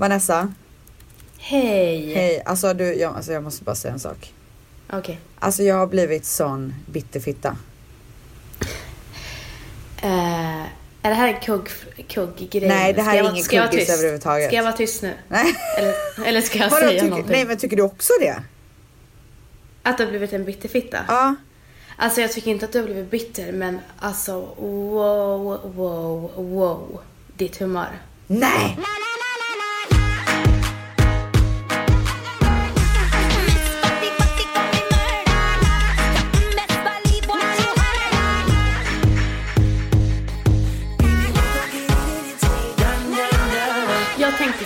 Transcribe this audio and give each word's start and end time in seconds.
Vanessa, 0.00 0.52
Hej. 1.38 2.14
hej. 2.14 2.42
Alltså 2.46 2.74
du, 2.74 2.94
jag, 2.94 3.16
alltså 3.16 3.32
jag 3.32 3.42
måste 3.42 3.64
bara 3.64 3.74
säga 3.74 3.94
en 3.94 4.00
sak. 4.00 4.32
Okej. 4.92 5.20
Alltså 5.38 5.62
jag 5.62 5.76
har 5.76 5.86
blivit 5.86 6.24
sån 6.24 6.74
bitterfitta. 6.86 7.56
Eh, 10.02 10.60
är 11.02 11.08
det 11.08 11.14
här 11.14 11.28
en 11.34 11.40
kugg, 11.40 11.68
kugggrej? 12.08 12.68
Nej, 12.68 12.92
det 12.92 13.02
här 13.02 13.16
är 13.16 13.30
ingen 13.30 13.44
kuggis 13.44 13.90
överhuvudtaget. 13.90 14.46
Ska 14.46 14.56
jag 14.56 14.62
vara 14.62 14.72
tyst 14.76 15.02
nu? 15.02 15.14
Nej. 15.28 15.54
Eller, 15.78 15.94
eller 16.28 16.40
ska 16.40 16.58
jag 16.58 16.70
Vadå, 16.70 16.80
säga 16.80 16.90
tycker- 16.90 17.10
någonting? 17.10 17.32
nej 17.32 17.44
men 17.44 17.56
tycker 17.56 17.76
du 17.76 17.82
också 17.82 18.12
det? 18.20 18.42
Att 19.82 19.98
du 19.98 20.04
har 20.04 20.10
blivit 20.10 20.32
en 20.32 20.44
bitterfitta? 20.44 20.98
Ja. 21.08 21.34
Alltså 21.96 22.20
jag 22.20 22.32
tycker 22.32 22.50
inte 22.50 22.64
att 22.64 22.72
du 22.72 22.78
har 22.78 22.86
blivit 22.86 23.10
bitter, 23.10 23.52
men 23.52 23.78
alltså 23.98 24.40
wow, 24.58 25.60
wow, 25.74 26.30
wow. 26.36 27.00
Ditt 27.36 27.56
humör. 27.56 27.88
Nej! 28.26 28.78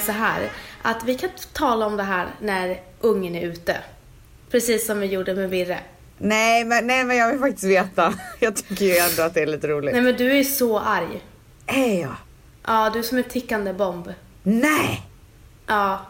Så 0.05 0.13
här, 0.13 0.51
att 0.83 1.05
vi 1.05 1.15
kan 1.15 1.31
tala 1.53 1.87
om 1.87 1.97
det 1.97 2.03
här 2.03 2.29
när 2.41 2.81
ungen 3.01 3.35
är 3.35 3.43
ute. 3.43 3.77
Precis 4.51 4.87
som 4.87 5.01
vi 5.01 5.07
gjorde 5.07 5.35
med 5.35 5.51
Virre. 5.51 5.79
Nej 6.19 6.65
men, 6.65 6.87
nej 6.87 7.05
men 7.05 7.17
jag 7.17 7.31
vill 7.31 7.41
faktiskt 7.41 7.65
veta. 7.65 8.15
Jag 8.41 8.57
tycker 8.57 8.85
ju 8.85 8.97
ändå 8.97 9.23
att 9.23 9.35
det 9.35 9.43
är 9.43 9.47
lite 9.47 9.69
roligt. 9.69 9.95
Nej 9.95 10.03
men 10.03 10.17
du 10.17 10.39
är 10.39 10.45
så 10.45 10.79
arg. 10.79 11.23
Är 11.67 12.01
jag? 12.01 12.17
Ja, 12.67 12.91
du 12.91 12.99
är 12.99 13.03
som 13.03 13.19
en 13.19 13.25
tickande 13.25 13.73
bomb. 13.73 14.13
Nej! 14.43 15.03
Ja. 15.67 16.07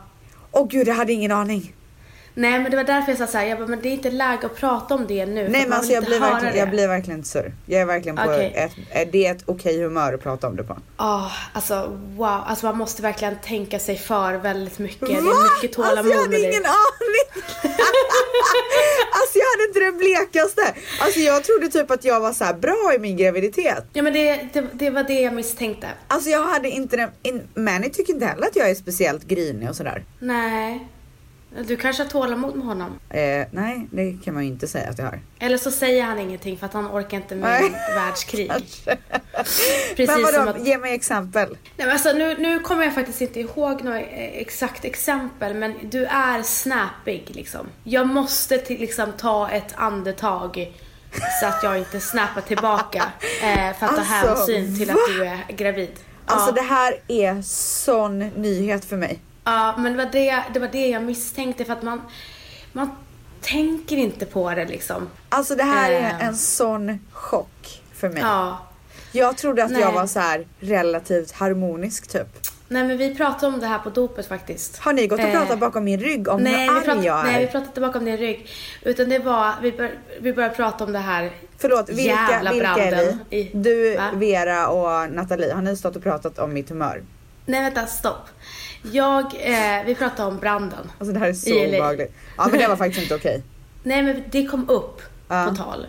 Åh 0.50 0.68
gud 0.68 0.88
jag 0.88 0.94
hade 0.94 1.12
ingen 1.12 1.32
aning. 1.32 1.73
Nej 2.36 2.58
men 2.60 2.70
det 2.70 2.76
var 2.76 2.84
därför 2.84 3.12
jag 3.12 3.18
sa 3.18 3.26
såhär, 3.26 3.46
jag 3.46 3.58
bara, 3.58 3.68
men 3.68 3.80
det 3.82 3.88
är 3.88 3.92
inte 3.92 4.10
läge 4.10 4.46
att 4.46 4.56
prata 4.56 4.94
om 4.94 5.06
det 5.06 5.26
nu. 5.26 5.48
Nej 5.48 5.62
men 5.62 5.72
alltså 5.72 5.92
jag 5.92 6.04
blir, 6.04 6.20
verkligen, 6.20 6.54
det. 6.54 6.58
jag 6.58 6.70
blir 6.70 6.88
verkligen 6.88 7.24
sur. 7.24 7.52
Jag 7.66 7.80
är 7.80 7.86
verkligen 7.86 8.16
på 8.16 8.22
Okej. 8.22 8.52
ett, 8.56 8.72
är 8.90 9.06
det 9.12 9.26
ett 9.26 9.42
okej 9.46 9.82
humör 9.82 10.12
att 10.12 10.22
prata 10.22 10.46
om 10.46 10.56
det 10.56 10.64
på. 10.64 10.76
Ja, 10.98 11.30
alltså 11.52 11.98
wow. 12.16 12.42
Alltså 12.46 12.66
man 12.66 12.78
måste 12.78 13.02
verkligen 13.02 13.36
tänka 13.44 13.78
sig 13.78 13.96
för 13.98 14.34
väldigt 14.34 14.78
mycket. 14.78 15.00
Det 15.00 15.14
Va? 15.14 15.18
är 15.20 15.62
mycket 15.62 15.76
tålamod 15.76 15.98
Alltså 15.98 16.12
jag 16.14 16.20
hade 16.22 16.36
det. 16.36 16.42
ingen 16.42 16.64
aning! 16.64 17.44
alltså 19.12 19.38
jag 19.38 19.46
hade 19.52 19.64
inte 19.68 19.80
det 19.80 19.92
blekaste. 19.92 20.74
Alltså 21.00 21.20
jag 21.20 21.44
trodde 21.44 21.68
typ 21.68 21.90
att 21.90 22.04
jag 22.04 22.20
var 22.20 22.32
så 22.32 22.44
här 22.44 22.54
bra 22.54 22.92
i 22.96 22.98
min 22.98 23.16
graviditet. 23.16 23.84
Ja 23.92 24.02
men 24.02 24.12
det, 24.12 24.48
det, 24.52 24.64
det 24.72 24.90
var 24.90 25.02
det 25.02 25.20
jag 25.20 25.34
misstänkte. 25.34 25.86
Alltså 26.08 26.30
jag 26.30 26.42
hade 26.42 26.68
inte 26.68 26.96
den, 26.96 27.10
in, 27.22 27.42
Manny 27.54 27.90
tycker 27.90 28.12
inte 28.12 28.26
heller 28.26 28.46
att 28.46 28.56
jag 28.56 28.70
är 28.70 28.74
speciellt 28.74 29.24
grinig 29.24 29.68
och 29.68 29.76
sådär. 29.76 30.04
Nej. 30.18 30.88
Du 31.62 31.76
kanske 31.76 32.02
har 32.02 32.10
tålamod 32.10 32.56
med 32.56 32.66
honom. 32.66 32.98
Eh, 33.10 33.46
nej, 33.50 33.86
det 33.90 34.18
kan 34.24 34.34
man 34.34 34.42
ju 34.42 34.48
inte 34.48 34.68
säga 34.68 34.90
att 34.90 34.98
jag 34.98 35.04
har. 35.04 35.20
Eller 35.38 35.58
så 35.58 35.70
säger 35.70 36.02
han 36.02 36.18
ingenting 36.18 36.56
för 36.56 36.66
att 36.66 36.72
han 36.72 36.86
orkar 36.86 37.16
inte 37.16 37.34
med 37.34 37.62
världskrig. 37.94 38.48
Men 38.86 38.96
Precis 39.96 40.08
vadå, 40.08 40.26
som 40.26 40.48
att... 40.48 40.66
ge 40.66 40.78
mig 40.78 40.94
exempel. 40.94 41.48
Nej, 41.48 41.58
men 41.76 41.90
alltså, 41.90 42.12
nu, 42.12 42.36
nu 42.38 42.60
kommer 42.60 42.84
jag 42.84 42.94
faktiskt 42.94 43.20
inte 43.20 43.40
ihåg 43.40 43.82
något 43.82 43.94
eh, 43.94 44.38
exakt 44.40 44.84
exempel, 44.84 45.54
men 45.54 45.74
du 45.82 46.04
är 46.04 46.42
snappig 46.42 47.30
liksom. 47.34 47.66
Jag 47.84 48.06
måste 48.06 48.58
till, 48.58 48.80
liksom 48.80 49.12
ta 49.12 49.50
ett 49.50 49.74
andetag 49.74 50.72
så 51.40 51.46
att 51.46 51.62
jag 51.62 51.78
inte 51.78 52.00
snappar 52.00 52.40
tillbaka 52.40 53.04
eh, 53.42 53.76
för 53.78 53.86
att 53.86 53.96
ta 53.96 54.02
Alltså, 54.02 54.52
hänsyn 54.52 54.78
till 54.78 54.86
va? 54.86 54.92
att 54.92 55.14
du 55.16 55.24
är 55.24 55.56
gravid. 55.56 55.92
Alltså 56.26 56.48
ja. 56.48 56.52
det 56.52 56.68
här 56.68 56.94
är 57.08 57.42
sån 57.42 58.18
nyhet 58.18 58.84
för 58.84 58.96
mig. 58.96 59.18
Ja, 59.44 59.74
men 59.78 59.92
det 59.92 60.04
var 60.04 60.10
det, 60.12 60.42
det 60.52 60.58
var 60.60 60.68
det 60.68 60.88
jag 60.88 61.02
misstänkte 61.02 61.64
för 61.64 61.72
att 61.72 61.82
man, 61.82 62.02
man 62.72 62.90
tänker 63.40 63.96
inte 63.96 64.26
på 64.26 64.50
det 64.54 64.64
liksom. 64.64 65.08
Alltså 65.28 65.54
det 65.54 65.62
här 65.64 65.90
är 65.92 66.00
Eh. 66.00 66.26
en 66.26 66.36
sån 66.36 66.98
chock 67.12 67.82
för 67.94 68.08
mig. 68.08 68.22
Ja. 68.22 68.58
Jag 69.12 69.36
trodde 69.36 69.64
att 69.64 69.70
jag 69.70 69.80
Nej. 69.80 69.94
var 69.94 70.06
så 70.06 70.20
här 70.20 70.46
relativt 70.60 71.32
harmonisk 71.32 72.08
typ. 72.08 72.26
Nej 72.68 72.84
men 72.84 72.98
vi 72.98 73.14
pratade 73.14 73.46
om 73.54 73.60
det 73.60 73.66
här 73.66 73.78
på 73.78 73.90
dopet 73.90 74.26
faktiskt. 74.26 74.78
Har 74.78 74.92
ni 74.92 75.06
gått 75.06 75.20
och 75.20 75.26
Eh, 75.26 75.32
pratat 75.32 75.58
bakom 75.58 75.84
min 75.84 76.00
rygg 76.00 76.28
om 76.28 76.40
nej, 76.42 76.68
hur 76.68 76.76
arg 76.76 76.84
pratade, 76.84 77.06
jag 77.06 77.20
är? 77.20 77.24
nej, 77.24 77.40
vi 77.40 77.46
pratade 77.46 77.66
inte 77.66 77.80
bakom 77.80 78.04
din 78.04 78.16
rygg. 78.16 78.48
Utan 78.82 79.08
det 79.08 79.18
var, 79.18 79.52
vi, 79.62 79.72
bör, 79.72 79.90
vi 80.20 80.32
började 80.32 80.54
prata 80.54 80.84
om 80.84 80.92
det 80.92 80.98
här. 80.98 81.30
Förlåt, 81.58 81.88
vilka, 81.88 82.02
Jävla 82.02 82.52
vilka 82.52 82.68
är 82.68 82.90
branden 82.90 83.18
vi? 83.30 83.36
i- 83.36 83.50
Du, 83.54 83.96
Va? 83.96 84.10
Vera 84.14 84.68
och 84.68 85.10
Nathalie, 85.12 85.52
har 85.54 85.62
ni 85.62 85.76
stått 85.76 85.96
och 85.96 86.02
pratat 86.02 86.38
om 86.38 86.52
mitt 86.52 86.68
humör? 86.68 87.02
Nej 87.46 87.62
vänta, 87.62 87.86
stopp. 87.86 88.28
Jag, 88.92 89.24
eh, 89.24 89.84
vi 89.86 89.94
pratade 89.94 90.28
om 90.28 90.38
branden. 90.38 90.90
Alltså 90.98 91.12
det 91.14 91.20
här 91.20 91.28
är 91.28 91.32
så 91.32 91.50
I 91.50 91.68
obehagligt. 91.68 92.12
Ja 92.36 92.46
men 92.50 92.58
det 92.60 92.68
var 92.68 92.76
faktiskt 92.76 93.02
inte 93.02 93.14
okej. 93.14 93.42
Nej 93.82 94.02
men 94.02 94.22
det 94.30 94.46
kom 94.46 94.68
upp 94.68 95.02
Ja. 95.28 95.46
på 95.50 95.56
tal. 95.56 95.86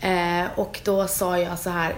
Eh, 0.00 0.44
och 0.58 0.80
då 0.84 1.06
sa 1.08 1.38
jag 1.38 1.58
så 1.58 1.70
här. 1.70 1.94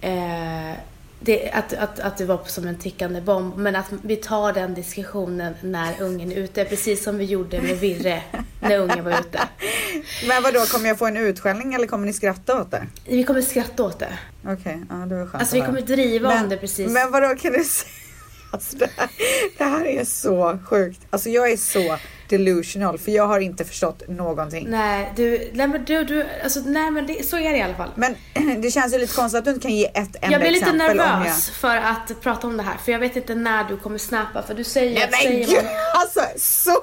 Eh, 0.00 0.76
det, 1.22 1.50
att, 1.50 1.72
att, 1.72 2.00
att 2.00 2.16
det 2.16 2.24
var 2.24 2.40
som 2.46 2.66
en 2.66 2.78
tickande 2.78 3.20
bomb. 3.20 3.56
Men 3.56 3.76
att 3.76 3.86
vi 4.02 4.16
tar 4.16 4.52
den 4.52 4.74
diskussionen 4.74 5.54
när 5.62 6.02
ungen 6.02 6.32
är 6.32 6.36
ute. 6.36 6.64
Precis 6.64 7.04
som 7.04 7.18
vi 7.18 7.24
gjorde 7.24 7.60
med 7.62 7.78
Virre 7.78 8.22
när 8.60 8.78
ungen 8.78 9.04
var 9.04 9.20
ute. 9.20 9.40
Men 10.28 10.42
vadå, 10.42 10.60
kommer 10.60 10.88
jag 10.88 10.98
få 10.98 11.06
en 11.06 11.16
utskällning 11.16 11.74
eller 11.74 11.86
kommer 11.86 12.06
ni 12.06 12.12
skratta 12.12 12.60
åt 12.60 12.70
det? 12.70 12.86
Vi 13.08 13.24
kommer 13.24 13.42
skratta 13.42 13.82
åt 13.82 13.98
det. 13.98 14.18
Okej, 14.46 14.82
ja 14.90 14.94
det 14.94 15.14
var 15.14 15.26
skönt 15.26 15.34
Alltså 15.34 15.56
vi 15.56 15.62
kommer 15.62 15.80
driva 15.80 16.28
men, 16.28 16.42
om 16.42 16.48
det 16.48 16.56
precis. 16.56 16.90
Men 16.90 17.10
vadå, 17.10 17.26
kan 17.36 17.52
du 17.52 17.64
säga? 17.64 17.92
Alltså 18.50 18.76
det 18.76 18.90
här, 18.96 19.10
det 19.58 19.64
här 19.64 19.84
är 19.84 20.04
så 20.04 20.58
sjukt. 20.64 21.00
Alltså 21.10 21.28
jag 21.28 21.50
är 21.50 21.56
så 21.56 21.96
delusional 22.30 22.98
för 22.98 23.12
jag 23.12 23.26
har 23.26 23.40
inte 23.40 23.64
förstått 23.64 24.02
någonting. 24.08 24.66
Nej, 24.70 25.12
du, 25.16 25.50
nej 25.52 25.66
men 25.66 25.84
du, 25.84 26.04
du, 26.04 26.26
alltså 26.44 26.60
nej 26.60 26.90
men 26.90 27.06
det, 27.06 27.26
så 27.26 27.38
är 27.38 27.50
det 27.50 27.56
i 27.56 27.62
alla 27.62 27.74
fall. 27.74 27.90
Men 27.94 28.16
det 28.62 28.70
känns 28.70 28.94
ju 28.94 28.98
lite 28.98 29.14
konstigt 29.14 29.38
att 29.38 29.44
du 29.44 29.50
inte 29.50 29.62
kan 29.62 29.76
ge 29.76 29.86
ett 29.86 29.96
enda 29.96 30.30
Jag 30.30 30.40
blir 30.40 30.50
lite 30.50 30.64
exempel 30.64 30.96
nervös 30.96 31.48
jag... 31.48 31.56
för 31.56 31.76
att 31.76 32.20
prata 32.20 32.46
om 32.46 32.56
det 32.56 32.62
här, 32.62 32.76
för 32.84 32.92
jag 32.92 32.98
vet 32.98 33.16
inte 33.16 33.34
när 33.34 33.64
du 33.64 33.76
kommer 33.76 33.98
snappa, 33.98 34.42
för 34.42 34.54
du 34.54 34.64
säger 34.64 34.94
Nej 34.94 35.02
att 35.02 35.10
men 35.10 35.20
säger 35.20 35.46
gud, 35.46 35.64
man... 35.64 35.74
alltså 35.94 36.20
så... 36.36 36.76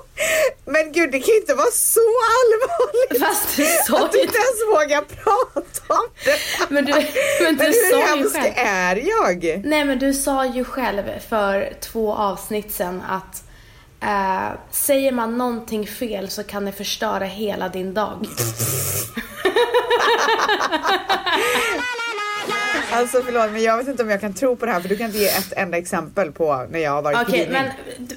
Men 0.65 0.91
gud 0.91 1.11
det 1.11 1.19
kan 1.19 1.33
ju 1.33 1.39
inte 1.39 1.53
vara 1.53 1.71
så 1.71 1.99
allvarligt. 2.39 3.25
Fast 3.25 3.57
du 3.57 3.65
sa 3.65 4.05
Att 4.05 4.11
du 4.11 4.21
inte 4.21 4.37
ens 4.37 4.61
vågar 4.73 5.01
prata 5.01 5.93
om 5.93 6.07
det. 6.25 6.69
Men 6.69 6.85
du, 6.85 6.91
men 6.91 7.55
du 7.57 7.63
Men 7.63 7.65
hur 7.65 7.91
sa 7.91 7.97
ju 7.97 8.03
hemsk 8.03 8.37
är 8.55 8.95
jag? 8.95 9.61
Nej 9.65 9.85
men 9.85 9.99
du 9.99 10.13
sa 10.13 10.45
ju 10.45 10.63
själv 10.63 11.03
för 11.29 11.73
två 11.81 12.13
avsnitt 12.13 12.71
sedan 12.71 13.01
att 13.09 13.43
eh, 14.01 14.49
säger 14.71 15.11
man 15.11 15.37
någonting 15.37 15.87
fel 15.87 16.29
så 16.29 16.43
kan 16.43 16.65
det 16.65 16.71
förstöra 16.71 17.25
hela 17.25 17.69
din 17.69 17.93
dag. 17.93 18.27
Alltså 22.91 23.21
förlåt 23.25 23.51
men 23.51 23.63
jag 23.63 23.77
vet 23.77 23.87
inte 23.87 24.03
om 24.03 24.09
jag 24.09 24.21
kan 24.21 24.33
tro 24.33 24.55
på 24.55 24.65
det 24.65 24.71
här 24.71 24.79
för 24.81 24.89
du 24.89 24.97
kan 24.97 25.05
inte 25.05 25.17
ge 25.17 25.27
ett 25.27 25.53
enda 25.57 25.77
exempel 25.77 26.31
på 26.31 26.67
när 26.71 26.79
jag 26.79 26.91
har 26.91 27.01
varit 27.01 27.17
Okej, 27.27 27.45
grinig. 27.45 27.51
men 27.51 27.71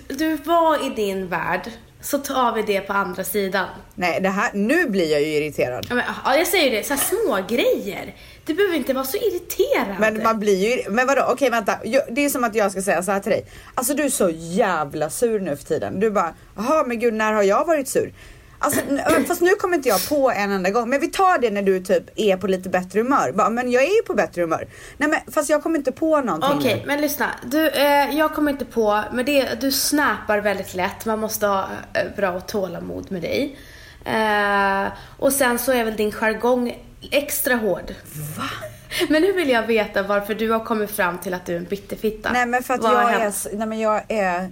du, 0.09 0.15
du 0.15 0.37
var 0.37 0.87
i 0.87 0.91
din 0.91 1.29
värld, 1.29 1.71
så 2.01 2.19
tar 2.19 2.53
vi 2.53 2.63
det 2.63 2.81
på 2.81 2.93
andra 2.93 3.25
sidan. 3.25 3.67
Nej 3.95 4.21
det 4.21 4.29
här, 4.29 4.51
nu 4.55 4.87
blir 4.91 5.13
jag 5.13 5.21
ju 5.21 5.27
irriterad. 5.27 5.87
Ja, 5.89 5.95
men, 5.95 6.05
ja, 6.25 6.37
jag 6.37 6.47
säger 6.47 6.71
det, 6.71 6.87
så 6.87 6.97
små 6.97 7.39
grejer. 7.49 8.15
Du 8.51 8.55
behöver 8.55 8.77
inte 8.77 8.93
vara 8.93 9.05
så 9.05 9.17
irriterad. 9.17 9.97
Men 10.01 10.23
man 10.23 10.39
blir 10.39 10.69
ju, 10.69 10.91
men 10.91 11.07
vadå 11.07 11.23
okej 11.29 11.51
vänta. 11.51 11.79
Det 12.11 12.25
är 12.25 12.29
som 12.29 12.45
att 12.45 12.55
jag 12.55 12.73
ska 12.73 12.83
säga 12.83 13.03
så 13.03 13.13
här 13.13 13.21
till 13.21 13.33
dig. 13.33 13.47
Alltså 13.75 13.95
du 13.95 14.03
är 14.03 14.09
så 14.09 14.31
jävla 14.31 15.11
sur 15.11 15.41
nu 15.41 15.57
för 15.57 15.65
tiden. 15.65 16.01
Du 16.01 16.11
bara, 16.11 16.35
jaha 16.57 16.85
men 16.87 16.99
gud 16.99 17.15
när 17.15 17.33
har 17.33 17.43
jag 17.43 17.65
varit 17.65 17.89
sur? 17.89 18.13
Alltså, 18.59 18.81
fast 19.29 19.41
nu 19.41 19.51
kommer 19.51 19.77
inte 19.77 19.89
jag 19.89 20.09
på 20.09 20.31
en 20.31 20.51
enda 20.51 20.71
gång. 20.71 20.89
Men 20.89 21.01
vi 21.01 21.09
tar 21.09 21.39
det 21.39 21.51
när 21.51 21.63
du 21.63 21.81
typ 21.81 22.05
är 22.17 22.37
på 22.37 22.47
lite 22.47 22.69
bättre 22.69 23.01
humör. 23.01 23.33
Bara, 23.33 23.51
men 23.51 23.71
jag 23.71 23.83
är 23.83 23.97
ju 23.97 24.03
på 24.03 24.15
bättre 24.15 24.43
humör. 24.43 24.69
Nej 24.97 25.09
men 25.09 25.21
fast 25.33 25.51
jag 25.51 25.63
kommer 25.63 25.79
inte 25.79 25.93
på 25.93 26.21
någonting 26.21 26.59
Okej, 26.59 26.75
nu. 26.75 26.87
men 26.87 27.01
lyssna. 27.01 27.27
Du, 27.47 27.69
eh, 27.69 28.17
jag 28.17 28.35
kommer 28.35 28.51
inte 28.53 28.65
på, 28.65 29.03
men 29.13 29.25
det, 29.25 29.61
du 29.61 29.73
snappar 29.73 30.39
väldigt 30.39 30.75
lätt. 30.75 31.07
Man 31.07 31.19
måste 31.19 31.47
ha 31.47 31.69
eh, 31.95 32.17
bra 32.17 32.41
tålamod 32.41 33.13
med 33.13 33.23
dig. 33.23 33.57
Eh, 34.05 34.93
och 35.19 35.33
sen 35.33 35.59
så 35.59 35.73
är 35.73 35.85
väl 35.85 35.97
din 35.97 36.13
jargong 36.13 36.77
extra 37.11 37.55
hård. 37.55 37.95
Va? 38.39 38.45
Men 39.09 39.23
nu 39.23 39.33
vill 39.33 39.49
jag 39.49 39.67
veta 39.67 40.03
varför 40.03 40.35
du 40.35 40.51
har 40.51 40.65
kommit 40.65 40.91
fram 40.91 41.19
till 41.19 41.35
att 41.35 41.47
du 41.47 41.53
är 41.53 41.57
en 41.57 41.65
bitterfitta. 41.65 42.33
Nej 42.33 42.47
men 42.47 42.63
för 42.63 42.75
att 42.75 42.81
Vad 42.81 42.93
jag 42.93 43.13
är, 43.13 43.57
nej 43.57 43.67
men 43.67 43.79
jag 43.81 44.03
är, 44.09 44.51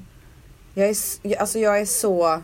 jag 0.74 0.88
är, 0.88 1.40
alltså 1.40 1.58
jag 1.58 1.78
är 1.80 1.84
så, 1.84 2.42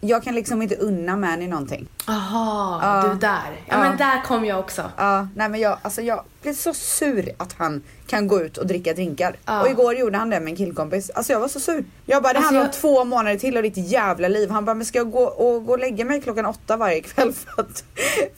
jag 0.00 0.22
kan 0.24 0.34
liksom 0.34 0.62
inte 0.62 0.74
unna 0.76 1.16
Manny 1.16 1.48
någonting. 1.48 1.88
Aha, 2.08 2.80
Ja. 2.82 3.08
du 3.12 3.18
där. 3.18 3.30
Ja, 3.66 3.74
Ja. 3.74 3.78
men 3.78 3.96
där 3.96 4.22
kom 4.24 4.44
jag 4.44 4.58
också. 4.58 4.90
Ja, 4.96 5.28
nej 5.34 5.48
men 5.48 5.60
jag, 5.60 5.78
alltså 5.82 6.02
jag, 6.02 6.24
blir 6.42 6.52
så 6.52 6.74
sur 6.74 7.32
att 7.38 7.52
han 7.52 7.82
kan 8.06 8.26
gå 8.28 8.40
ut 8.40 8.58
och 8.58 8.66
dricka 8.66 8.92
drinkar. 8.94 9.36
Ja. 9.44 9.60
Och 9.62 9.68
igår 9.68 9.94
gjorde 9.94 10.18
han 10.18 10.30
det 10.30 10.40
med 10.40 10.50
en 10.50 10.56
killkompis. 10.56 11.10
Alltså 11.10 11.32
jag 11.32 11.40
var 11.40 11.48
så 11.48 11.60
sur. 11.60 11.84
Jag 12.06 12.22
bara, 12.22 12.32
det 12.32 12.38
Alltså, 12.38 12.44
handlar 12.46 12.60
om 12.60 12.66
jag- 12.66 12.72
två 12.80 13.04
månader 13.04 13.38
till 13.38 13.56
av 13.56 13.62
ditt 13.62 13.76
jävla 13.76 14.28
liv. 14.28 14.50
Han 14.50 14.64
bara, 14.64 14.74
men 14.74 14.86
ska 14.86 14.98
jag 14.98 15.10
gå 15.10 15.22
och, 15.24 15.64
gå 15.66 15.72
och 15.72 15.78
lägga 15.78 16.04
mig 16.04 16.20
klockan 16.20 16.46
åtta 16.46 16.76
varje 16.76 17.00
kväll 17.00 17.32
för 17.32 17.60
att, 17.62 17.84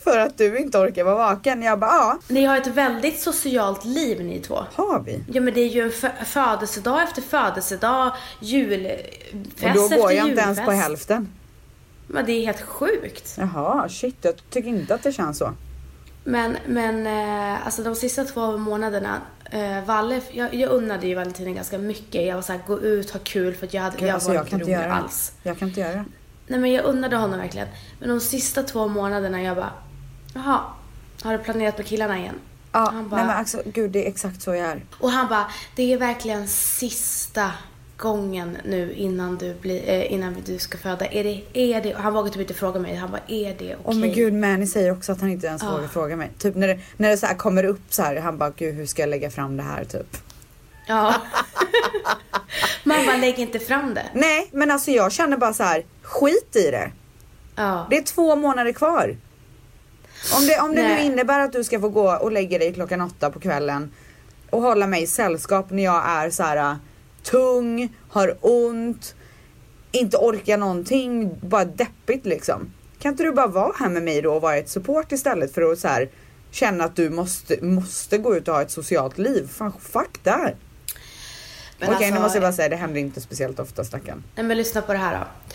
för 0.05 0.19
att 0.19 0.39
du 0.39 0.59
inte 0.59 0.79
orkar 0.79 1.05
vara 1.05 1.15
vaken? 1.15 1.63
Jag 1.63 1.79
bara, 1.79 1.91
ja, 1.91 2.19
Ni 2.29 2.45
har 2.45 2.57
ett 2.57 2.67
väldigt 2.67 3.21
socialt 3.21 3.85
liv 3.85 4.25
ni 4.25 4.39
två. 4.41 4.59
har 4.75 5.01
vi. 5.07 5.25
Ja 5.33 5.41
men 5.41 5.55
det 5.55 5.61
är 5.61 5.69
ju 5.69 5.83
en 5.83 5.91
fö- 5.91 6.25
födelsedag 6.25 7.03
efter 7.03 7.23
födelsedag, 7.23 8.13
julfest 8.41 9.63
Och 9.63 9.75
då 9.75 9.85
efter 9.85 9.97
går 9.97 10.13
jag 10.13 10.29
inte 10.29 10.29
julfest. 10.29 10.45
ens 10.47 10.65
på 10.65 10.71
hälften. 10.73 11.29
Men 12.07 12.27
det 12.27 12.33
är 12.33 12.47
helt 12.47 12.61
sjukt. 12.61 13.35
Jaha, 13.39 13.89
shit, 13.89 14.17
jag 14.23 14.35
tycker 14.51 14.69
inte 14.69 14.95
att 14.95 15.03
det 15.03 15.13
känns 15.13 15.39
så. 15.39 15.53
Men, 16.29 16.57
men 16.67 17.07
eh, 17.07 17.67
alltså 17.67 17.83
de 17.83 17.95
sista 17.95 18.25
två 18.25 18.57
månaderna, 18.57 19.21
eh, 19.51 19.85
Valle, 19.85 20.21
jag, 20.31 20.55
jag 20.55 20.71
unnade 20.71 21.07
ju 21.07 21.15
Valentina 21.15 21.51
ganska 21.51 21.79
mycket. 21.79 22.27
Jag 22.27 22.35
var 22.35 22.43
såhär, 22.43 22.61
gå 22.67 22.81
ut, 22.81 23.11
ha 23.11 23.21
kul 23.25 23.55
för 23.55 23.67
att 23.67 23.75
jag, 23.75 23.83
hade, 23.83 23.97
Gud, 23.99 24.09
jag 24.09 24.15
alltså, 24.15 24.29
var 24.29 24.35
jag 24.35 24.45
inte 24.45 24.57
rolig 24.57 24.73
göra 24.73 24.95
alls. 24.95 25.33
Jag 25.43 25.59
kan 25.59 25.69
inte 25.69 25.81
göra. 25.81 26.05
Nej 26.47 26.61
men 26.61 26.73
jag 26.73 26.85
unnade 26.85 27.17
honom 27.17 27.39
verkligen. 27.39 27.69
Men 28.01 28.09
de 28.09 28.21
sista 28.21 28.63
två 28.63 28.89
månaderna 28.89 29.43
jag 29.43 29.57
bara, 29.57 29.73
jaha, 30.35 30.61
har 31.23 31.33
du 31.33 31.45
planerat 31.45 31.79
med 31.79 31.87
killarna 31.87 32.19
igen? 32.19 32.35
Ja, 32.73 32.91
Han 32.95 33.09
bara- 33.09 33.17
nej 33.17 33.27
men 33.27 33.37
alltså, 33.37 33.63
gud 33.65 33.91
det 33.91 34.05
är 34.07 34.09
exakt 34.09 34.43
så 34.43 34.51
jag 34.55 34.67
är. 34.67 34.85
Och 34.99 35.11
han 35.11 35.29
bara, 35.29 35.47
det 35.77 35.93
är 35.93 35.99
verkligen 35.99 36.49
sista 36.49 37.51
gången 37.99 38.57
nu 38.65 38.93
innan 38.93 39.37
du, 39.37 39.55
blir, 39.55 39.89
eh, 39.89 40.13
innan 40.13 40.37
du 40.47 40.59
ska 40.59 40.79
föda. 40.79 41.07
Är 41.07 41.25
det, 41.25 41.43
är 41.53 41.83
det, 41.83 41.93
han 41.97 42.13
vågade 42.15 42.31
typ 42.31 42.41
inte 42.41 42.55
fråga 42.55 42.81
mig. 42.81 42.95
Han 42.95 43.11
bara, 43.11 43.21
är 43.29 43.49
det 43.49 43.55
okej? 43.55 43.77
Åh 43.85 43.95
men 43.97 44.13
gud, 44.13 44.33
Manny 44.35 44.67
säger 44.67 44.93
också 44.93 45.13
att 45.13 45.21
han 45.21 45.31
inte 45.31 45.47
ens 45.47 45.63
Ja. 45.63 45.71
vågar 45.71 45.89
fråga 45.89 46.17
mig. 46.17 46.31
Typ 46.39 46.55
när 46.57 46.69
det, 46.69 46.79
när 46.97 47.11
det 47.11 47.17
så 47.17 47.27
här 47.27 47.35
kommer 47.35 47.65
upp 47.65 47.81
så 47.89 48.03
här, 48.03 48.17
han 48.17 48.39
bara 48.39 48.51
gud 48.51 48.75
hur 48.75 48.87
ska 48.87 49.03
jag 49.03 49.09
lägga 49.09 49.31
fram 49.31 49.57
det 49.57 49.63
här 49.63 49.85
typ. 49.85 50.17
Ja. 50.87 51.15
Man 52.85 53.07
bara, 53.07 53.17
lägg 53.17 53.39
inte 53.39 53.59
fram 53.59 53.95
det. 53.95 54.05
Nej 54.15 54.49
men 54.53 54.71
alltså 54.71 54.91
jag 54.91 55.13
känner 55.13 55.37
bara 55.37 55.53
så 55.55 55.63
här, 55.63 55.85
skit 56.03 56.57
i 56.57 56.71
det. 56.71 56.91
Ja. 57.57 57.87
Det 57.91 57.97
är 57.97 58.03
två 58.03 58.37
månader 58.37 58.73
kvar. 58.73 59.17
Om 60.39 60.47
det, 60.47 60.61
om 60.61 60.75
det 60.75 60.89
nu 60.89 61.01
innebär 61.01 61.41
att 61.41 61.53
du 61.53 61.65
ska 61.65 61.81
få 61.81 61.89
gå 61.89 62.13
och 62.17 62.33
lägga 62.33 62.59
dig 62.59 62.75
klockan 62.75 63.01
åtta 63.01 63.31
på 63.31 63.41
kvällen 63.41 63.93
och 64.51 64.63
hålla 64.63 64.87
mig 64.87 65.03
i 65.03 65.07
sällskap 65.07 65.71
när 65.71 65.85
jag 65.85 66.03
är 66.09 66.31
så 66.31 66.43
här 66.43 66.77
tung, 67.31 67.97
har 68.09 68.37
ont, 68.41 69.15
inte 69.93 70.17
orkar 70.17 70.59
någonting, 70.59 71.39
bara 71.43 71.65
deppigt 71.65 72.27
liksom. 72.27 72.73
Kan 72.99 73.13
inte 73.13 73.23
du 73.23 73.33
bara 73.33 73.47
vara 73.47 73.73
här 73.79 73.89
med 73.89 74.03
mig 74.03 74.23
då 74.23 74.35
och 74.35 74.43
vara 74.43 74.57
ett 74.57 74.69
support 74.69 75.13
istället 75.13 75.55
för 75.55 75.73
att 75.73 75.79
så 75.79 75.89
här 75.89 76.11
känna 76.51 76.85
att 76.85 76.97
du 76.97 77.11
måste, 77.11 77.65
måste 77.65 78.19
gå 78.19 78.37
ut 78.37 78.49
och 78.49 78.55
ha 78.55 78.63
ett 78.63 78.71
socialt 78.71 79.19
liv? 79.19 79.49
Fan, 79.49 79.73
fuck 79.81 80.19
där. 80.23 80.57
Men 81.79 81.95
Okej 81.95 81.99
nu 81.99 82.07
alltså- 82.07 82.23
måste 82.23 82.39
jag 82.39 82.43
bara 82.43 82.53
säga 82.53 82.69
det 82.69 82.77
händer 82.77 83.01
inte 83.01 83.21
speciellt 83.21 83.61
ofta 83.61 83.85
stackarn. 83.85 84.25
Nej 84.35 84.45
men 84.45 84.57
lyssna 84.57 84.83
på 84.83 84.93
det 84.93 84.99
här 84.99 85.19
då. 85.19 85.55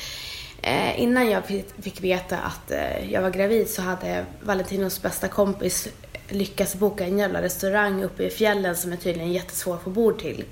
Eh, 0.61 1.01
innan 1.01 1.29
jag 1.29 1.45
fick, 1.45 1.65
fick 1.81 2.01
veta 2.01 2.37
att 2.37 2.71
eh, 2.71 3.11
jag 3.13 3.21
var 3.21 3.29
gravid 3.29 3.69
så 3.69 3.81
hade 3.81 4.25
Valentinos 4.43 5.01
bästa 5.01 5.27
kompis 5.27 5.87
lyckats 6.29 6.75
boka 6.75 7.05
en 7.05 7.19
jävla 7.19 7.41
restaurang 7.41 8.03
uppe 8.03 8.23
i 8.23 8.29
fjällen 8.29 8.75
som 8.75 8.93
är 8.93 8.97
tydligen 8.97 9.31
jättesvår 9.31 9.75
att 9.75 9.83
få 9.83 9.89
bord 9.89 10.19
till. 10.19 10.45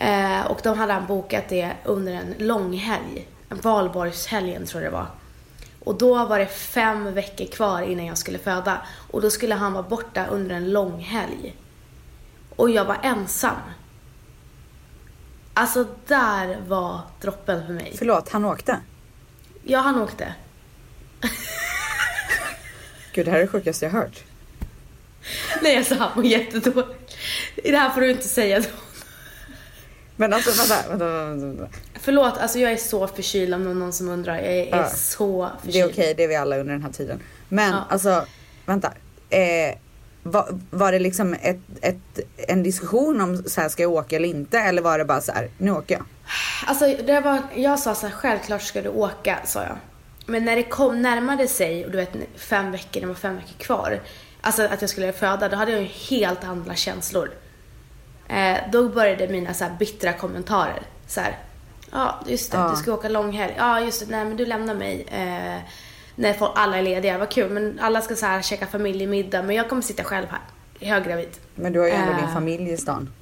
Eh, 0.00 0.46
och 0.46 0.60
då 0.62 0.74
hade 0.74 0.92
han 0.92 1.06
bokat 1.06 1.48
det 1.48 1.72
under 1.84 2.12
en 2.12 2.34
långhelg. 2.38 3.28
En 3.48 3.60
valborgshelgen 3.60 4.66
tror 4.66 4.82
jag 4.82 4.92
det 4.92 4.96
var. 4.96 5.06
Och 5.84 5.98
då 5.98 6.24
var 6.24 6.38
det 6.38 6.46
fem 6.46 7.14
veckor 7.14 7.46
kvar 7.46 7.82
innan 7.82 8.06
jag 8.06 8.18
skulle 8.18 8.38
föda. 8.38 8.80
Och 9.10 9.22
då 9.22 9.30
skulle 9.30 9.54
han 9.54 9.72
vara 9.72 9.82
borta 9.82 10.26
under 10.26 10.56
en 10.56 10.72
långhelg. 10.72 11.56
Och 12.56 12.70
jag 12.70 12.84
var 12.84 12.98
ensam. 13.02 13.56
Alltså 15.54 15.86
där 16.06 16.60
var 16.66 17.00
droppen 17.20 17.66
för 17.66 17.72
mig. 17.72 17.94
Förlåt, 17.98 18.28
han 18.28 18.44
åkte. 18.44 18.80
Ja, 19.64 19.80
han 19.80 20.02
åkte. 20.02 20.34
Gud 23.12 23.26
det 23.26 23.30
här 23.30 23.38
är 23.38 23.42
det 23.42 23.48
sjukaste 23.48 23.84
jag 23.84 23.92
hört. 23.92 24.24
Nej, 25.62 25.74
jag 25.74 25.86
sa 25.86 25.94
han 25.94 26.10
var 26.16 26.22
jättedålig. 26.22 26.96
Det 27.54 27.76
här 27.76 27.90
får 27.90 28.00
du 28.00 28.10
inte 28.10 28.28
säga 28.28 28.60
då. 28.60 28.66
Men 30.16 30.32
alltså 30.32 30.50
vänta, 30.74 30.88
vänta, 30.88 31.24
vänta, 31.24 31.46
vänta. 31.46 31.68
Förlåt, 32.00 32.38
alltså 32.38 32.58
jag 32.58 32.72
är 32.72 32.76
så 32.76 33.06
förkyld 33.06 33.54
om 33.54 33.78
någon 33.78 33.92
som 33.92 34.08
undrar. 34.08 34.34
Jag 34.36 34.46
är, 34.46 34.66
Ja. 34.76 34.88
så 34.90 35.50
förkyld. 35.64 35.74
Det 35.74 35.80
är 35.80 35.88
okej, 35.92 36.14
det 36.16 36.24
är 36.24 36.28
vi 36.28 36.36
alla 36.36 36.58
under 36.58 36.72
den 36.72 36.82
här 36.82 36.92
tiden. 36.92 37.20
Men 37.48 37.72
Ja. 37.72 37.84
alltså, 37.88 38.24
vänta. 38.66 38.92
Eh, 39.30 39.74
var, 40.22 40.60
var 40.70 40.92
det 40.92 40.98
liksom 40.98 41.34
ett, 41.42 41.58
ett, 41.80 42.20
en 42.36 42.62
diskussion 42.62 43.20
om 43.20 43.36
så 43.46 43.60
här, 43.60 43.68
ska 43.68 43.82
jag 43.82 43.92
åka 43.92 44.16
eller 44.16 44.28
inte? 44.28 44.58
Eller 44.58 44.82
var 44.82 44.98
det 44.98 45.04
bara 45.04 45.20
så 45.20 45.32
här, 45.32 45.48
nu 45.58 45.70
åker 45.70 45.94
jag? 45.94 46.04
Alltså, 46.66 46.86
det 47.06 47.20
var, 47.20 47.38
jag 47.54 47.78
sa 47.78 47.94
så 47.94 48.06
här, 48.06 48.14
självklart 48.14 48.62
ska 48.62 48.82
du 48.82 48.88
åka, 48.88 49.38
sa 49.44 49.62
jag. 49.62 49.76
Men 50.26 50.44
när 50.44 50.56
det 50.56 50.62
kom 50.62 51.02
närmade 51.02 51.48
sig, 51.48 51.84
och 51.84 51.90
du 51.90 51.96
vet 51.96 52.10
fem 52.36 52.70
veckor, 52.72 53.00
det 53.00 53.06
var 53.06 53.14
fem 53.14 53.36
veckor 53.36 53.58
kvar. 53.58 54.00
Alltså 54.40 54.62
att 54.62 54.80
jag 54.80 54.90
skulle 54.90 55.12
föda, 55.12 55.48
då 55.48 55.56
hade 55.56 55.72
jag 55.72 55.80
ju 55.80 55.86
helt 55.86 56.44
andra 56.44 56.74
känslor. 56.74 57.30
Eh, 58.28 58.56
då 58.72 58.88
började 58.88 59.28
mina 59.28 59.54
så 59.54 59.64
bittra 59.78 60.12
kommentarer. 60.12 60.82
Så 61.06 61.20
här, 61.20 61.38
ja 61.92 62.20
just 62.26 62.52
det, 62.52 62.58
Ja. 62.58 62.70
du 62.70 62.76
ska 62.76 62.92
åka 62.94 63.08
långhelg. 63.08 63.54
Ja 63.56 63.80
just 63.80 64.00
det, 64.00 64.06
nej 64.16 64.24
men 64.24 64.36
du 64.36 64.46
lämnar 64.46 64.74
mig. 64.74 65.06
Eh, 65.10 65.60
när 66.14 66.32
folk, 66.32 66.52
alla 66.54 66.78
är 66.78 66.82
lediga, 66.82 67.18
vad 67.18 67.30
kul. 67.30 67.50
Men 67.50 67.78
alla 67.82 68.00
ska 68.00 68.14
så 68.16 68.26
här 68.26 68.42
käka 68.42 68.66
familjemiddag, 68.66 69.42
men 69.42 69.56
jag 69.56 69.68
kommer 69.68 69.82
sitta 69.82 70.04
själv 70.04 70.26
här. 70.30 70.40
Höggravid. 70.88 71.28
Men 71.54 71.72
du 71.72 71.78
har 71.78 71.86
ju 71.86 71.92
ändå 71.92 72.12
Eh. 72.12 72.18
din 72.18 72.28
familj 72.34 72.70
i 72.72 72.76
stan. 72.76 73.12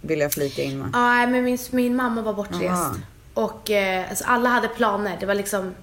Vill 0.00 0.20
jag 0.20 0.32
flika 0.32 0.62
in 0.62 0.78
med. 0.78 0.90
Ja, 0.92 1.08
nej, 1.14 1.26
men 1.26 1.44
min, 1.44 1.58
min 1.70 1.96
mamma 1.96 2.22
var 2.22 2.32
bortrest. 2.34 2.62
Jaha. 2.62 2.94
Och 3.34 3.70
eh, 3.70 4.08
alltså, 4.10 4.24
alla 4.26 4.48
hade 4.48 4.68
planer. 4.68 5.16
Det 5.20 5.26
var 5.26 5.34
liksom, 5.34 5.74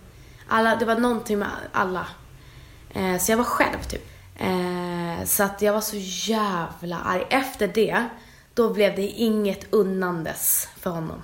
alla, 0.48 0.76
det 0.76 0.86
var 0.86 0.96
någonting 0.96 1.40
med 1.40 1.48
alla. 1.72 2.08
Eh, 2.94 3.18
så 3.18 3.32
jag 3.32 3.38
var 3.38 3.44
själv 3.44 3.82
typ. 3.90 4.08
Eh, 4.38 5.26
så 5.26 5.44
att 5.44 5.62
jag 5.62 5.74
var 5.74 5.82
så 5.82 5.96
jävla 6.32 6.98
arg. 7.06 7.28
Efter 7.30 7.68
det, 7.68 8.04
då 8.56 8.74
blev 8.74 8.96
det 8.96 9.02
inget 9.08 9.74
unnandes 9.74 10.68
för 10.80 10.90
honom. 10.90 11.24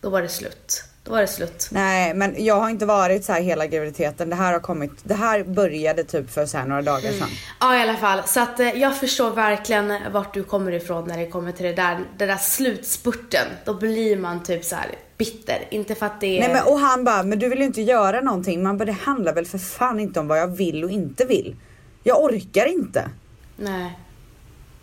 Då 0.00 0.10
var 0.10 0.22
det 0.22 0.28
slut. 0.28 0.84
Då 1.04 1.10
var 1.12 1.20
det 1.20 1.26
slut. 1.26 1.68
Nej 1.72 2.14
men 2.14 2.44
jag 2.44 2.60
har 2.60 2.70
inte 2.70 2.86
varit 2.86 3.24
så 3.24 3.32
här 3.32 3.40
hela 3.40 3.66
graviditeten. 3.66 4.30
Det 4.30 4.36
här 4.36 4.52
har 4.52 4.60
kommit, 4.60 4.90
det 5.02 5.14
här 5.14 5.44
började 5.44 6.04
typ 6.04 6.30
för 6.30 6.46
så 6.46 6.58
här 6.58 6.66
några 6.66 6.82
dagar 6.82 7.12
sedan. 7.12 7.28
Ja 7.60 7.78
i 7.78 7.82
alla 7.82 7.96
fall, 7.96 8.22
så 8.26 8.40
att 8.40 8.60
eh, 8.60 8.68
jag 8.68 8.98
förstår 8.98 9.30
verkligen 9.30 10.12
vart 10.12 10.34
du 10.34 10.44
kommer 10.44 10.72
ifrån 10.72 11.08
när 11.08 11.18
det 11.18 11.26
kommer 11.26 11.52
till 11.52 11.66
det 11.66 11.72
där, 11.72 12.04
det 12.18 12.26
där 12.26 12.36
slutspurten. 12.36 13.46
Då 13.64 13.74
blir 13.74 14.16
man 14.16 14.42
typ 14.42 14.64
så 14.64 14.76
här 14.76 14.86
bitter. 15.18 15.64
Inte 15.70 15.94
för 15.94 16.06
att 16.06 16.20
det 16.20 16.26
är... 16.26 16.40
Nej 16.40 16.52
men 16.52 16.72
och 16.72 16.78
han 16.78 17.04
bara, 17.04 17.22
men 17.22 17.38
du 17.38 17.48
vill 17.48 17.58
ju 17.58 17.64
inte 17.64 17.82
göra 17.82 18.20
någonting. 18.20 18.62
Man 18.62 18.78
bara, 18.78 18.84
det 18.84 18.92
handlar 18.92 19.34
väl 19.34 19.46
för 19.46 19.58
fan 19.58 20.00
inte 20.00 20.20
om 20.20 20.28
vad 20.28 20.38
jag 20.38 20.56
vill 20.56 20.84
och 20.84 20.90
inte 20.90 21.24
vill. 21.24 21.56
Jag 22.02 22.22
orkar 22.22 22.66
inte. 22.66 23.10
Nej. 23.56 23.98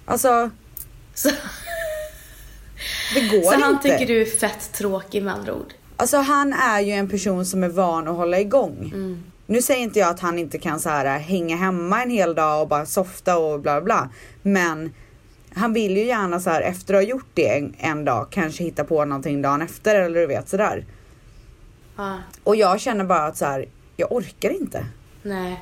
Alltså, 0.06 0.50
Så, 1.14 1.30
det 3.14 3.22
går 3.22 3.42
så 3.42 3.60
han 3.60 3.74
inte. 3.74 3.90
tycker 3.90 4.14
du 4.14 4.22
är 4.22 4.26
fett 4.26 4.72
tråkig 4.74 5.24
med 5.24 5.34
andra 5.34 5.54
ord? 5.54 5.74
Alltså 5.98 6.18
han 6.18 6.54
är 6.54 6.80
ju 6.80 6.92
en 6.92 7.10
person 7.10 7.46
som 7.46 7.64
är 7.64 7.70
van 7.70 8.08
att 8.08 8.16
hålla 8.16 8.40
igång. 8.40 8.92
Mm. 8.94 9.24
Nu 9.48 9.62
säger 9.62 9.82
inte 9.82 10.00
jag 10.00 10.10
att 10.10 10.20
han 10.20 10.40
inte 10.40 10.58
kan 10.58 10.80
så 10.80 10.90
här 10.90 11.20
hänga 11.20 11.56
hemma 11.56 12.04
en 12.04 12.10
hel 12.10 12.36
dag 12.36 12.62
och 12.62 12.68
bara 12.68 12.86
softa 12.86 13.38
och 13.38 13.60
bla 13.60 13.82
bla. 13.82 14.10
Men 14.42 14.94
han 15.54 15.74
vill 15.74 15.98
ju 15.98 16.04
gärna 16.04 16.40
så 16.40 16.50
här 16.50 16.62
efter 16.62 16.94
att 16.94 17.04
ha 17.04 17.10
gjort 17.10 17.30
det 17.34 17.58
en, 17.58 17.76
en 17.78 18.06
dag 18.06 18.28
kanske 18.32 18.64
hitta 18.64 18.84
på 18.84 19.06
någonting 19.06 19.42
dagen 19.42 19.62
efter 19.62 19.96
eller 19.96 20.20
du 20.20 20.28
vet 20.28 20.50
sådär. 20.50 20.86
Ja. 21.96 22.18
Och 22.44 22.56
jag 22.56 22.82
känner 22.82 23.06
bara 23.06 23.26
att 23.26 23.38
så 23.38 23.46
här, 23.46 23.66
jag 23.98 24.12
orkar 24.12 24.50
inte. 24.50 24.86
Nej. 25.24 25.62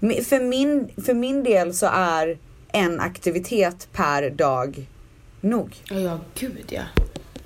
För 0.00 0.40
min, 0.40 0.90
för 1.04 1.14
min 1.14 1.42
del 1.42 1.74
så 1.74 1.86
är 1.92 2.38
en 2.72 3.00
aktivitet 3.00 3.88
per 3.92 4.30
dag 4.30 4.86
nog. 5.40 5.76
Ja, 5.90 6.20
gud 6.34 6.64
ja. 6.68 6.82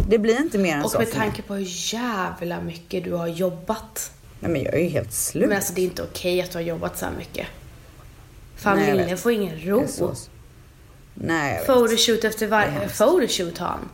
Det 0.08 0.18
blir 0.18 0.36
inte 0.36 0.58
mer 0.58 0.76
än 0.76 0.82
Och 0.84 0.90
så 0.90 0.98
med 0.98 1.08
för 1.08 1.18
mig. 1.18 1.26
tanke 1.26 1.42
på 1.42 1.54
hur 1.54 1.94
jävla 1.94 2.60
mycket 2.60 3.04
du 3.04 3.12
har 3.12 3.26
jobbat. 3.26 4.12
Nej 4.40 4.50
men 4.50 4.62
jag 4.62 4.74
är 4.74 4.78
ju 4.78 4.88
helt 4.88 5.12
slut. 5.12 5.48
Men 5.48 5.56
alltså 5.56 5.74
det 5.74 5.80
är 5.80 5.84
inte 5.84 6.02
okej 6.02 6.42
att 6.42 6.50
du 6.50 6.58
har 6.58 6.62
jobbat 6.62 6.98
så 6.98 7.04
här 7.04 7.12
mycket. 7.18 7.46
Familjen 8.56 9.18
får 9.18 9.32
ingen 9.32 9.60
ro. 9.60 9.86
Nej 11.14 11.54
jag. 11.54 11.66
Photoshoot 11.66 12.24
efter 12.24 12.46
varje 12.46 12.88
photoshoot 12.88 13.58
har 13.58 13.66
han. 13.66 13.88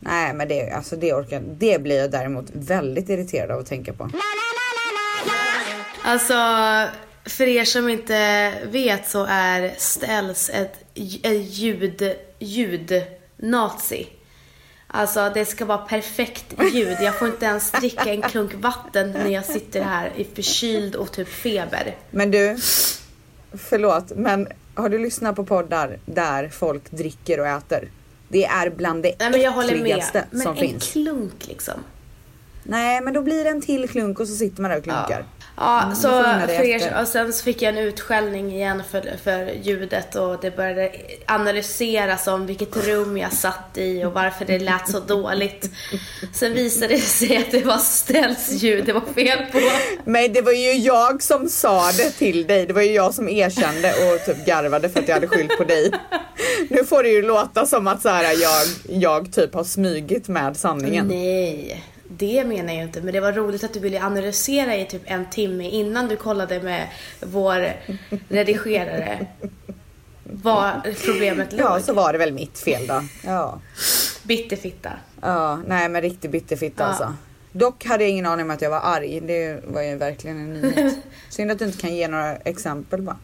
Nej 0.00 0.34
men 0.34 0.48
det, 0.48 0.70
alltså 0.70 0.96
det 0.96 1.12
orkar 1.14 1.42
Det 1.58 1.82
blir 1.82 1.98
jag 1.98 2.10
däremot 2.10 2.46
väldigt 2.52 3.08
irriterad 3.08 3.50
av 3.50 3.60
att 3.60 3.66
tänka 3.66 3.92
på. 3.92 4.10
Alltså, 6.04 6.34
för 7.24 7.44
er 7.46 7.64
som 7.64 7.88
inte 7.88 8.52
vet 8.70 9.08
så 9.08 9.26
är 9.28 9.74
Ställs 9.76 10.50
ett, 10.50 10.74
ett 11.22 11.50
ljud, 12.38 13.02
ljud-nazi. 13.38 14.06
Alltså 14.86 15.30
det 15.34 15.44
ska 15.44 15.64
vara 15.64 15.78
perfekt 15.78 16.44
ljud. 16.72 16.96
Jag 17.00 17.18
får 17.18 17.28
inte 17.28 17.46
ens 17.46 17.70
dricka 17.70 18.04
en 18.04 18.22
klunk 18.22 18.54
vatten 18.54 19.10
när 19.10 19.28
jag 19.28 19.44
sitter 19.44 19.82
här 19.82 20.12
i 20.16 20.24
förkyld 20.24 20.94
och 20.94 21.12
typ 21.12 21.28
feber. 21.28 21.96
Men 22.10 22.30
du, 22.30 22.56
förlåt 23.52 24.12
men 24.16 24.48
har 24.74 24.88
du 24.88 24.98
lyssnat 24.98 25.36
på 25.36 25.44
poddar 25.44 25.98
där 26.06 26.48
folk 26.48 26.90
dricker 26.90 27.40
och 27.40 27.46
äter? 27.46 27.90
Det 28.28 28.44
är 28.44 28.70
bland 28.70 29.02
det 29.02 29.14
Nej 29.18 29.30
men 29.30 29.40
jag 29.40 29.52
håller 29.52 29.82
med. 29.82 30.04
Men 30.30 30.42
som 30.42 30.52
en 30.52 30.58
finns. 30.58 30.92
klunk 30.92 31.46
liksom. 31.46 31.74
Nej 32.62 33.00
men 33.00 33.14
då 33.14 33.22
blir 33.22 33.44
det 33.44 33.50
en 33.50 33.62
till 33.62 33.88
klunk 33.88 34.20
och 34.20 34.28
så 34.28 34.34
sitter 34.34 34.62
man 34.62 34.70
där 34.70 34.78
och 34.78 34.84
klunkar. 34.84 35.24
Ja, 35.28 35.35
Mm, 35.60 35.94
så 35.94 36.08
för 36.46 36.64
er, 36.64 37.00
och 37.00 37.08
sen 37.08 37.32
så 37.32 37.44
fick 37.44 37.62
jag 37.62 37.78
en 37.78 37.78
utskällning 37.78 38.52
igen 38.52 38.82
för, 38.90 39.16
för 39.24 39.52
ljudet 39.62 40.14
och 40.14 40.40
det 40.40 40.56
började 40.56 40.92
analyseras 41.26 42.26
om 42.26 42.46
vilket 42.46 42.76
rum 42.86 43.16
jag 43.16 43.32
satt 43.32 43.70
i 43.74 44.04
och 44.04 44.12
varför 44.12 44.44
det 44.44 44.58
lät 44.58 44.90
så 44.90 45.00
dåligt. 45.00 45.70
Sen 46.34 46.54
visade 46.54 46.94
det 46.94 47.00
sig 47.00 47.36
att 47.36 47.50
det 47.50 47.64
var 47.64 47.78
Stells 47.78 48.50
ljud 48.50 48.84
det 48.86 48.92
var 48.92 49.00
fel 49.14 49.38
på. 49.52 49.60
Men 50.04 50.32
det 50.32 50.42
var 50.42 50.52
ju 50.52 50.72
jag 50.72 51.22
som 51.22 51.48
sa 51.48 51.92
det 51.92 52.10
till 52.10 52.46
dig. 52.46 52.66
Det 52.66 52.72
var 52.72 52.82
ju 52.82 52.92
jag 52.92 53.14
som 53.14 53.28
erkände 53.28 53.92
och 53.92 54.26
typ 54.26 54.46
garvade 54.46 54.88
för 54.88 55.00
att 55.00 55.08
jag 55.08 55.14
hade 55.14 55.28
skyllt 55.28 55.58
på 55.58 55.64
dig. 55.64 55.90
Nu 56.68 56.84
får 56.84 57.02
det 57.02 57.08
ju 57.08 57.22
låta 57.22 57.66
som 57.66 57.86
att 57.86 58.02
så 58.02 58.08
här, 58.08 58.24
jag, 58.24 58.66
jag 59.00 59.32
typ 59.32 59.54
har 59.54 59.64
smygit 59.64 60.28
med 60.28 60.56
sanningen. 60.56 61.06
Nej, 61.08 61.84
det 62.08 62.44
menar 62.44 62.72
jag 62.74 62.82
inte. 62.82 63.00
Men 63.00 63.14
det 63.14 63.20
var 63.20 63.32
roligt 63.32 63.64
att 63.64 63.72
du 63.74 63.80
ville 63.80 64.02
analysera 64.02 64.76
i 64.76 64.84
typ 64.86 65.02
en 65.04 65.30
timme 65.30 65.68
innan 65.70 66.08
du 66.08 66.16
kollade 66.16 66.60
med 66.62 66.88
vår 67.20 67.72
redigerare. 68.28 69.26
Var 70.22 70.80
problemet 71.06 71.52
låg. 71.52 71.60
Ja, 71.60 71.80
så 71.80 71.92
var 71.94 72.12
det 72.12 72.18
väl 72.18 72.32
mitt 72.32 72.58
fel 72.58 72.86
då. 72.86 73.02
Ja, 73.24 73.60
Bitterfitta. 74.22 74.92
ja 75.22 75.60
nej 75.66 75.88
men 75.88 76.02
riktig 76.02 76.30
bitterfitta 76.30 76.82
Ja. 76.82 76.86
alltså. 76.88 77.14
Dock 77.52 77.84
hade 77.86 78.04
jag 78.04 78.10
ingen 78.10 78.26
aning 78.26 78.44
om 78.46 78.50
att 78.50 78.62
jag 78.62 78.70
var 78.70 78.80
arg. 78.80 79.20
Det 79.20 79.60
var 79.66 79.82
ju 79.82 79.96
verkligen 79.96 80.36
en 80.36 80.52
nyhet. 80.60 80.94
Synd 81.30 81.50
att 81.50 81.58
du 81.58 81.64
inte 81.64 81.78
kan 81.78 81.94
ge 81.96 82.08
några 82.08 82.36
exempel 82.36 83.02
bara. 83.02 83.16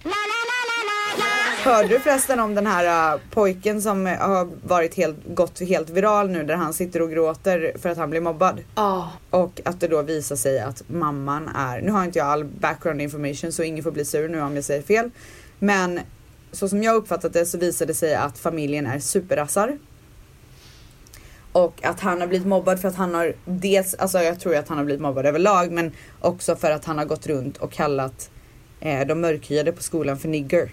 Hörde 1.64 1.88
du 1.88 2.00
förresten 2.00 2.40
om 2.40 2.54
den 2.54 2.66
här 2.66 3.14
uh, 3.14 3.20
pojken 3.30 3.82
som 3.82 4.06
uh, 4.06 4.12
har 4.12 4.48
varit 4.62 4.94
helt, 4.94 5.16
gått 5.26 5.60
helt 5.60 5.90
viral 5.90 6.30
nu 6.30 6.44
där 6.44 6.54
han 6.54 6.74
sitter 6.74 7.02
och 7.02 7.10
gråter 7.10 7.72
för 7.78 7.88
att 7.88 7.98
han 7.98 8.10
blir 8.10 8.20
mobbad? 8.20 8.60
Ja. 8.74 9.12
Och 9.30 9.60
att 9.64 9.80
det 9.80 9.88
då 9.88 10.02
visar 10.02 10.36
sig 10.36 10.60
att 10.60 10.82
mamman 10.88 11.48
är, 11.48 11.80
nu 11.80 11.90
har 11.90 12.04
inte 12.04 12.18
jag 12.18 12.28
all 12.28 12.44
background 12.44 13.02
information 13.02 13.52
så 13.52 13.62
ingen 13.62 13.84
får 13.84 13.90
bli 13.90 14.04
sur 14.04 14.28
nu 14.28 14.40
om 14.40 14.54
jag 14.54 14.64
säger 14.64 14.82
fel. 14.82 15.10
Men 15.58 16.00
så 16.52 16.68
som 16.68 16.82
jag 16.82 16.96
uppfattat 16.96 17.32
det 17.32 17.46
så 17.46 17.58
visade 17.58 17.90
det 17.90 17.96
sig 17.96 18.14
att 18.14 18.38
familjen 18.38 18.86
är 18.86 18.98
superrassar. 18.98 19.78
Och 21.52 21.84
att 21.84 22.00
han 22.00 22.20
har 22.20 22.28
blivit 22.28 22.46
mobbad 22.46 22.80
för 22.80 22.88
att 22.88 22.96
han 22.96 23.14
har 23.14 23.34
dels, 23.44 23.94
alltså 23.94 24.18
jag 24.18 24.40
tror 24.40 24.56
att 24.56 24.68
han 24.68 24.78
har 24.78 24.84
blivit 24.84 25.02
mobbad 25.02 25.26
överlag 25.26 25.72
men 25.72 25.92
också 26.20 26.56
för 26.56 26.70
att 26.70 26.84
han 26.84 26.98
har 26.98 27.04
gått 27.04 27.26
runt 27.26 27.56
och 27.56 27.72
kallat 27.72 28.30
eh, 28.80 29.06
de 29.06 29.20
mörkhyade 29.20 29.72
på 29.72 29.82
skolan 29.82 30.18
för 30.18 30.28
nigger. 30.28 30.70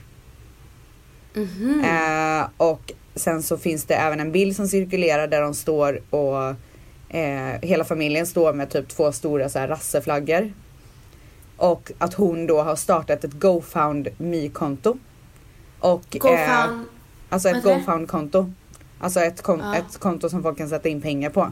Mhm. 1.33 1.83
Eh, 1.85 2.47
och 2.57 2.91
sen 3.15 3.43
så 3.43 3.57
finns 3.57 3.85
det 3.85 3.93
även 3.95 4.19
en 4.19 4.31
bild 4.31 4.55
som 4.55 4.67
cirkulerar 4.67 5.27
där 5.27 5.41
de 5.41 5.53
står 5.53 6.01
och 6.09 6.43
eh, 7.15 7.59
hela 7.61 7.83
familjen 7.83 8.25
står 8.27 8.53
med 8.53 8.69
typ 8.69 8.87
två 8.87 9.11
stora 9.11 9.49
så 9.49 9.59
här 9.59 9.67
rasseflaggor. 9.67 10.53
Och 11.57 11.91
att 11.97 12.13
hon 12.13 12.47
då 12.47 12.61
har 12.61 12.75
startat 12.75 13.23
ett 13.23 13.33
GoFundMe-konto. 13.33 14.97
Och, 15.79 16.25
eh, 16.25 16.47
fan. 16.47 16.85
alltså 17.29 17.49
ett? 17.49 17.63
GoFund-konto. 17.63 18.53
Alltså 18.99 19.19
ett, 19.19 19.41
kon- 19.41 19.59
Ja. 19.59 19.75
ett 19.75 19.97
konto 19.99 20.29
som 20.29 20.43
folk 20.43 20.57
kan 20.57 20.69
sätta 20.69 20.89
in 20.89 21.01
pengar 21.01 21.29
på. 21.29 21.51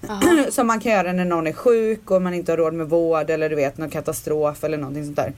Jaha. 0.00 0.44
Som 0.50 0.66
man 0.66 0.80
kan 0.80 0.92
göra 0.92 1.12
när 1.12 1.24
någon 1.24 1.46
är 1.46 1.52
sjuk 1.52 2.10
och 2.10 2.22
man 2.22 2.34
inte 2.34 2.52
har 2.52 2.56
råd 2.56 2.74
med 2.74 2.88
vård 2.88 3.30
eller 3.30 3.48
du 3.50 3.56
vet 3.56 3.78
någon 3.78 3.90
katastrof 3.90 4.64
eller 4.64 4.78
någonting 4.78 5.04
sånt 5.04 5.16
där. 5.16 5.32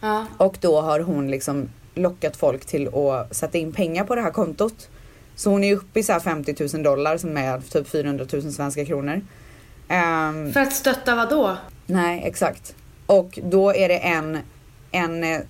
Ja. 0.00 0.26
Och 0.36 0.56
då 0.60 0.80
har 0.80 1.00
hon 1.00 1.30
liksom 1.30 1.68
lockat 1.94 2.36
folk 2.36 2.64
till 2.66 2.88
att 2.94 3.36
sätta 3.36 3.58
in 3.58 3.72
pengar 3.72 4.04
på 4.04 4.14
det 4.14 4.20
här 4.20 4.30
kontot. 4.30 4.88
Så 5.36 5.50
hon 5.50 5.64
är 5.64 5.76
uppe 5.76 6.00
i 6.00 6.02
så 6.02 6.12
här 6.12 6.20
50 6.20 6.54
000 6.74 6.82
dollar 6.82 7.16
som 7.16 7.36
är 7.36 7.60
typ 7.60 7.88
400 7.88 8.26
000 8.32 8.52
svenska 8.52 8.84
kronor. 8.84 9.20
Ehm, 9.88 10.52
För 10.52 10.60
att 10.60 10.72
stötta 10.72 11.14
vad 11.14 11.30
då? 11.30 11.56
nej, 11.86 12.22
exakt. 12.24 12.74
Och 13.06 13.38
då 13.42 13.74
är 13.74 13.88
det 13.88 13.98
en, 13.98 14.38
en 14.90 15.24
eh, 15.24 15.40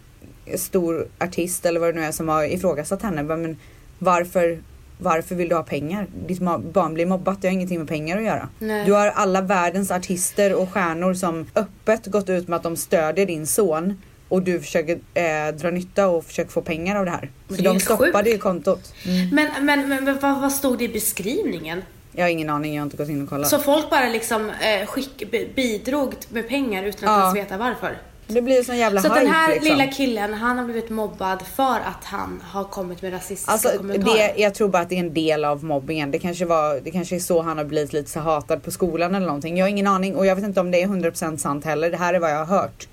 stor 0.57 1.09
artist 1.19 1.67
eller 1.67 1.81
vad 1.81 1.95
det 1.95 2.01
nu 2.01 2.07
är 2.07 2.13
som 2.13 2.29
har 2.29 2.45
ifrågasatt 2.45 3.03
henne. 3.03 3.23
Men 3.23 3.57
varför, 3.99 4.63
varför 4.99 5.35
vill 5.35 5.49
du 5.49 5.55
ha 5.55 5.63
pengar? 5.63 6.07
Ditt 6.27 6.41
barn 6.73 6.95
blir 6.95 7.07
mobbat, 7.07 7.43
det 7.43 7.49
har 7.49 7.53
ingenting 7.53 7.79
med 7.79 7.89
pengar 7.89 8.17
att 8.19 8.25
göra. 8.25 8.49
Nej. 8.59 8.85
Du 8.87 8.93
har 8.93 9.07
alla 9.07 9.41
världens 9.41 9.91
artister 9.91 10.55
och 10.55 10.71
stjärnor 10.71 11.15
som 11.15 11.47
öppet 11.55 12.07
gått 12.07 12.29
ut 12.29 12.49
med 12.49 12.57
att 12.57 12.63
de 12.63 12.77
stödjer 12.77 13.27
din 13.27 13.47
son 13.47 14.03
och 14.31 14.43
du 14.43 14.61
försöker 14.61 14.99
eh, 15.15 15.55
dra 15.55 15.71
nytta 15.71 16.09
och 16.09 16.25
försöker 16.25 16.51
få 16.51 16.63
pengar 16.63 16.97
av 16.97 17.05
det 17.05 17.11
här. 17.11 17.31
Men 17.49 17.57
Så 17.57 17.63
det 17.63 17.69
de 17.69 17.81
stoppade 17.81 18.13
sjukt. 18.25 18.29
ju 18.35 18.39
kontot. 18.39 18.93
Men, 19.33 19.51
men, 19.67 19.89
men, 19.89 20.05
men 20.05 20.19
vad, 20.21 20.41
vad 20.41 20.53
stod 20.53 20.79
det 20.79 20.85
i 20.85 20.89
beskrivningen? 20.89 21.83
Jag 22.13 22.25
har 22.25 22.29
ingen 22.31 22.51
aning, 22.51 22.75
jag 22.75 22.81
har 22.83 22.85
inte 22.87 22.97
gått 22.97 23.09
in 23.09 23.23
och 23.23 23.29
kollat. 23.29 23.49
Så 23.49 23.59
folk 23.59 23.91
bara 23.91 24.09
liksom 24.09 24.51
eh, 24.51 24.87
skick, 24.87 25.31
bi- 25.31 25.49
bidrog 25.57 26.15
med 26.29 26.49
pengar 26.49 26.83
utan 26.85 27.09
att 27.09 27.17
Ja. 27.17 27.21
ens 27.21 27.37
veta 27.37 27.57
varför? 27.59 27.99
Det 28.27 28.43
blir 28.43 28.63
sån 28.63 28.77
jävla 28.79 29.01
Så 29.03 29.09
hype 29.09 29.21
den 29.21 29.31
här 29.33 29.49
liksom. 29.49 29.69
lilla 29.69 29.87
killen, 29.87 30.35
han 30.35 30.59
har 30.59 30.65
blivit 30.65 30.91
mobbad 30.91 31.43
för 31.57 31.75
att 31.81 32.05
han 32.05 32.43
har 32.47 32.65
kommit 32.65 33.03
med 33.03 33.13
rasistiska 33.13 33.53
Alltså 33.53 33.69
kommentarer? 33.79 34.15
det, 34.35 34.35
jag 34.43 34.55
tror 34.55 34.69
bara 34.69 34.83
att 34.83 34.89
det 34.89 34.95
är 34.95 35.01
en 35.01 35.15
del 35.15 35.45
av 35.45 35.65
mobbingen. 35.65 36.11
Det 36.11 36.19
kanske, 36.19 36.45
var, 36.45 36.81
det 36.81 36.91
kanske 36.91 37.17
är 37.17 37.21
så 37.21 37.43
han 37.43 37.59
har 37.59 37.65
blivit 37.65 37.93
lite 37.93 38.11
så 38.11 38.21
hatad 38.21 38.63
på 38.63 38.71
skolan 38.71 39.15
eller 39.15 39.27
någonting. 39.27 39.57
Jag 39.57 39.65
har 39.65 39.71
ingen 39.71 39.87
aning 39.87 40.17
och 40.17 40.27
jag 40.27 40.35
vet 40.37 40.45
inte 40.45 40.61
om 40.61 40.71
det 40.71 40.83
är 40.83 40.87
100% 40.87 41.37
sant 41.37 41.65
heller. 41.65 41.91
Det 41.91 41.97
här 41.97 42.15
är 42.15 42.19
vad 42.19 42.31
jag 42.31 42.45
har 42.45 42.59
hört. 42.59 42.89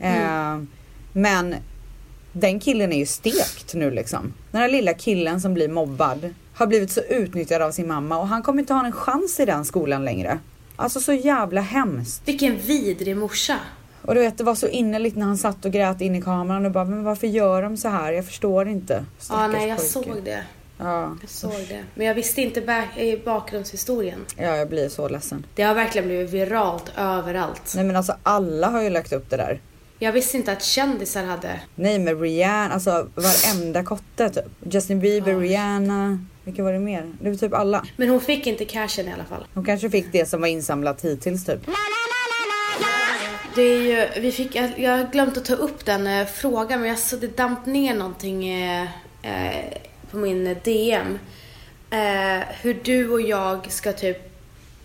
Mm. 0.00 0.56
Eh, 0.60 0.66
men 1.12 1.54
den 2.32 2.60
killen 2.60 2.92
är 2.92 2.98
ju 2.98 3.06
stekt 3.06 3.74
nu 3.74 3.90
liksom. 3.90 4.32
Den 4.50 4.60
här 4.60 4.68
lilla 4.68 4.94
killen 4.94 5.40
som 5.40 5.54
blir 5.54 5.68
mobbad 5.68 6.34
har 6.54 6.66
blivit 6.66 6.90
så 6.92 7.00
utnyttjad 7.00 7.62
av 7.62 7.70
sin 7.72 7.88
mamma 7.88 8.18
och 8.18 8.28
han 8.28 8.42
kommer 8.42 8.60
inte 8.60 8.74
ha 8.74 8.86
en 8.86 8.92
chans 8.92 9.40
i 9.40 9.44
den 9.44 9.64
skolan 9.64 10.04
längre. 10.04 10.38
Alltså 10.76 11.00
så 11.00 11.12
jävla 11.12 11.60
hemskt. 11.60 12.22
Vilken 12.28 12.56
vidrig 12.58 13.16
morsa. 13.16 13.58
Och 14.02 14.14
du 14.14 14.20
vet 14.20 14.38
det 14.38 14.44
var 14.44 14.54
så 14.54 14.68
innerligt 14.68 15.16
när 15.16 15.26
han 15.26 15.38
satt 15.38 15.64
och 15.64 15.72
grät 15.72 16.00
in 16.00 16.14
i 16.14 16.22
kameran 16.22 16.66
och 16.66 16.72
bara 16.72 16.84
men 16.84 17.04
varför 17.04 17.26
gör 17.26 17.62
de 17.62 17.76
så 17.76 17.88
här? 17.88 18.12
Jag 18.12 18.26
förstår 18.26 18.68
inte. 18.68 18.94
Ja, 18.94 19.24
Stackars 19.24 19.52
nej 19.52 19.68
jag 19.68 19.76
pojke. 19.78 19.90
såg 19.92 20.22
det. 20.24 20.42
Ja. 20.78 21.16
Jag 21.20 21.30
såg 21.30 21.52
det. 21.68 21.84
Men 21.94 22.06
jag 22.06 22.14
visste 22.14 22.42
inte 22.42 22.60
bak- 22.60 23.24
bakgrundshistorien. 23.24 24.20
ja, 24.36 24.56
jag 24.56 24.68
blir 24.68 24.88
så 24.88 25.08
ledsen. 25.08 25.46
Det 25.54 25.62
har 25.62 25.74
verkligen 25.74 26.06
blivit 26.08 26.30
viralt 26.30 26.92
överallt. 26.98 27.72
Nej 27.76 27.84
men 27.84 27.96
alltså 27.96 28.14
alla 28.22 28.66
har 28.68 28.82
ju 28.82 28.90
lagt 28.90 29.12
upp 29.12 29.30
det 29.30 29.36
där. 29.36 29.60
Jag 30.02 30.12
visste 30.12 30.36
inte 30.36 30.52
att 30.52 30.62
kändisar 30.62 31.24
hade... 31.24 31.60
Nej 31.74 31.98
men 31.98 32.20
Rihanna, 32.20 32.74
alltså 32.74 33.08
varenda 33.14 33.84
kotte 33.84 34.30
typ. 34.30 34.44
Justin 34.72 35.00
Bieber, 35.00 35.32
Ja. 35.32 35.38
Rihanna. 35.38 36.26
Vilka 36.44 36.62
var 36.62 36.72
det 36.72 36.78
mer? 36.78 37.12
Det 37.20 37.30
var 37.30 37.36
typ 37.36 37.54
alla. 37.54 37.86
Men 37.96 38.08
hon 38.08 38.20
fick 38.20 38.46
inte 38.46 38.64
cashen 38.64 39.08
i 39.08 39.12
alla 39.12 39.24
fall. 39.24 39.46
De 39.54 39.64
kanske 39.64 39.90
fick 39.90 40.12
det 40.12 40.26
som 40.26 40.40
var 40.40 40.48
insamlat 40.48 41.04
hittills 41.04 41.44
typ. 41.44 41.60
Det 43.54 43.62
är 43.62 43.82
ju, 43.82 44.20
vi 44.20 44.32
fick, 44.32 44.54
jag, 44.54 44.98
har 44.98 45.12
glömt 45.12 45.36
att 45.36 45.44
ta 45.44 45.54
upp 45.54 45.84
den 45.84 46.06
eh, 46.06 46.26
frågan 46.26 46.80
men 46.80 46.88
jag 46.88 46.98
så 46.98 47.16
det 47.16 47.36
damp 47.36 47.66
ner 47.66 47.94
någonting 47.94 48.48
eh, 48.48 48.88
eh, 49.22 49.64
på 50.10 50.16
min 50.16 50.56
DM. 50.64 51.18
Eh, 51.90 52.46
hur 52.60 52.80
du 52.82 53.10
och 53.10 53.20
jag 53.20 53.72
ska 53.72 53.92
typ 53.92 54.32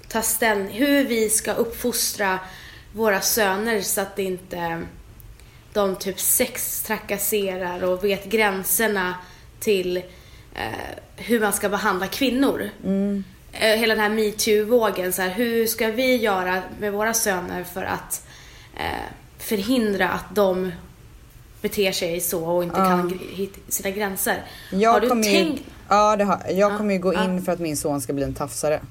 ta 0.07 0.21
ställning, 0.21 0.73
hur 0.73 1.03
vi 1.05 1.29
ska 1.29 1.53
uppfostra 1.53 2.39
våra 2.93 3.21
söner 3.21 3.81
så 3.81 4.01
att 4.01 4.19
inte 4.19 4.85
de 5.75 5.95
typ 5.95 6.19
sex 6.19 6.81
trakasserar 6.81 7.83
och 7.83 8.03
vet 8.03 8.25
gränserna 8.25 9.15
till 9.59 9.97
eh, 10.53 10.63
hur 11.15 11.39
man 11.39 11.53
ska 11.53 11.69
behandla 11.69 12.07
kvinnor. 12.07 12.69
Eh, 13.51 13.79
hela 13.79 13.95
den 13.95 14.03
här 14.03 14.09
metoo-vågen, 14.09 15.13
så 15.13 15.21
här, 15.21 15.29
hur 15.29 15.67
ska 15.67 15.87
vi 15.87 16.15
göra 16.15 16.61
med 16.79 16.93
våra 16.93 17.13
söner 17.13 17.63
för 17.63 17.83
att 17.83 18.27
eh, 18.77 19.05
förhindra 19.37 20.09
att 20.09 20.35
de 20.35 20.71
beter 21.61 21.91
sig 21.91 22.21
så 22.21 22.45
och 22.45 22.63
inte 22.63 22.75
kan 22.75 23.09
gr- 23.09 23.35
hitta 23.35 23.71
sina 23.71 23.89
gränser. 23.89 24.43
Jag 24.71 24.91
har 24.91 25.01
du 25.01 25.09
kommer 25.09 25.23
tänkt? 25.23 25.59
Ju, 25.59 25.65
ja, 25.89 26.15
det 26.15 26.23
har, 26.23 26.41
jag 26.49 26.77
kommer 26.77 26.93
ju 26.93 26.99
gå 26.99 27.13
ja. 27.13 27.23
in 27.23 27.41
för 27.41 27.51
att 27.51 27.59
min 27.59 27.77
son 27.77 28.01
ska 28.01 28.13
bli 28.13 28.23
en 28.23 28.33
tafsare. 28.33 28.81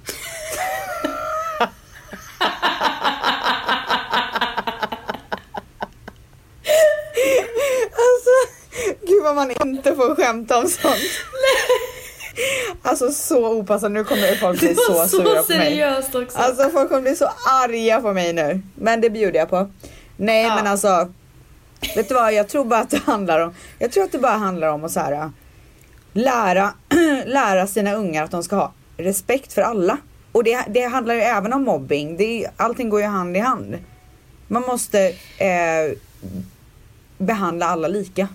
alltså, 8.04 8.63
gud 9.06 9.22
vad 9.22 9.34
man 9.36 9.50
inte 9.66 9.94
får 9.94 10.14
skämta 10.14 10.58
om 10.58 10.68
sånt. 10.68 10.96
Alltså 12.82 13.10
så 13.10 13.48
opassande, 13.52 14.00
nu 14.00 14.04
kommer 14.04 14.36
folk 14.36 14.60
bli 14.60 14.74
var 14.74 15.04
så, 15.04 15.08
sura 15.08 15.42
så 15.42 15.52
på 15.52 15.58
mig. 15.58 15.68
seriöst 15.70 16.14
också. 16.14 16.38
Alltså 16.38 16.70
folk 16.70 16.88
kommer 16.88 17.02
bli 17.02 17.16
så 17.16 17.24
arga 17.64 18.00
på 18.00 18.12
mig 18.12 18.32
nu. 18.32 18.62
Men 18.74 19.00
det 19.00 19.10
bjuder 19.10 19.38
jag 19.38 19.50
på. 19.50 19.70
Nej 20.16 20.42
Ja. 20.44 20.54
men 20.54 20.66
alltså. 20.66 21.12
Vet 21.96 22.08
du 22.08 22.14
vad, 22.14 22.32
jag 22.34 22.48
tror 22.48 22.64
bara 22.64 22.80
att 22.80 22.90
det 22.90 23.00
handlar 23.04 23.40
om. 23.40 23.54
Jag 23.78 23.92
tror 23.92 24.04
att 24.04 24.12
det 24.12 24.18
bara 24.18 24.32
handlar 24.36 24.68
om 24.68 24.84
att 24.84 24.92
så 24.92 25.00
här, 25.00 25.30
lära, 26.12 26.74
lära 27.26 27.66
sina 27.66 27.94
ungar 27.94 28.24
att 28.24 28.30
de 28.30 28.42
ska 28.42 28.56
ha 28.56 28.72
respekt 28.96 29.52
för 29.52 29.62
alla. 29.62 29.98
Och 30.32 30.44
det, 30.44 30.64
det 30.68 30.82
handlar 30.84 31.14
ju 31.14 31.20
även 31.20 31.52
om 31.52 31.62
mobbing. 31.64 32.16
Det 32.16 32.44
är, 32.44 32.50
allting 32.56 32.88
går 32.88 33.00
ju 33.00 33.06
hand 33.06 33.36
i 33.36 33.40
hand. 33.40 33.78
Man 34.48 34.62
måste 34.62 35.00
eh, 35.38 35.96
behandla 37.18 37.66
alla 37.66 37.88
lika. 37.88 38.28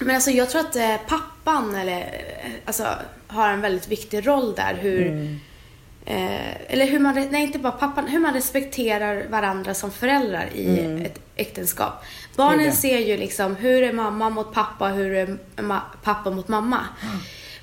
Men 0.00 0.14
alltså 0.14 0.30
jag 0.30 0.50
tror 0.50 0.60
att 0.60 0.76
eh, 0.76 0.96
pappan 1.08 1.74
eller, 1.74 1.98
eh, 2.00 2.50
alltså, 2.64 2.86
har 3.28 3.48
en 3.48 3.60
väldigt 3.60 3.88
viktig 3.88 4.26
roll 4.26 4.54
där. 4.54 4.74
Hur, 4.80 5.06
eh, 6.06 6.72
eller 6.72 6.86
hur 6.86 6.98
man, 6.98 7.14
nej 7.30 7.42
inte 7.42 7.58
bara 7.58 7.72
pappan, 7.72 8.08
hur 8.08 8.18
man 8.18 8.34
respekterar 8.34 9.26
varandra 9.28 9.74
som 9.74 9.90
föräldrar 9.90 10.48
i 10.54 10.78
ett 11.06 11.18
äktenskap. 11.36 12.04
Barnen 12.36 12.72
ser 12.72 12.98
ju 12.98 13.16
liksom, 13.16 13.56
hur 13.56 13.82
är 13.82 13.92
mamma 13.92 14.30
mot 14.30 14.52
pappa, 14.54 14.88
hur 14.88 15.14
är 15.14 15.36
ma- 15.56 15.80
pappa 16.02 16.30
mot 16.30 16.48
mamma. 16.48 16.78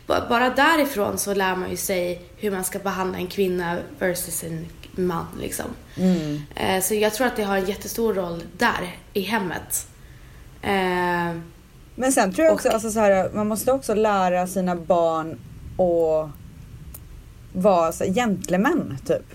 Ba- 0.08 0.28
Bara 0.30 0.50
därifrån 0.50 1.18
så 1.18 1.34
lär 1.34 1.56
man 1.56 1.70
ju 1.70 1.78
sig 1.78 2.22
hur 2.38 2.52
man 2.52 2.64
ska 2.64 2.80
behandla 2.80 3.18
en 3.18 3.28
kvinna 3.28 3.78
versus 4.00 4.44
en 4.44 4.66
man 4.96 5.26
liksom. 5.42 5.66
Eh, 6.56 6.82
Så 6.82 6.94
jag 6.96 7.14
tror 7.14 7.28
att 7.28 7.36
det 7.36 7.44
har 7.44 7.58
en 7.58 7.66
jättestor 7.66 8.14
roll 8.14 8.44
där, 8.58 8.96
i 9.14 9.22
hemmet. 9.22 9.88
Eh, 10.62 11.40
Men 12.00 12.12
sen 12.12 12.34
tror 12.34 12.46
jag 12.46 12.54
också, 12.54 12.68
Och- 12.68 12.74
alltså 12.74 12.92
så 12.92 13.00
här, 13.00 13.30
man 13.34 13.48
måste 13.48 13.72
också 13.72 13.94
lära 13.94 14.48
sina 14.48 14.76
barn 14.76 15.32
att 15.78 16.30
vara 17.54 17.92
så 17.92 18.04
gentlemän 18.04 18.98
typ. 19.06 19.26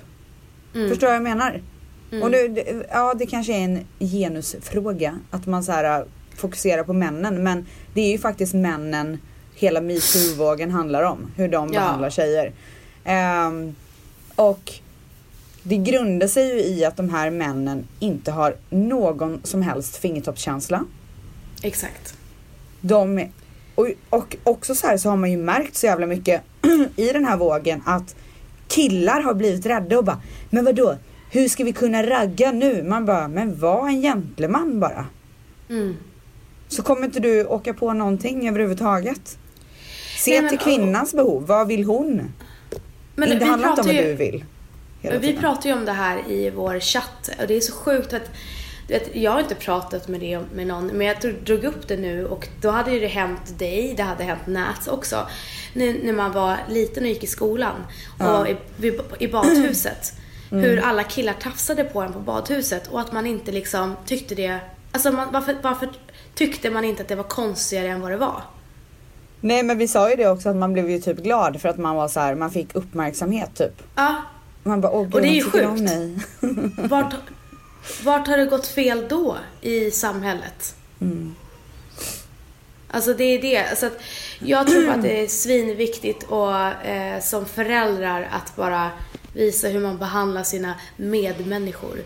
Mm. 0.74 0.88
Förstår 0.88 1.06
vad 1.06 1.16
jag 1.16 1.22
menar? 1.22 1.62
Och 2.22 2.30
nu, 2.30 2.48
det- 2.48 2.86
ja 2.90 3.14
det 3.14 3.26
kanske 3.26 3.52
är 3.52 3.64
en 3.64 3.86
genusfråga 3.98 5.18
att 5.30 5.46
man 5.46 5.64
så 5.64 5.72
här 5.72 6.04
fokuserar 6.36 6.84
på 6.84 6.92
männen 6.92 7.42
men 7.42 7.66
det 7.94 8.00
är 8.00 8.10
ju 8.12 8.18
faktiskt 8.18 8.54
männen 8.54 9.18
hela 9.54 9.80
metoo-vågen 9.80 10.70
handlar 10.70 11.02
om. 11.02 11.30
Hur 11.36 11.48
de 11.48 11.72
Ja. 11.72 11.80
behandlar 11.80 12.10
tjejer. 12.10 12.52
Ehm, 13.04 13.74
och 14.36 14.72
det 15.62 15.76
grundar 15.76 16.26
sig 16.26 16.48
ju 16.54 16.60
i 16.64 16.84
att 16.84 16.96
de 16.96 17.10
här 17.10 17.30
männen 17.30 17.86
inte 18.00 18.30
har 18.32 18.56
någon 18.70 19.40
som 19.44 19.62
helst 19.62 19.96
fingertoppskänsla. 19.96 20.84
Exakt. 21.62 22.14
De, 22.82 23.28
och, 23.74 23.88
och 24.10 24.36
också 24.44 24.74
så 24.74 24.86
här 24.86 24.96
så 24.96 25.08
har 25.08 25.16
man 25.16 25.30
ju 25.30 25.36
märkt 25.36 25.76
så 25.76 25.86
jävla 25.86 26.06
mycket 26.06 26.42
i 26.96 27.12
den 27.12 27.24
här 27.24 27.36
vågen 27.36 27.82
att 27.86 28.14
killar 28.68 29.20
har 29.20 29.34
blivit 29.34 29.66
rädda 29.66 29.98
och 29.98 30.04
bara, 30.04 30.20
men 30.50 30.64
vadå, 30.64 30.96
hur 31.30 31.48
ska 31.48 31.64
vi 31.64 31.72
kunna 31.72 32.02
ragga 32.06 32.52
nu? 32.52 32.82
Man 32.82 33.04
bara, 33.06 33.28
men 33.28 33.60
var 33.60 33.88
en 33.88 34.02
gentleman 34.02 34.80
bara. 34.80 35.06
Mm. 35.70 35.96
Så 36.68 36.82
kommer 36.82 37.04
inte 37.04 37.20
du 37.20 37.44
åka 37.44 37.74
på 37.74 37.92
någonting 37.92 38.48
överhuvudtaget. 38.48 39.38
Se 40.18 40.30
Nej, 40.30 40.40
men- 40.40 40.48
till 40.50 40.58
kvinnans 40.58 41.14
behov, 41.14 41.46
vad 41.46 41.66
vill 41.68 41.84
hon? 41.84 42.32
Men 43.16 43.38
det 43.38 43.44
handlar 43.44 43.68
inte 43.68 43.80
om 43.80 43.86
vad 43.86 43.96
ju- 43.96 44.02
du 44.02 44.14
vill. 44.14 44.44
Vi 45.20 45.36
pratar 45.36 45.70
ju 45.70 45.76
om 45.76 45.84
det 45.84 45.92
här 45.92 46.30
i 46.30 46.50
vår 46.50 46.80
chatt 46.80 47.30
och 47.40 47.46
det 47.48 47.56
är 47.56 47.60
så 47.60 47.72
sjukt 47.72 48.12
att 48.12 48.30
vet, 48.92 49.16
jag 49.16 49.30
har 49.30 49.40
inte 49.40 49.54
pratat 49.54 50.08
med 50.08 50.20
det 50.20 50.40
med 50.54 50.66
någon, 50.66 50.86
men 50.86 51.06
jag 51.06 51.16
drog- 51.44 51.64
upp 51.64 51.88
det 51.88 51.96
nu 51.96 52.26
och 52.26 52.48
då 52.60 52.70
hade 52.70 52.90
ju 52.90 53.00
det 53.00 53.06
hänt 53.06 53.58
dig, 53.58 53.94
det 53.96 54.02
hade 54.02 54.24
hänt 54.24 54.46
Nats 54.46 54.88
också. 54.88 55.26
När, 55.74 56.04
när 56.04 56.12
man 56.12 56.32
var 56.32 56.56
liten 56.68 57.02
och 57.02 57.08
gick 57.08 57.24
i 57.24 57.26
skolan 57.26 57.74
och 58.18 58.48
i, 58.48 58.56
vid- 58.76 59.00
i 59.18 59.28
badhuset. 59.28 60.12
Mm. 60.50 60.64
Hur 60.64 60.80
alla 60.84 61.04
killar 61.04 61.32
tafsade 61.32 61.84
på 61.84 62.00
en 62.02 62.12
på 62.12 62.18
badhuset 62.18 62.86
och 62.88 63.00
att 63.00 63.12
man 63.12 63.26
inte 63.26 63.52
liksom 63.52 63.96
tyckte 64.06 64.34
det, 64.34 64.58
alltså 64.92 65.12
man, 65.12 65.28
varför, 65.32 65.56
varför 65.62 65.88
tyckte 66.34 66.70
man 66.70 66.84
inte 66.84 67.02
att 67.02 67.08
det 67.08 67.14
var 67.16 67.24
konstigare 67.24 67.88
än 67.88 68.00
vad 68.00 68.10
det 68.10 68.16
var? 68.16 68.42
Nej 69.40 69.62
men 69.62 69.78
vi 69.78 69.88
sa 69.88 70.10
ju 70.10 70.16
det 70.16 70.28
också 70.28 70.48
att 70.48 70.56
man 70.56 70.72
blev 70.72 70.90
ju 70.90 70.98
typ 70.98 71.18
glad 71.18 71.60
för 71.60 71.68
att 71.68 71.78
man 71.78 71.96
var 71.96 72.08
så 72.08 72.20
här, 72.20 72.34
man 72.34 72.50
fick 72.50 72.74
uppmärksamhet 72.74 73.50
typ. 73.54 73.82
Ja, 73.94 74.22
Man 74.62 74.80
bara, 74.80 74.92
åh 74.92 75.02
gud, 75.04 75.14
Och 75.14 75.20
det 75.22 75.28
är 75.28 75.32
ju 75.34 75.42
sjukt. 75.42 75.92
Vart, 76.90 77.14
vart 78.04 78.26
har 78.28 78.36
det 78.36 78.44
gått 78.46 78.66
fel 78.66 79.06
då 79.08 79.36
i 79.60 79.90
samhället? 79.90 80.74
Alltså 82.88 83.14
det 83.14 83.24
är 83.24 83.42
det. 83.42 83.78
Så 83.78 83.86
att 83.86 83.98
jag 84.38 84.66
tror 84.66 84.88
att 84.90 85.02
det 85.02 85.22
är 85.24 85.28
svinviktigt 85.28 86.22
och 86.22 86.56
eh, 86.86 87.20
som 87.20 87.46
föräldrar 87.46 88.28
att 88.32 88.56
bara 88.56 88.90
visa 89.34 89.68
hur 89.68 89.80
man 89.80 89.98
behandlar 89.98 90.42
sina 90.42 90.74
medmänniskor. 90.96 91.98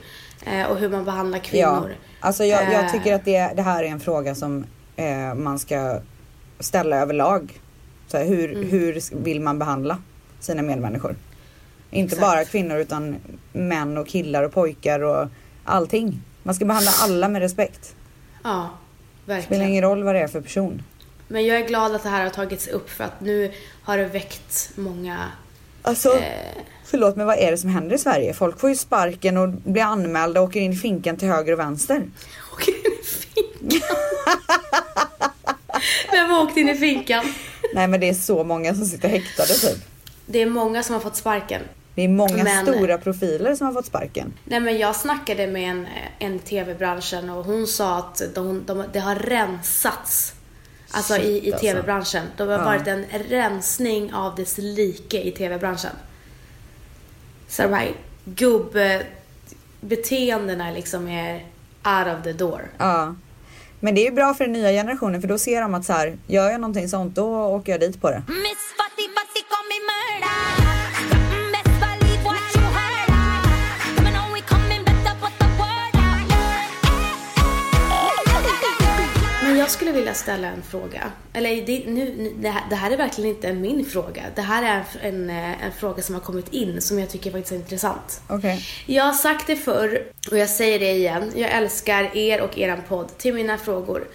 Eh, 0.47 0.67
och 0.67 0.77
hur 0.79 0.89
man 0.89 1.05
behandlar 1.05 1.39
Ja, 1.39 1.45
kvinnor. 1.45 1.95
alltså 2.21 2.45
jag, 2.45 2.73
jag 2.73 2.85
Eh. 2.85 2.93
tycker 2.93 3.15
att 3.15 3.25
det, 3.25 3.53
det 3.57 3.63
här 3.63 3.85
är 3.85 3.89
en 3.89 4.01
fråga 4.01 4.35
som 4.35 4.65
eh, 4.97 5.35
man 5.35 5.59
ska 5.59 6.01
ställa 6.61 6.97
överlag. 6.97 7.61
Så 8.07 8.17
här, 8.17 8.25
hur, 8.25 8.53
Mm. 8.55 8.69
hur 8.71 9.01
vill 9.25 9.41
man 9.41 9.59
behandla 9.59 9.99
sina 10.41 10.63
medmänniskor? 10.63 11.17
Inte 11.91 12.15
Exakt. 12.15 12.21
bara 12.21 12.45
kvinnor 12.45 12.77
utan 12.79 13.17
män 13.53 13.99
och 13.99 14.07
killar 14.09 14.43
och 14.43 14.53
pojkar 14.53 15.01
och 15.01 15.29
allting. 15.67 16.23
Man 16.43 16.55
ska 16.55 16.65
behandla 16.65 16.91
alla 17.01 17.29
med 17.29 17.43
respekt. 17.43 17.95
Ja, 18.43 18.71
Det 18.71 19.23
spelar 19.25 19.37
verkligen. 19.41 19.69
ingen 19.69 19.83
roll 19.83 20.03
vad 20.03 20.15
det 20.15 20.21
är 20.21 20.29
för 20.29 20.41
person. 20.41 20.83
Men 21.29 21.47
jag 21.47 21.57
är 21.61 21.67
glad 21.67 21.95
att 21.95 22.03
det 22.03 22.09
här 22.09 22.23
har 22.23 22.31
tagits 22.31 22.69
upp 22.69 22.91
för 22.91 23.05
att 23.05 23.21
nu 23.21 23.53
har 23.83 23.99
det 23.99 24.05
väckt 24.07 24.71
många... 24.75 25.19
Alltså, 25.83 26.15
Eh, 26.19 26.23
förlåt 26.85 27.17
men 27.17 27.27
vad 27.27 27.39
är 27.39 27.51
det 27.51 27.59
som 27.59 27.71
händer 27.71 27.95
i 27.95 27.99
Sverige? 27.99 28.35
Folk 28.35 28.61
får 28.61 28.71
ju 28.71 28.77
sparken 28.77 29.37
och 29.37 29.49
blir 29.49 29.83
anmälda 29.83 30.41
och 30.41 30.47
åker 30.49 30.61
in 30.61 30.73
i 30.73 30.77
finkan 30.77 31.17
till 31.17 31.29
höger 31.29 31.53
och 31.53 31.59
vänster. 31.59 32.03
åker 32.53 32.73
in 32.73 32.93
i 33.01 33.05
finkan. 33.05 33.81
Vem 36.13 36.31
har 36.31 36.43
åkt 36.43 36.57
in 36.57 36.69
i 36.69 36.75
finkan? 36.77 37.25
Nej 37.75 37.89
men 37.89 38.01
det 38.01 38.09
är 38.09 38.15
så 38.15 38.45
många 38.45 38.75
som 38.75 38.85
sitter 38.85 39.09
häktade 39.09 39.55
typ. 39.55 39.79
Det 40.27 40.43
är 40.43 40.47
många 40.47 40.83
som 40.83 40.95
har 40.95 41.01
fått 41.01 41.17
sparken. 41.17 41.63
Det 41.97 42.03
är 42.03 42.09
många 42.09 42.45
Men- 42.45 42.67
stora 42.67 42.99
profiler 42.99 43.55
som 43.55 43.67
har 43.67 43.75
fått 43.75 43.87
sparken. 43.87 44.33
Nej 44.45 44.61
men 44.61 44.79
jag 44.79 44.97
snackade 44.97 45.47
med 45.47 45.71
en, 45.71 45.87
en 46.19 46.39
tv-branschen 46.39 47.31
och 47.31 47.45
hon 47.45 47.67
sa 47.67 47.99
att 47.99 48.23
de, 48.35 48.63
de, 48.67 48.85
det 48.93 48.99
har 49.01 49.15
rensats. 49.15 50.33
Alltså 50.91 51.15
Shit, 51.15 51.25
i, 51.25 51.49
i 51.49 51.53
alltså. 51.53 51.67
tv-branschen. 51.67 52.27
Det 52.37 52.43
har 52.43 52.53
Ja. 52.53 52.65
varit 52.65 52.87
en 52.87 53.05
rensning 53.29 54.15
av 54.15 54.35
dess 54.35 54.59
like 54.59 55.21
i 55.23 55.31
tv-branschen. 55.31 55.91
Så 57.49 57.63
de 57.63 57.73
här 57.73 57.93
gubbbeteendena 59.81 60.71
liksom 60.71 61.09
är 61.09 61.35
out 61.85 62.19
of 62.19 62.23
the 62.25 62.33
door. 62.33 62.71
Ja. 62.79 63.15
Men 63.81 63.95
det 63.95 64.01
är 64.01 64.05
ju 64.05 64.11
bra 64.11 64.35
för 64.35 64.45
den 64.45 64.53
nya 64.53 64.71
generationen 64.71 65.21
för 65.21 65.29
då 65.29 65.39
ser 65.39 65.61
de 65.61 65.75
att 65.75 65.85
så 65.85 65.93
här, 65.93 66.19
gör 66.27 66.51
jag 66.51 66.61
någonting 66.61 66.89
sånt 66.89 67.15
då 67.15 67.45
åker 67.45 67.73
jag 67.73 67.81
dit 67.81 68.01
på 68.01 68.11
det. 68.11 68.23
Miss 68.29 68.75
jag 79.67 79.71
skulle 79.71 79.93
vilja 79.93 80.15
ställa 80.15 80.49
en 80.49 80.63
fråga. 80.63 81.13
Eller 81.33 81.67
det, 81.67 81.85
nu, 81.87 82.15
nu, 82.19 82.33
det, 82.39 82.49
här, 82.49 82.63
det 82.71 82.77
här 82.77 82.91
är 82.91 82.97
verkligen 82.97 83.31
inte 83.31 83.53
min 83.53 83.85
fråga. 83.85 84.23
Det 84.35 84.43
här 84.43 84.63
är 84.63 84.85
en, 85.03 85.15
en, 85.15 85.31
eh, 85.31 85.65
en 85.67 85.73
fråga 85.73 86.03
som 86.03 86.15
har 86.15 86.23
kommit 86.23 86.53
in 86.53 86.81
som 86.83 86.99
jag 86.99 87.11
tycker 87.11 87.31
faktiskt 87.31 87.53
är 87.53 87.57
intressant. 87.57 88.21
Okej. 88.29 88.67
Jag 88.87 89.05
har 89.05 89.13
sagt 89.13 89.47
det 89.47 89.57
förr 89.57 90.03
och 90.31 90.39
jag 90.39 90.49
säger 90.49 90.79
det 90.79 90.91
igen. 90.91 91.33
Jag 91.37 91.51
älskar 91.51 92.17
er 92.17 92.41
och 92.41 92.59
eran 92.59 92.83
podd. 92.89 93.19
Till 93.19 93.35
mina 93.35 93.59
frågor. 93.59 94.09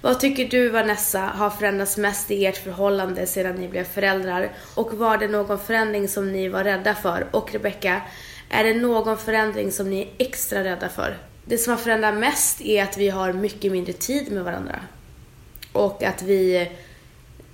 Vad 0.00 0.20
tycker 0.20 0.44
du 0.48 0.68
Vanessa 0.68 1.20
har 1.20 1.50
förändrats 1.50 1.96
mest 1.96 2.30
i 2.30 2.46
ert 2.46 2.56
förhållande 2.56 3.26
sedan 3.26 3.56
ni 3.56 3.68
blev 3.68 3.84
föräldrar? 3.84 4.52
Och 4.74 4.94
var 4.94 5.18
det 5.18 5.28
någon 5.28 5.58
förändring 5.58 6.08
som 6.08 6.32
ni 6.32 6.48
var 6.48 6.64
rädda 6.64 6.94
för? 6.94 7.26
Och 7.30 7.52
Rebecca, 7.52 8.00
är 8.50 8.64
det 8.64 8.74
någon 8.74 9.18
förändring 9.18 9.72
som 9.72 9.90
ni 9.90 10.00
är 10.00 10.26
extra 10.26 10.64
rädda 10.64 10.88
för? 10.88 11.16
Det 11.44 11.58
som 11.58 11.70
har 11.70 11.78
förändrat 11.78 12.14
mest 12.14 12.60
är 12.60 12.82
att 12.82 12.98
vi 12.98 13.08
har 13.08 13.32
mycket 13.32 13.72
mindre 13.72 13.92
tid 13.92 14.32
med 14.32 14.44
varandra. 14.44 14.80
Och 15.76 16.02
att 16.02 16.22
vi 16.22 16.70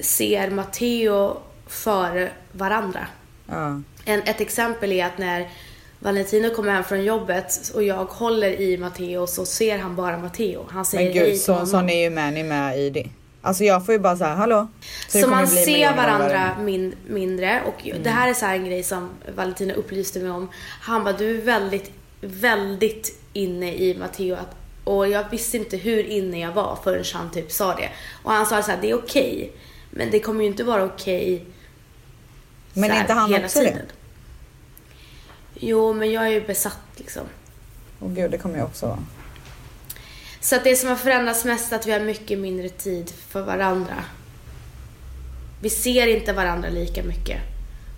ser 0.01 0.51
Matteo 0.51 1.37
före 1.67 2.31
varandra. 2.53 3.07
Ja. 3.47 3.83
En, 4.05 4.23
ett 4.23 4.41
exempel 4.41 4.93
är 4.93 5.07
att 5.07 5.19
när 5.19 5.49
Valentino 5.99 6.55
kommer 6.55 6.73
hem 6.73 6.85
från 6.85 7.05
jobbet 7.05 7.71
och 7.75 7.83
jag 7.83 8.05
håller 8.05 8.61
i 8.61 8.79
Matteo 8.79 9.27
så 9.27 9.47
ser 9.47 9.79
han 9.79 9.97
bara 9.97 10.19
Matteo. 10.19 10.67
Han 10.71 10.85
säger 10.85 11.15
Men 11.15 11.25
gud, 11.25 11.41
så, 11.41 11.67
sån 11.67 11.91
är 11.91 12.03
ju 12.03 12.11
Manny 12.11 12.43
med 12.43 12.79
i 12.79 12.91
det. 12.91 13.09
Alltså 13.43 13.65
jag 13.65 13.87
får 13.87 13.93
ju 13.93 13.99
bara 13.99 14.17
säga 14.17 14.35
hallå. 14.35 14.69
Så 15.09 15.21
kommer 15.23 15.37
man 15.37 15.49
ser 15.49 15.97
varandra 15.97 16.51
min, 16.61 16.95
mindre 17.07 17.63
och 17.67 17.87
Mm. 17.87 18.03
det 18.03 18.11
här 18.11 18.29
är 18.29 18.35
så 18.35 18.47
här 18.47 18.55
en 18.55 18.65
grej 18.65 18.83
som 18.83 19.11
Valentino 19.37 19.73
upplyste 19.75 20.19
mig 20.19 20.31
om. 20.31 20.49
Han 20.81 21.05
bara, 21.05 21.17
du 21.17 21.39
är 21.39 21.43
väldigt, 21.43 21.91
väldigt 22.21 23.21
inne 23.33 23.75
i 23.75 23.99
Matteo 23.99 24.35
att, 24.35 24.57
och 24.85 25.09
jag 25.09 25.31
visste 25.31 25.57
inte 25.57 25.77
hur 25.77 26.05
inne 26.05 26.41
jag 26.41 26.53
var 26.53 26.79
förrän 26.85 27.05
han 27.15 27.31
typ 27.31 27.53
sa 27.53 27.75
det. 27.75 27.91
Och 28.23 28.33
han 28.33 28.47
sa 28.47 28.63
så 28.63 28.71
här, 28.71 28.79
det 28.81 28.91
är 28.91 28.95
okej, 28.95 29.53
men 29.91 30.11
det 30.11 30.21
kommer 30.21 30.41
ju 30.41 30.47
inte 30.47 30.65
vara 30.65 30.85
okej 30.85 31.47
Men 32.75 32.85
så 32.85 32.91
är 32.91 32.95
här 32.95 33.01
inte 33.01 33.13
han 33.13 33.45
också 33.45 33.59
det? 33.59 33.67
tiden. 33.67 33.87
Jo, 35.55 35.93
men 35.93 36.13
jag 36.13 36.27
är 36.27 36.31
ju 36.31 36.47
besatt 36.47 36.79
liksom. 36.97 37.23
Åh 38.01 38.13
gud, 38.13 38.31
det 38.31 38.39
kommer 38.39 38.59
jag 38.59 38.67
också 38.67 38.87
vara. 38.87 39.05
Så 40.41 40.57
att 40.57 40.65
det 40.65 40.77
som 40.77 40.89
har 40.89 40.97
förändrats 40.97 41.45
mest 41.45 41.73
är 41.73 41.77
att 41.77 41.87
vi 41.87 41.93
har 41.93 42.01
mycket 42.01 42.39
mindre 42.39 42.69
tid 42.69 43.11
för 43.29 43.43
varandra. 43.43 44.05
Vi 45.61 45.71
ser 45.71 46.07
inte 46.07 46.33
varandra 46.33 46.69
lika 46.69 47.03
mycket. 47.03 47.39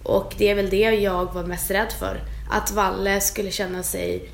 Och 0.03 0.35
det 0.39 0.51
är 0.51 0.55
väl 0.55 0.71
det 0.71 0.91
jag 0.91 1.35
var 1.35 1.45
mest 1.45 1.71
rädd 1.71 1.93
för. 1.99 2.21
Att 2.51 2.71
Valle 2.71 3.21
skulle 3.21 3.51
känna 3.51 3.83
sig 3.83 4.31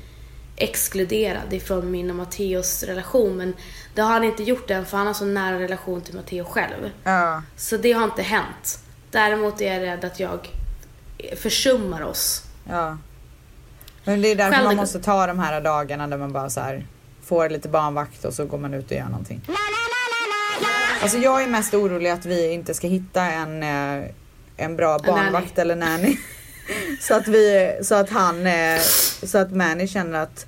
exkluderad 0.55 1.53
ifrån 1.53 1.91
min 1.91 2.09
och 2.09 2.15
Matteos 2.15 2.83
relation. 2.83 3.37
Men 3.37 3.53
det 3.95 4.01
har 4.01 4.11
han 4.11 4.23
inte 4.23 4.43
gjort 4.43 4.69
än 4.71 4.85
för 4.85 4.97
han 4.97 5.07
har 5.07 5.13
så 5.13 5.25
nära 5.25 5.59
relation 5.59 6.01
till 6.01 6.15
Matteo 6.15 6.45
själv. 6.45 6.89
Ja. 7.03 7.43
Så 7.55 7.77
det 7.77 7.91
har 7.91 8.03
inte 8.03 8.21
hänt. 8.21 8.79
Däremot 9.11 9.61
är 9.61 9.73
jag 9.73 9.81
rädd 9.81 10.05
att 10.05 10.19
jag 10.19 10.49
försummar 11.37 12.01
oss. 12.01 12.43
Ja. 12.69 12.97
Men 14.03 14.21
det 14.21 14.27
är 14.27 14.35
därför 14.35 14.51
Själv- 14.51 14.65
man 14.65 14.75
måste 14.75 14.99
ta 14.99 15.27
de 15.27 15.39
här 15.39 15.61
dagarna 15.61 16.07
där 16.07 16.17
man 16.17 16.33
bara 16.33 16.49
så 16.49 16.59
här 16.59 16.85
får 17.23 17.49
lite 17.49 17.69
barnvakt 17.69 18.25
och 18.25 18.33
så 18.33 18.45
går 18.45 18.57
man 18.57 18.73
ut 18.73 18.85
och 18.85 18.97
gör 18.97 19.03
någonting. 19.05 19.41
Alltså 21.01 21.17
jag 21.17 21.43
är 21.43 21.47
mest 21.47 21.73
orolig 21.73 22.09
att 22.09 22.25
vi 22.25 22.51
inte 22.53 22.73
ska 22.73 22.87
hitta 22.87 23.21
en, 23.21 23.63
eh, 23.63 24.09
en 24.57 24.75
bra 24.75 24.99
barnvakt 24.99 25.57
eller 25.57 25.75
nanny. 25.75 26.17
så 27.01 27.13
att 27.15 27.27
vi, 27.27 27.71
så 27.83 27.95
att 27.95 28.09
han, 28.09 28.47
eh, 28.47 28.79
så 29.23 29.37
att 29.37 29.51
Manny 29.51 29.87
känner 29.87 30.19
att, 30.19 30.45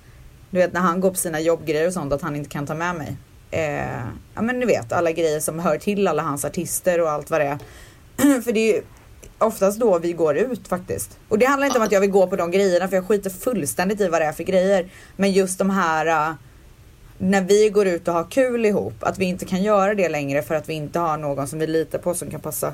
du 0.50 0.58
vet 0.58 0.74
när 0.74 0.82
han 0.82 1.00
går 1.00 1.10
på 1.10 1.16
sina 1.16 1.40
jobbgrejer 1.40 1.88
och 1.88 1.94
sånt 1.94 2.14
att 2.14 2.22
han 2.22 2.36
inte 2.36 2.50
kan 2.50 2.66
ta 2.66 2.76
med 2.76 2.96
mig. 2.96 3.18
Eh, 3.52 4.06
ja 4.34 4.42
men 4.42 4.60
ni 4.60 4.66
vet 4.66 4.92
alla 4.92 5.12
grejer 5.12 5.40
som 5.40 5.60
hör 5.60 5.78
till 5.78 6.08
alla 6.08 6.24
hans 6.24 6.46
artister 6.46 7.02
och 7.02 7.12
allt 7.12 7.30
vad 7.30 7.42
det 7.42 7.46
är. 7.46 7.58
För 8.42 8.52
det 8.52 8.60
är 8.60 8.76
ju 8.76 8.82
oftast 9.38 9.80
då 9.80 10.00
vi 10.00 10.14
går 10.14 10.38
ut 10.38 10.68
faktiskt. 10.68 11.18
Och 11.30 11.40
det 11.40 11.46
handlar 11.46 11.68
inte 11.68 11.80
om 11.80 11.86
att 11.86 11.92
jag 11.92 12.02
vill 12.02 12.12
gå 12.12 12.28
på 12.28 12.36
de 12.36 12.52
grejerna 12.52 12.88
för 12.88 12.96
jag 12.96 13.08
skiter 13.08 13.30
fullständigt 13.30 14.02
i 14.02 14.08
vad 14.08 14.22
det 14.22 14.26
är 14.26 14.32
för 14.32 14.44
grejer. 14.44 14.90
Men 15.16 15.32
just 15.32 15.60
de 15.60 15.70
här 15.70 16.30
uh, 16.30 16.36
när 17.18 17.42
vi 17.42 17.70
går 17.70 17.88
ut 17.88 18.08
och 18.08 18.14
har 18.14 18.32
kul 18.32 18.66
ihop, 18.66 18.94
att 19.00 19.20
vi 19.20 19.26
inte 19.26 19.46
kan 19.46 19.64
göra 19.64 19.94
det 19.94 20.10
längre 20.10 20.42
för 20.42 20.56
att 20.56 20.70
vi 20.70 20.74
inte 20.74 21.00
har 21.00 21.18
någon 21.18 21.48
som 21.48 21.60
vi 21.60 21.68
litar 21.68 22.00
på 22.00 22.14
som 22.14 22.30
kan 22.32 22.40
passa. 22.40 22.74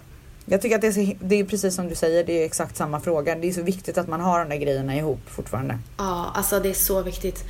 Jag 0.50 0.62
tycker 0.62 0.76
att 0.76 0.82
det 0.82 0.88
är, 0.88 0.92
så, 0.92 1.14
det 1.20 1.36
är 1.36 1.44
precis 1.44 1.76
som 1.76 1.90
du 1.90 1.96
säger, 1.96 2.24
det 2.24 2.42
är 2.42 2.46
exakt 2.46 2.78
samma 2.78 3.00
fråga. 3.00 3.36
Det 3.36 3.48
är 3.48 3.52
så 3.52 3.62
viktigt 3.62 3.98
att 3.98 4.08
man 4.08 4.22
har 4.22 4.40
de 4.40 4.50
där 4.50 4.58
grejerna 4.58 4.96
ihop 4.96 5.30
fortfarande. 5.30 5.78
Ja, 5.98 6.32
alltså 6.36 6.60
det 6.60 6.70
är 6.70 6.74
så 6.74 7.02
viktigt. 7.02 7.46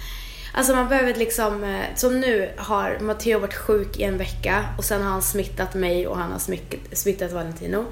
Alltså 0.54 0.76
man 0.76 0.88
behöver 0.88 1.16
liksom, 1.16 1.64
eh, 1.64 1.96
som 1.96 2.20
nu 2.20 2.52
har 2.58 3.00
Matteo 3.00 3.40
varit 3.40 3.54
sjuk 3.54 3.98
i 3.98 4.04
en 4.04 4.18
vecka 4.18 4.66
och 4.78 4.86
sen 4.86 5.02
har 5.02 5.10
han 5.10 5.22
smittat 5.22 5.74
mig 5.74 6.08
och 6.08 6.18
han 6.18 6.32
har 6.32 6.40
smittat, 6.40 6.80
smittat 6.98 7.32
Valentino. 7.32 7.86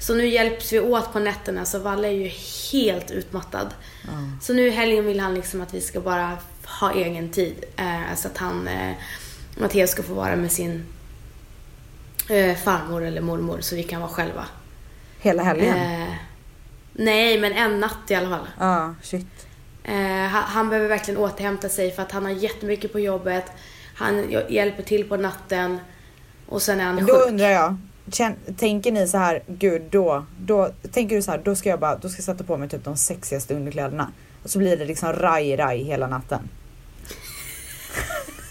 Så 0.00 0.14
nu 0.14 0.26
hjälps 0.26 0.72
vi 0.72 0.80
åt 0.80 1.12
på 1.12 1.18
nätterna 1.18 1.64
så 1.64 1.78
Valle 1.78 2.08
är 2.08 2.12
ju 2.12 2.30
helt 2.72 3.10
utmattad. 3.10 3.74
Så 4.42 4.52
nu 4.52 4.66
i 4.66 4.70
helgen 4.70 5.06
vill 5.06 5.20
han 5.20 5.34
liksom 5.34 5.60
att 5.60 5.74
vi 5.74 5.80
ska 5.80 6.00
bara 6.00 6.38
ha 6.80 6.92
egen 6.92 7.30
tid. 7.30 7.64
Eh, 7.76 8.16
så 8.16 8.28
att 8.28 8.36
han, 8.36 8.68
eh, 8.68 8.92
Matteo 9.58 9.86
ska 9.86 10.02
få 10.02 10.14
vara 10.14 10.36
med 10.36 10.52
sin 10.52 10.84
eh, 12.30 12.56
farmor 12.56 13.02
eller 13.04 13.20
mormor 13.20 13.60
så 13.60 13.76
vi 13.76 13.82
kan 13.82 14.00
vara 14.00 14.10
själva. 14.10 14.44
Hela 15.20 15.42
helgen. 15.42 15.76
Eh, 15.76 16.08
nej, 16.92 17.40
men 17.40 17.52
en 17.52 17.80
natt 17.80 17.98
i 18.10 18.14
alla 18.14 18.28
fall. 18.28 18.46
Ja, 18.58 18.94
shit. 19.02 19.26
Eh, 19.84 20.26
han, 20.26 20.68
behöver 20.68 20.88
verkligen 20.88 21.20
återhämta 21.20 21.68
sig 21.68 21.90
för 21.92 22.02
att 22.02 22.12
han 22.12 22.24
har 22.24 22.32
jättemycket 22.32 22.92
på 22.92 23.00
jobbet. 23.00 23.44
Han 23.94 24.14
hj- 24.24 24.44
hjälper 24.50 24.82
till 24.82 25.08
på 25.08 25.16
natten 25.16 25.78
och 26.48 26.62
sen 26.62 26.80
är 26.80 26.84
han 26.84 26.96
Då 26.96 27.14
sjuk. 27.14 27.28
undrar 27.28 27.48
jag, 27.50 27.76
tänker 28.56 28.92
ni 28.92 29.08
så 29.08 29.18
här, 29.18 29.42
gud 29.46 29.82
då, 29.90 30.26
då 30.38 30.70
tänker 30.92 31.16
du 31.16 31.22
så 31.22 31.30
här, 31.30 31.38
då 31.44 31.56
ska 31.56 31.68
jag 31.68 31.80
bara, 31.80 31.96
då 31.96 32.08
ska 32.08 32.18
jag 32.18 32.24
sätta 32.24 32.44
på 32.44 32.56
mig 32.56 32.68
typ 32.68 32.84
de 32.84 32.96
sexigaste 32.96 33.54
underkläderna. 33.54 34.12
Och 34.42 34.50
så 34.50 34.58
blir 34.58 34.76
det 34.76 34.84
liksom 34.84 35.12
raj-raj 35.12 35.82
hela 35.84 36.06
natten. 36.06 36.48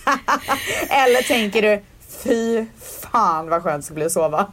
Eller 0.89 1.21
tänker 1.27 1.61
du, 1.61 1.81
fy 2.23 2.65
fan 3.11 3.49
vad 3.49 3.63
skönt 3.63 3.81
det 3.83 3.85
ska 3.85 3.93
bli 3.93 4.05
att 4.05 4.11
sova. 4.11 4.51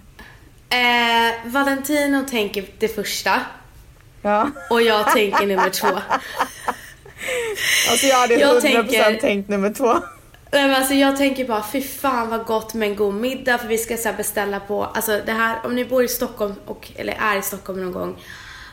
Eh, 0.70 1.34
Valentino 1.52 2.24
tänker 2.30 2.64
det 2.78 2.88
första 2.88 3.40
Ja, 4.22 4.50
och 4.70 4.82
jag 4.82 5.12
tänker 5.12 5.46
nummer 5.46 5.70
två. 5.70 5.86
alltså 7.90 8.06
jag 8.06 8.16
hade 8.16 8.34
Jag 8.34 8.56
100% 8.56 8.60
tänker- 8.60 9.20
tänkt 9.20 9.48
nummer 9.48 9.70
två. 9.74 9.92
Nej, 10.54 10.68
men 10.68 10.74
alltså 10.76 10.94
jag 10.94 11.16
tänker 11.16 11.44
bara, 11.44 11.64
fy 11.72 11.82
fan 11.82 12.28
vad 12.28 12.44
gott 12.44 12.74
med 12.74 12.88
en 12.88 12.96
god 12.96 13.14
middag 13.14 13.58
för 13.58 13.68
vi 13.68 13.78
ska 13.78 13.96
så 13.96 14.12
beställa 14.16 14.60
på, 14.60 14.84
alltså 14.84 15.20
det 15.26 15.32
här, 15.32 15.56
om 15.66 15.74
ni 15.74 15.84
bor 15.84 16.04
i 16.04 16.08
Stockholm 16.08 16.54
och, 16.66 16.90
eller 16.96 17.12
är 17.20 17.36
i 17.38 17.42
Stockholm 17.42 17.80
någon 17.84 17.92
gång, 17.92 18.16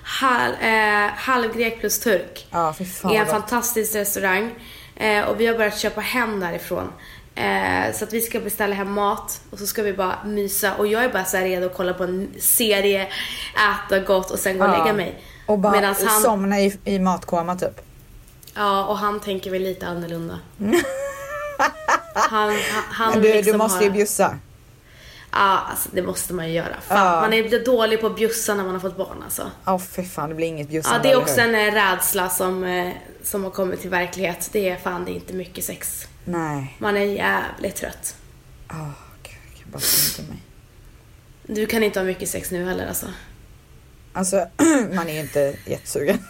hal, 0.03 0.51
eh, 0.61 1.11
halvgrek 1.15 1.79
plus 1.79 1.99
turk. 1.99 2.47
Ja, 2.51 2.73
fy 2.77 2.85
fan 2.85 3.11
är 3.11 3.15
en 3.15 3.21
gott. 3.25 3.31
fantastisk 3.33 3.95
restaurang. 3.95 4.51
Eh, 4.95 5.23
och 5.25 5.39
vi 5.39 5.47
har 5.47 5.55
börjat 5.57 5.77
köpa 5.79 6.01
hem 6.01 6.39
därifrån. 6.39 6.91
Eh, 7.39 7.93
så 7.93 8.03
att 8.03 8.13
vi 8.13 8.21
ska 8.21 8.39
beställa 8.39 8.75
hem 8.75 8.91
mat 8.91 9.41
och 9.49 9.59
så 9.59 9.67
ska 9.67 9.83
vi 9.83 9.93
bara 9.93 10.23
mysa. 10.25 10.75
Och 10.75 10.87
jag 10.87 11.03
är 11.03 11.09
bara 11.09 11.25
så 11.25 11.37
redo 11.37 11.65
att 11.65 11.77
kolla 11.77 11.93
på 11.93 12.03
en 12.03 12.29
serie, 12.39 13.07
äta 13.87 13.99
gott 13.99 14.31
och 14.31 14.39
sen 14.39 14.57
gå 14.57 14.65
och 14.65 14.77
lägga 14.77 14.93
mig. 14.93 15.21
Och 15.45 15.59
bara 15.59 15.73
Medans 15.73 16.03
han, 16.03 16.21
somna 16.21 16.59
i, 16.59 16.77
i 16.83 16.99
matkoma 16.99 17.55
typ. 17.55 17.81
ja, 18.55 18.85
och 18.85 18.97
han 18.97 19.19
tänker 19.19 19.51
väl 19.51 19.61
lite 19.61 19.87
annorlunda. 19.87 20.39
han, 20.57 20.73
han, 22.13 22.53
han 22.91 23.11
Men 23.11 23.21
du, 23.21 23.33
liksom 23.33 23.51
du 23.51 23.57
måste 23.57 23.83
ju 23.83 23.91
bjussa. 23.91 24.37
Ja, 25.31 25.59
alltså 25.69 25.89
det 25.93 26.01
måste 26.01 26.33
man 26.33 26.47
ju 26.47 26.53
göra. 26.53 26.81
Fan, 26.81 26.97
Ja. 27.15 27.21
Man 27.21 27.33
är 27.33 27.65
dålig 27.65 28.01
på 28.01 28.07
att 28.07 28.15
bjussa 28.15 28.55
när 28.55 28.63
man 28.63 28.73
har 28.73 28.79
fått 28.79 28.97
barn 28.97 29.23
alltså. 29.23 29.51
Ja, 29.65 29.79
fy 29.79 30.03
fan 30.03 30.29
det 30.29 30.35
blir 30.35 30.47
inget 30.47 30.69
bjussande. 30.69 30.97
Ja, 30.97 31.03
det 31.03 31.11
är 31.11 31.21
också 31.21 31.41
en 31.41 31.55
eh, 31.55 31.73
rädsla 31.73 32.29
som, 32.29 32.63
eh, 32.63 32.93
som 33.23 33.43
har 33.43 33.51
kommit 33.51 33.81
till 33.81 33.89
verklighet. 33.89 34.49
Det 34.51 34.69
är 34.69 34.77
fan, 34.77 35.05
det 35.05 35.11
är 35.11 35.13
inte 35.15 35.33
mycket 35.33 35.65
sex. 35.65 36.07
Nej. 36.25 36.75
Man 36.79 36.97
är 36.97 37.01
jävligt 37.05 37.75
trött. 37.75 38.15
Åh, 38.69 38.89
gud, 39.23 39.33
jag 39.53 39.61
kan 39.63 39.71
bara 39.71 39.79
tänka 39.79 40.31
mig. 40.31 40.41
Du 41.43 41.65
kan 41.65 41.83
inte 41.83 41.99
ha 41.99 42.05
mycket 42.05 42.29
sex 42.29 42.51
nu 42.51 42.65
heller 42.65 42.87
alltså. 42.87 43.05
Alltså, 44.13 44.47
man 44.93 45.09
är 45.09 45.13
ju 45.13 45.19
inte 45.19 45.55
jättesugen. 45.65 46.17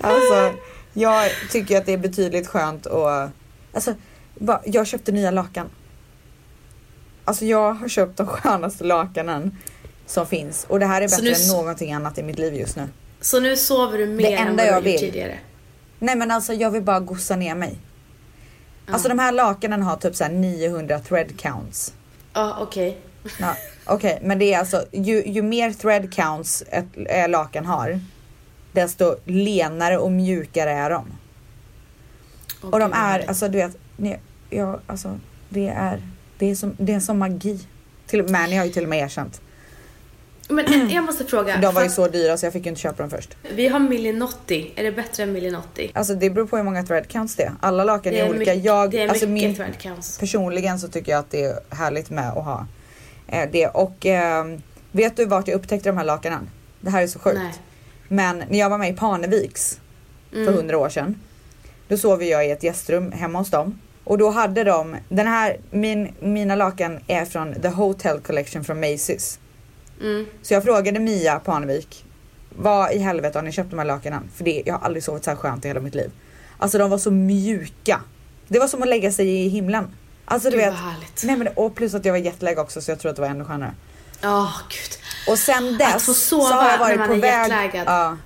alltså, 0.00 0.54
jag 0.92 1.30
tycker 1.50 1.78
att 1.78 1.86
det 1.86 1.92
är 1.92 1.98
betydligt 1.98 2.48
skönt 2.48 2.86
och 2.86 3.10
alltså, 3.72 3.94
jag 4.64 4.86
köpte 4.86 5.12
nya 5.12 5.30
lakan. 5.30 5.70
Alltså 7.24 7.44
jag 7.44 7.72
har 7.72 7.88
köpt 7.88 8.16
de 8.16 8.26
skönaste 8.26 8.84
lakanen 8.84 9.56
som 10.06 10.26
finns 10.26 10.66
och 10.68 10.80
det 10.80 10.86
här 10.86 11.02
är 11.02 11.08
bättre 11.08 11.34
än 11.44 11.48
någonting 11.56 11.92
annat 11.92 12.18
i 12.18 12.22
mitt 12.22 12.38
liv 12.38 12.54
just 12.54 12.76
nu. 12.76 12.88
Så 13.20 13.40
nu 13.40 13.56
sover 13.56 13.98
du 13.98 14.06
mer 14.06 14.36
än 14.36 14.56
vad 14.56 14.56
du 14.56 14.62
jag 14.64 14.76
gjort 14.76 14.86
vill. 14.86 14.98
tidigare? 14.98 15.38
Nej 15.98 16.16
men 16.16 16.30
alltså 16.30 16.52
jag 16.52 16.70
vill 16.70 16.82
bara 16.82 17.00
gossa 17.00 17.36
ner 17.36 17.54
mig. 17.54 17.78
Alltså 18.90 19.08
de 19.08 19.18
här 19.18 19.32
lakanen 19.32 19.82
har 19.82 19.96
typ 19.96 20.16
så 20.16 20.24
här 20.24 20.30
900 20.30 20.98
thread 20.98 21.40
counts. 21.40 21.94
Ja, 22.32 22.58
okej. 22.60 22.98
Ja, 23.40 23.56
Okej, 23.90 24.18
men 24.22 24.38
det 24.38 24.54
är 24.54 24.58
alltså 24.58 24.84
ju, 24.92 25.24
ju 25.26 25.42
mer 25.42 25.72
thread 25.72 26.14
counts 26.14 26.64
ett 26.68 26.86
äh, 26.94 27.28
lakan 27.28 27.66
har, 27.66 28.00
desto 28.72 29.16
lenare 29.24 29.98
och 29.98 30.12
mjukare 30.12 30.70
är 30.70 30.90
de. 30.90 31.06
Åh, 32.62 32.70
Och 32.70 32.80
de 32.80 32.92
är, 32.92 33.28
alltså 33.28 33.48
du 33.48 33.58
vet, 33.58 33.76
ni, 33.96 34.18
ja, 34.50 34.80
alltså 34.86 35.18
det 35.48 35.68
är, 35.68 36.02
det 36.38 36.50
är 36.50 36.54
som, 36.54 36.76
det 36.78 36.92
är 36.92 37.00
som 37.00 37.18
magi. 37.18 37.66
Till, 38.06 38.28
Manny 38.28 38.56
har 38.56 38.64
ju 38.64 38.70
till 38.70 38.82
och 38.82 38.88
med 38.88 38.98
erkänt. 38.98 39.40
Men 40.48 40.90
jag 40.90 41.04
måste 41.04 41.24
fråga. 41.24 41.56
De 41.56 41.74
var 41.74 41.82
ju 41.82 41.88
för 41.88 41.94
så 41.94 42.08
dyra 42.08 42.36
så 42.36 42.46
jag 42.46 42.52
fick 42.52 42.64
ju 42.64 42.68
inte 42.68 42.80
köpa 42.80 43.02
dem 43.02 43.10
först. 43.10 43.36
Vi 43.54 43.68
har 43.68 43.78
Millinotti. 43.78 44.72
Är 44.76 44.84
det 44.84 44.92
bättre 44.92 45.22
än 45.22 45.32
Millinotti? 45.32 45.90
Alltså 45.94 46.14
det 46.14 46.30
beror 46.30 46.46
på 46.46 46.56
hur 46.56 46.64
många 46.64 46.82
thread 46.82 47.08
counts 47.08 47.34
det 47.36 47.42
är. 47.42 47.52
Alla 47.60 47.84
lakan 47.84 48.12
är, 48.12 48.22
olika. 48.24 48.38
mycket, 48.38 48.64
jag, 48.64 48.90
det 48.90 49.02
är 49.02 49.08
alltså 49.08 49.26
mycket 49.26 49.48
min, 49.48 49.56
thread 49.56 49.78
counts. 49.78 50.18
personligen 50.18 50.78
så 50.78 50.88
tycker 50.88 51.12
jag 51.12 51.18
att 51.18 51.30
det 51.30 51.44
är 51.44 51.58
härligt 51.70 52.10
med 52.10 52.28
att 52.28 52.44
ha 52.44 52.66
eh, 53.26 53.48
det. 53.52 53.66
Och 53.66 54.06
eh, 54.06 54.44
vet 54.92 55.16
du 55.16 55.24
vart 55.24 55.48
jag 55.48 55.54
upptäckte 55.54 55.88
de 55.88 55.96
här 55.96 56.04
lakanen? 56.04 56.50
Det 56.80 56.90
här 56.90 57.02
är 57.02 57.06
så 57.06 57.18
sjukt. 57.18 57.38
Nej. 57.38 57.52
Men 58.08 58.38
när 58.50 58.58
jag 58.58 58.70
var 58.70 58.78
med 58.78 58.90
i 58.90 58.92
Parneviks 58.92 59.80
för 60.30 60.36
Mm. 60.42 60.54
hundra 60.54 60.78
år 60.78 60.88
sedan. 60.88 61.20
Då 61.88 61.96
sov 61.96 62.22
jag 62.24 62.46
i 62.46 62.50
ett 62.50 62.62
gästrum 62.62 63.12
hemma 63.12 63.38
hos 63.38 63.50
dem. 63.50 63.78
Och 64.08 64.18
då 64.18 64.30
hade 64.30 64.64
de, 64.64 64.96
den 65.08 65.26
här, 65.26 65.60
min, 65.70 66.14
mina 66.20 66.54
lakan 66.54 67.00
är 67.06 67.24
från 67.24 67.54
The 67.62 67.68
Hotel 67.68 68.20
Collection 68.20 68.64
från 68.64 68.84
Macy's. 68.84 69.38
Mm. 70.00 70.26
Så 70.42 70.54
jag 70.54 70.64
frågade 70.64 71.00
Mia 71.00 71.38
Parnevik, 71.38 72.04
vad 72.48 72.92
i 72.92 72.98
helvete 72.98 73.38
har 73.38 73.42
ni 73.42 73.52
köpt 73.52 73.70
de 73.70 73.78
här 73.78 73.86
lakanen? 73.86 74.30
För 74.36 74.44
det, 74.44 74.62
jag 74.66 74.74
har 74.74 74.86
aldrig 74.86 75.02
sovit 75.02 75.24
så 75.24 75.30
här 75.30 75.36
skönt 75.36 75.64
i 75.64 75.68
hela 75.68 75.80
mitt 75.80 75.94
liv. 75.94 76.10
Alltså 76.58 76.78
de 76.78 76.90
var 76.90 76.98
så 76.98 77.10
mjuka. 77.10 78.00
Det 78.48 78.58
var 78.58 78.66
som 78.66 78.82
att 78.82 78.88
lägga 78.88 79.12
sig 79.12 79.28
i 79.28 79.48
himlen. 79.48 79.86
Alltså 80.24 80.50
du 80.50 80.56
Gud, 80.56 80.64
vet. 80.66 80.74
härligt. 80.74 81.22
Nej 81.24 81.36
men 81.36 81.48
och 81.48 81.74
plus 81.74 81.94
att 81.94 82.04
jag 82.04 82.12
var 82.12 82.18
jetlag 82.18 82.58
också 82.58 82.80
så 82.80 82.90
jag 82.90 82.98
tror 82.98 83.10
att 83.10 83.16
det 83.16 83.22
var 83.22 83.28
ännu 83.28 83.44
skönare. 83.44 83.74
Åh, 84.24 84.56
gud. 84.68 84.98
Och 85.32 85.38
sen 85.38 85.78
dess 85.78 86.06
få 86.06 86.14
sova 86.14 86.48
så 86.48 86.54
har 86.54 86.70
jag 86.70 86.78
varit 86.78 86.98
när 86.98 87.08
man 87.08 87.20
på 87.20 87.26
är 87.26 87.48
väg. 87.48 87.82
Ja. 87.86 88.16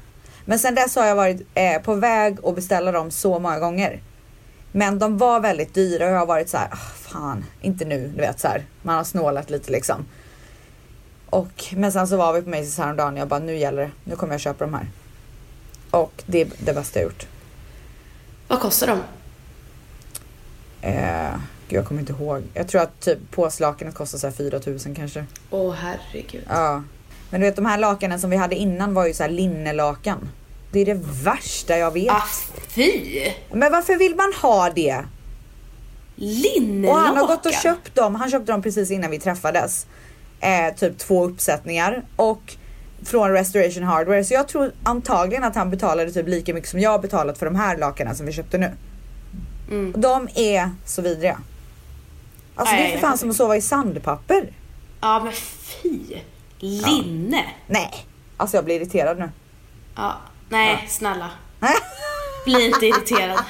Men 0.44 0.58
sen 0.58 0.74
dess 0.74 0.96
har 0.96 1.06
jag 1.06 1.16
varit 1.16 1.46
eh, 1.54 1.82
på 1.82 1.94
väg 1.94 2.38
att 2.44 2.54
beställa 2.54 2.92
dem 2.92 3.10
så 3.10 3.38
många 3.38 3.58
gånger. 3.58 4.00
Men 4.72 4.98
de 4.98 5.18
var 5.18 5.40
väldigt 5.40 5.74
dyra 5.74 6.06
och 6.06 6.12
jag 6.12 6.18
har 6.18 6.26
varit 6.26 6.48
så 6.48 6.56
här, 6.56 6.68
ah, 6.72 6.76
fan, 6.94 7.44
inte 7.60 7.84
nu, 7.84 8.08
du 8.08 8.20
vet 8.20 8.40
så 8.40 8.48
här. 8.48 8.64
Man 8.82 8.96
har 8.96 9.04
snålat 9.04 9.50
lite 9.50 9.72
liksom. 9.72 10.04
Och, 11.30 11.64
men 11.72 11.92
sen 11.92 12.08
så 12.08 12.16
var 12.16 12.32
vi 12.32 12.42
på 12.42 12.50
Macy's 12.50 12.78
häromdagen 12.78 13.14
och 13.14 13.20
jag 13.20 13.28
bara, 13.28 13.40
nu 13.40 13.56
gäller 13.56 13.82
det. 13.82 13.90
Nu 14.04 14.16
kommer 14.16 14.34
jag 14.34 14.40
köpa 14.40 14.64
de 14.64 14.74
här. 14.74 14.86
Och 15.90 16.22
det 16.26 16.40
är 16.40 16.48
det 16.58 16.72
bästa 16.72 16.98
jag 16.98 17.04
gjort. 17.04 17.26
Vad 18.48 18.60
kostar 18.60 18.86
de? 18.86 18.98
Eh, 20.82 21.34
gud, 21.68 21.78
jag 21.78 21.86
kommer 21.86 22.00
inte 22.00 22.12
ihåg. 22.12 22.42
Jag 22.54 22.68
tror 22.68 22.82
att 22.82 23.00
typ 23.00 23.18
påslakanet 23.30 23.94
kostar 23.94 24.18
så 24.18 24.26
här 24.26 24.34
4000 24.34 24.94
kanske. 24.94 25.26
Åh, 25.50 25.74
herregud. 25.74 26.44
Ja. 26.48 26.82
Men 27.30 27.40
du 27.40 27.46
vet 27.46 27.56
de 27.56 27.66
här 27.66 27.78
lakanen 27.78 28.20
som 28.20 28.30
vi 28.30 28.36
hade 28.36 28.54
innan 28.54 28.94
var 28.94 29.06
ju 29.06 29.14
så 29.14 29.22
här 29.22 29.30
linnelakan. 29.30 30.28
Det 30.72 30.80
är 30.80 30.84
det 30.84 31.00
värsta 31.22 31.78
jag 31.78 31.90
vet. 31.90 32.12
Ah, 32.12 32.28
fy! 32.68 33.32
Men 33.52 33.72
varför 33.72 33.96
vill 33.96 34.16
man 34.16 34.32
ha 34.42 34.70
det? 34.70 35.04
Linnelakan. 36.16 37.00
Och 37.00 37.06
han 37.06 37.16
har 37.16 37.26
gått 37.26 37.46
och 37.46 37.52
köpt 37.52 37.94
dem. 37.94 38.14
Han 38.14 38.30
köpte 38.30 38.52
dem 38.52 38.62
precis 38.62 38.90
innan 38.90 39.10
vi 39.10 39.18
träffades. 39.18 39.86
Eh, 40.40 40.74
typ 40.74 40.98
två 40.98 41.24
uppsättningar 41.24 42.02
och 42.16 42.56
från 43.04 43.30
Restoration 43.30 43.82
Hardware. 43.82 44.24
Så 44.24 44.34
jag 44.34 44.48
tror 44.48 44.72
antagligen 44.82 45.44
att 45.44 45.54
han 45.54 45.70
betalade 45.70 46.12
typ 46.12 46.28
lika 46.28 46.54
mycket 46.54 46.70
som 46.70 46.80
jag 46.80 47.00
betalat 47.00 47.38
för 47.38 47.46
de 47.46 47.54
här 47.54 47.76
lakanen 47.76 48.16
som 48.16 48.26
vi 48.26 48.32
köpte 48.32 48.58
nu. 48.58 48.70
Mm. 49.70 49.92
Och 49.94 50.00
de 50.00 50.28
är 50.34 50.70
så 50.84 51.02
vidriga. 51.02 51.38
Alltså 52.54 52.74
det 52.74 52.82
Nej, 52.82 52.92
är 52.92 52.98
för 52.98 53.06
fan 53.06 53.18
som 53.18 53.30
att 53.30 53.36
sova 53.36 53.56
i 53.56 53.60
sandpapper. 53.60 54.52
Ja 55.00 55.20
men 55.24 55.32
fy! 55.32 55.98
Linne! 56.58 57.44
Nej, 57.66 58.06
alltså 58.36 58.56
jag 58.56 58.64
blir 58.64 58.76
irriterad 58.76 59.18
nu. 59.18 59.30
Ja. 59.96 60.16
Nej, 60.52 60.86
snälla. 60.88 61.30
Bli 62.44 62.66
inte 62.66 62.86
irriterad. 62.86 63.44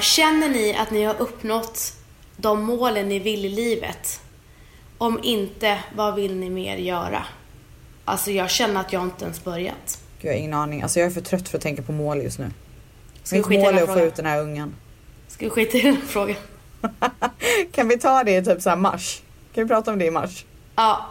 Känner 0.00 0.48
ni 0.48 0.76
att 0.76 0.90
ni 0.90 1.04
har 1.04 1.14
uppnått 1.20 1.92
de 2.36 2.62
målen 2.64 3.08
ni 3.08 3.18
vill 3.18 3.44
i 3.44 3.48
livet? 3.48 4.20
Om 4.98 5.20
inte, 5.22 5.78
vad 5.96 6.14
vill 6.14 6.36
ni 6.36 6.50
mer 6.50 6.76
göra? 6.76 7.24
Alltså 8.04 8.30
jag 8.30 8.50
känner 8.50 8.80
att 8.80 8.92
jag 8.92 9.02
inte 9.02 9.24
ens 9.24 9.44
börjat. 9.44 9.98
Gud, 10.20 10.30
jag 10.30 10.34
har 10.34 10.38
ingen 10.38 10.54
aning. 10.54 10.82
Alltså 10.82 11.00
jag 11.00 11.06
är 11.06 11.10
för 11.10 11.20
trött 11.20 11.48
för 11.48 11.58
att 11.58 11.62
tänka 11.62 11.82
på 11.82 11.92
mål 11.92 12.22
just 12.22 12.38
nu. 12.38 12.50
Ska 13.22 13.36
Mitt 13.36 13.48
mål 13.48 13.74
är 13.74 13.82
att 13.82 13.92
få 13.92 14.00
ut 14.00 14.16
den 14.16 14.26
här 14.26 14.40
ungen. 14.40 14.74
Ska 15.28 15.44
vi 15.44 15.50
skita 15.50 15.78
i 15.78 15.80
den 15.80 15.96
här 15.96 16.02
frågan? 16.06 16.36
kan 17.72 17.88
vi 17.88 17.98
ta 17.98 18.24
det 18.24 18.36
i 18.36 18.44
typ 18.44 18.62
så 18.62 18.70
här 18.70 18.76
mars? 18.76 19.22
Kan 19.54 19.64
vi 19.64 19.68
prata 19.68 19.92
om 19.92 19.98
det 19.98 20.04
i 20.04 20.10
mars? 20.10 20.44
Ja. 20.76 21.08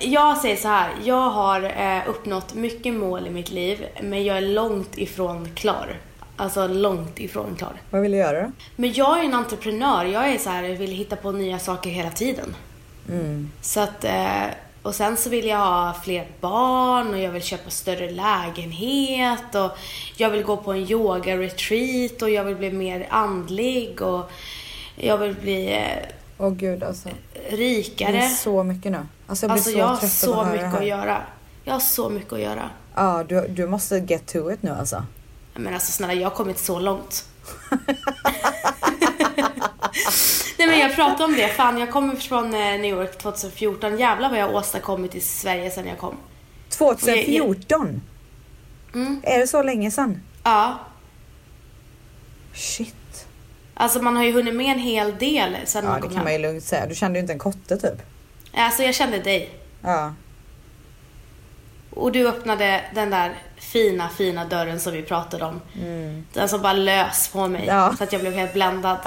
Jag 0.00 0.38
säger 0.38 0.56
så 0.56 0.68
här. 0.68 0.90
Jag 1.04 1.30
har 1.30 1.62
eh, 1.62 2.08
uppnått 2.08 2.54
mycket 2.54 2.94
mål 2.94 3.26
i 3.26 3.30
mitt 3.30 3.50
liv, 3.50 3.86
men 4.02 4.24
jag 4.24 4.36
är 4.36 4.40
långt 4.40 4.98
ifrån 4.98 5.48
klar. 5.54 5.96
Alltså 6.36 6.66
långt 6.66 7.20
ifrån 7.20 7.56
klar. 7.58 7.72
Vad 7.90 8.02
vill 8.02 8.12
du 8.12 8.18
göra 8.18 8.42
då? 8.42 8.52
Men 8.76 8.92
jag 8.92 9.18
är 9.18 9.24
en 9.24 9.34
entreprenör. 9.34 10.04
Jag 10.04 10.30
är 10.30 10.38
så 10.38 10.50
här, 10.50 10.62
jag 10.62 10.76
vill 10.76 10.90
hitta 10.90 11.16
på 11.16 11.32
nya 11.32 11.58
saker 11.58 11.90
hela 11.90 12.10
tiden. 12.10 12.56
Mm. 13.08 13.50
Så 13.60 13.80
att, 13.80 14.04
eh, 14.04 14.44
och 14.82 14.94
sen 14.94 15.16
så 15.16 15.30
vill 15.30 15.46
jag 15.46 15.56
ha 15.56 15.94
fler 16.04 16.26
barn 16.40 17.14
och 17.14 17.20
jag 17.20 17.30
vill 17.30 17.42
köpa 17.42 17.70
större 17.70 18.10
lägenhet 18.10 19.54
och 19.54 19.70
jag 20.16 20.30
vill 20.30 20.42
gå 20.42 20.56
på 20.56 20.72
en 20.72 20.90
yoga-retreat 20.90 22.22
och 22.22 22.30
jag 22.30 22.44
vill 22.44 22.56
bli 22.56 22.70
mer 22.70 23.06
andlig 23.10 24.02
och 24.02 24.30
jag 24.96 25.18
vill 25.18 25.34
bli 25.34 25.80
Åh 26.44 26.52
gud 26.54 26.82
alltså. 26.82 27.08
Det 27.50 27.56
rikare. 27.56 28.16
är 28.16 28.28
så 28.28 28.62
mycket 28.62 28.92
nu. 28.92 29.06
Alltså 29.26 29.46
jag 29.46 29.50
blir 29.50 29.58
Alltså 29.58 29.70
så 29.70 29.78
jag 29.78 29.86
har 29.86 29.96
trött 29.96 30.12
så 30.12 30.40
att 30.40 30.52
mycket 30.52 30.72
det 30.72 30.78
att 30.78 30.86
göra. 30.86 31.22
Jag 31.64 31.72
har 31.72 31.80
så 31.80 32.08
mycket 32.10 32.32
att 32.32 32.40
göra. 32.40 32.70
Ja, 32.94 33.24
du, 33.28 33.48
du 33.48 33.66
måste 33.66 33.96
get 33.98 34.26
to 34.26 34.52
it 34.52 34.62
nu 34.62 34.70
alltså. 34.70 35.04
Men 35.54 35.74
alltså 35.74 35.92
snälla, 35.92 36.14
jag 36.14 36.30
har 36.30 36.36
kommit 36.36 36.58
så 36.58 36.78
långt. 36.78 37.28
Nej 40.58 40.68
men 40.68 40.78
jag 40.78 40.94
pratade 40.94 41.24
om 41.24 41.32
det, 41.32 41.48
fan 41.48 41.78
jag 41.78 41.90
kommer 41.90 42.16
från 42.16 42.44
eh, 42.44 42.60
New 42.60 42.84
York 42.84 43.18
2014. 43.18 43.98
Jävlar 43.98 44.30
vad 44.30 44.38
jag 44.38 44.46
har 44.46 44.54
åstadkommit 44.54 45.14
i 45.14 45.20
Sverige 45.20 45.70
sedan 45.70 45.86
jag 45.86 45.98
kom. 45.98 46.16
2014? 46.68 48.00
Mm. 48.94 49.20
Är 49.22 49.38
det 49.38 49.46
så 49.46 49.62
länge 49.62 49.90
sedan? 49.90 50.22
Ja, 50.42 50.78
Shit. 52.54 52.94
Alltså 53.74 54.02
man 54.02 54.16
har 54.16 54.24
ju 54.24 54.32
hunnit 54.32 54.54
med 54.54 54.66
en 54.66 54.78
hel 54.78 55.18
del 55.18 55.56
sedan 55.64 55.84
Ja, 55.84 55.90
man 55.90 55.96
det 55.96 56.00
kom 56.02 56.08
kan 56.10 56.16
hem. 56.16 56.24
man 56.24 56.32
ju 56.32 56.38
lugnt 56.38 56.64
säga. 56.64 56.86
Du 56.86 56.94
kände 56.94 57.18
ju 57.18 57.20
inte 57.20 57.32
en 57.32 57.38
kotte 57.38 57.76
typ. 57.76 58.02
Alltså 58.56 58.82
jag 58.82 58.94
kände 58.94 59.18
dig. 59.18 59.50
Ja. 59.82 60.12
Och 61.90 62.12
du 62.12 62.28
öppnade 62.28 62.80
den 62.94 63.10
där 63.10 63.32
fina, 63.56 64.08
fina 64.08 64.44
dörren 64.44 64.80
som 64.80 64.92
vi 64.92 65.02
pratade 65.02 65.44
om. 65.44 65.60
Den 66.32 66.48
som 66.48 66.62
bara 66.62 66.72
lös 66.72 67.28
på 67.28 67.48
mig. 67.48 67.62
Mm. 67.62 67.76
Ja. 67.76 67.94
Så 67.98 68.04
att 68.04 68.12
jag 68.12 68.20
blev 68.20 68.32
helt 68.34 68.52
bländad. 68.52 68.98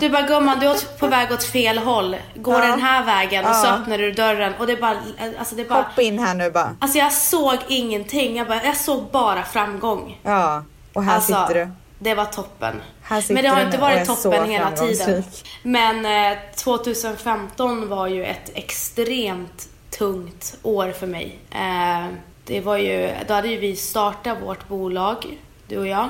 Du 0.00 0.08
bara, 0.10 0.22
gumman 0.22 0.58
du 0.60 0.66
är 0.66 0.98
på 0.98 1.06
väg 1.06 1.32
åt 1.32 1.44
fel 1.44 1.78
håll. 1.78 2.16
Gå 2.34 2.52
Ja. 2.52 2.58
den 2.66 2.80
här 2.82 3.04
vägen 3.04 3.44
och 3.44 3.54
så 3.56 3.66
Ja. 3.66 3.74
öppnar 3.74 3.98
du 3.98 4.12
dörren 4.12 4.54
och 4.58 4.66
det 4.66 4.76
bara, 4.76 4.96
alltså 5.38 5.54
det 5.54 5.64
bara. 5.68 5.82
Hoppa 5.82 6.02
in 6.02 6.18
här 6.18 6.34
nu 6.34 6.50
bara. 6.50 6.76
Alltså 6.80 6.98
jag 6.98 7.12
såg 7.12 7.56
ingenting. 7.68 8.36
Jag, 8.36 8.46
bara, 8.48 8.64
jag 8.64 8.76
såg 8.76 9.10
bara 9.10 9.42
framgång. 9.42 10.20
Ja. 10.22 10.64
Och 10.92 11.02
här 11.04 11.14
alltså, 11.14 11.32
sitter 11.32 11.54
du. 11.54 11.70
Det 12.04 12.14
var 12.14 12.24
toppen. 12.24 12.82
Men 13.28 13.42
det 13.42 13.48
har 13.48 13.64
inte 13.64 13.78
varit 13.78 14.06
toppen 14.06 14.50
hela 14.50 14.70
tiden. 14.70 15.24
Men 15.62 16.32
eh, 16.32 16.38
2015 16.56 17.88
var 17.88 18.06
ju 18.06 18.24
ett 18.24 18.50
extremt 18.54 19.68
tungt 19.90 20.56
år 20.62 20.92
för 20.92 21.06
mig. 21.06 21.38
Eh, 21.50 22.06
det 22.44 22.60
var 22.60 22.76
ju, 22.76 23.10
då 23.28 23.34
hade 23.34 23.48
ju 23.48 23.58
vi 23.58 23.76
startat 23.76 24.42
vårt 24.42 24.68
bolag, 24.68 25.38
du 25.68 25.78
och 25.78 25.86
jag. 25.86 26.08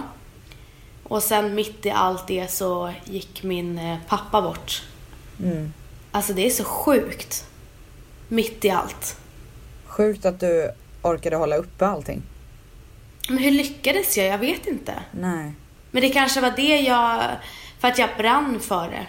Och 1.03 1.23
sen 1.23 1.55
mitt 1.55 1.87
i 1.87 1.91
allt 1.91 2.27
det 2.27 2.51
så 2.51 2.93
gick 3.05 3.43
min 3.43 3.79
eh, 3.79 3.99
pappa 4.09 4.43
bort. 4.43 4.83
Mm. 5.43 5.73
Alltså 6.11 6.33
det 6.33 6.47
är 6.47 6.51
så 6.51 6.65
sjukt. 6.65 7.47
Mitt 8.29 8.65
i 8.65 8.71
allt. 8.71 9.17
Sjukt 9.87 10.25
att 10.25 10.41
du 10.41 10.71
orkade 11.03 11.37
hålla 11.37 11.57
uppe 11.57 11.87
allting. 11.87 12.23
Men 13.29 13.39
hur 13.39 13.51
lyckades 13.51 14.17
jag? 14.17 14.27
Jag 14.27 14.39
vet 14.39 14.67
inte. 14.67 14.95
Nej. 15.11 15.53
Men 15.95 16.03
det 16.03 16.09
kanske 16.09 16.41
var 16.41 16.53
det 16.57 16.81
jag... 16.81 17.21
För 17.79 17.89
att 17.89 17.99
jag 17.99 18.09
brann 18.19 18.61
för 18.61 18.89
det. 18.91 19.07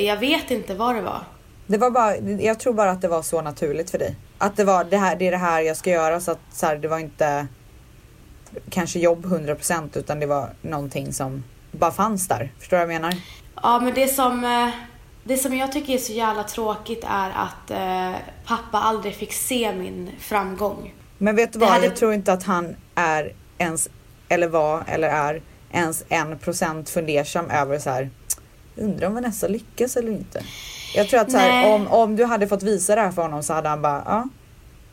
Jag 0.00 0.16
vet 0.16 0.50
inte 0.50 0.74
vad 0.74 0.94
det 0.94 1.00
var. 1.02 1.20
Det 1.66 1.78
var 1.78 1.90
bara, 1.90 2.16
jag 2.42 2.58
tror 2.60 2.72
bara 2.74 2.90
att 2.90 3.00
det 3.02 3.08
var 3.08 3.22
så 3.22 3.42
naturligt 3.42 3.90
för 3.90 3.98
dig. 3.98 4.16
Att 4.38 4.56
det 4.56 4.64
var 4.64 4.84
det 4.84 4.96
här, 4.96 5.16
det 5.16 5.26
är 5.26 5.30
det 5.30 5.36
här 5.36 5.60
jag 5.60 5.76
ska 5.76 5.90
göra 5.90 6.20
så 6.20 6.30
att 6.30 6.38
så 6.52 6.66
här, 6.66 6.76
det 6.76 6.88
var 6.88 6.98
inte 6.98 7.46
kanske 8.70 8.98
jobb 8.98 9.26
100% 9.26 9.98
utan 9.98 10.20
det 10.20 10.26
var 10.26 10.50
någonting 10.62 11.12
som 11.12 11.44
bara 11.72 11.90
fanns 11.92 12.28
där. 12.28 12.52
Förstår 12.58 12.76
du 12.76 12.84
vad 12.86 12.94
jag 12.94 13.00
menar? 13.02 13.14
Ja, 13.62 13.80
men 13.80 13.94
det 13.94 14.08
som, 14.08 14.44
eh, 14.44 14.68
det 15.24 15.36
som 15.36 15.56
jag 15.56 15.72
tycker 15.72 15.92
är 15.94 15.98
så 15.98 16.12
jävla 16.12 16.42
tråkigt 16.44 17.04
är 17.08 17.30
att 17.30 17.70
eh, 17.70 18.20
pappa 18.46 18.78
aldrig 18.78 19.14
fick 19.14 19.32
se 19.32 19.72
min 19.74 20.10
framgång. 20.20 20.94
Men 21.18 21.36
vet 21.36 21.52
du 21.52 21.58
vad? 21.58 21.68
hade- 21.68 21.84
Jag 21.86 21.96
tror 21.96 22.12
inte 22.14 22.32
att 22.32 22.42
han 22.42 22.76
är 22.94 23.32
ens, 23.58 23.88
eller 24.28 24.48
var, 24.48 24.84
eller 24.86 25.08
är 25.08 25.42
ens 25.72 26.04
en 26.08 26.38
procent 26.38 26.90
fundersam 26.90 27.50
över 27.50 27.78
så 27.78 27.90
här. 27.90 28.10
Undrar 28.76 29.06
om 29.06 29.14
Vanessa 29.14 29.48
lyckas 29.48 29.96
eller 29.96 30.10
inte. 30.12 30.42
Jag 30.94 31.08
tror 31.08 31.20
att 31.20 31.30
så 31.30 31.38
här, 31.38 31.74
om, 31.74 31.86
om 31.88 32.16
du 32.16 32.24
hade 32.24 32.48
fått 32.48 32.62
visa 32.62 32.94
det 32.94 33.00
här 33.00 33.10
för 33.10 33.22
honom 33.22 33.42
så 33.42 33.52
hade 33.52 33.68
han 33.68 33.82
bara, 33.82 34.02
ja, 34.06 34.28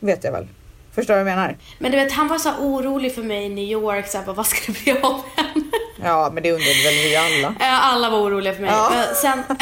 vet 0.00 0.24
jag 0.24 0.32
väl. 0.32 0.46
Förstår 0.94 1.14
du 1.14 1.22
vad 1.22 1.32
jag 1.32 1.36
menar? 1.36 1.56
Men 1.78 1.92
du 1.92 1.96
vet, 1.98 2.12
han 2.12 2.28
var 2.28 2.38
så 2.38 2.52
orolig 2.60 3.14
för 3.14 3.22
mig 3.22 3.44
i 3.44 3.48
New 3.48 3.64
York. 3.64 4.06
Så 4.06 4.18
här, 4.18 4.24
vad 4.32 4.46
ska 4.46 4.72
det 4.72 4.82
bli 4.84 4.92
av 4.92 5.22
henne? 5.36 5.64
Ja, 6.04 6.30
men 6.34 6.42
det 6.42 6.52
undrade 6.52 6.82
väl 6.84 6.94
vi 6.94 7.16
alla. 7.16 7.54
Alla 7.60 8.10
var 8.10 8.18
oroliga 8.18 8.54
för 8.54 8.62
mig. 8.62 8.70
Ja. 8.70 8.90
Men 8.90 9.14
sen, 9.14 9.58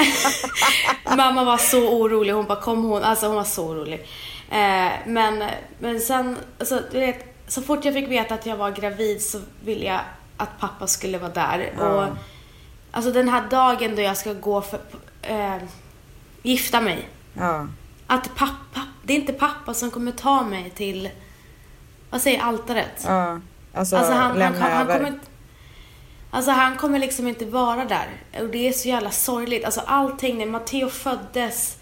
mamma 1.16 1.44
var 1.44 1.56
så 1.56 1.88
orolig. 1.88 2.32
Hon 2.32 2.46
bara, 2.46 2.60
kom 2.60 2.84
hon. 2.84 3.02
Alltså 3.02 3.26
hon 3.26 3.36
var 3.36 3.44
så 3.44 3.66
orolig. 3.66 4.06
Eh, 4.50 4.90
men, 5.06 5.44
men 5.78 6.00
sen, 6.00 6.38
alltså, 6.58 6.80
du 6.92 7.00
vet, 7.00 7.24
så 7.48 7.62
fort 7.62 7.84
jag 7.84 7.94
fick 7.94 8.08
veta 8.08 8.34
att 8.34 8.46
jag 8.46 8.56
var 8.56 8.70
gravid 8.70 9.22
så 9.22 9.40
ville 9.64 9.84
jag 9.84 10.00
att 10.36 10.58
pappa 10.60 10.86
skulle 10.86 11.18
vara 11.18 11.32
där. 11.32 11.72
Ja. 11.78 11.84
Och, 12.06 12.16
alltså 12.90 13.12
den 13.12 13.28
här 13.28 13.48
dagen 13.50 13.96
då 13.96 14.02
jag 14.02 14.16
ska 14.16 14.32
gå 14.32 14.62
för, 14.62 14.80
eh, 15.22 15.56
gifta 16.42 16.80
mig. 16.80 17.08
Ja, 17.34 17.66
Att 18.06 18.34
pappa, 18.34 18.80
det 19.02 19.12
är 19.12 19.16
inte 19.20 19.32
pappa 19.32 19.74
som 19.74 19.90
kommer 19.90 20.12
ta 20.12 20.42
mig 20.42 20.70
till, 20.70 21.10
vad 22.10 22.20
säger 22.20 22.42
altaret? 22.42 23.02
ja. 23.06 23.40
Alltså, 23.76 23.96
Alltså 23.96 24.12
han, 24.12 24.22
han, 24.22 24.38
lämna 24.38 24.58
han, 24.60 24.72
han 24.72 24.82
över. 24.82 24.96
kommer 24.96 25.08
inte... 25.08 25.26
Alltså 26.30 26.50
han 26.50 26.76
kommer 26.76 26.98
liksom 26.98 27.28
inte 27.28 27.44
vara 27.44 27.84
där. 27.84 28.08
Och 28.40 28.46
det 28.48 28.68
är 28.68 28.72
så 28.72 28.88
jävla 28.88 29.10
sorgligt. 29.10 29.64
Alltså 29.64 29.80
allting, 29.86 30.38
när 30.38 30.46
Matteo 30.46 30.88
föddes, 30.88 31.76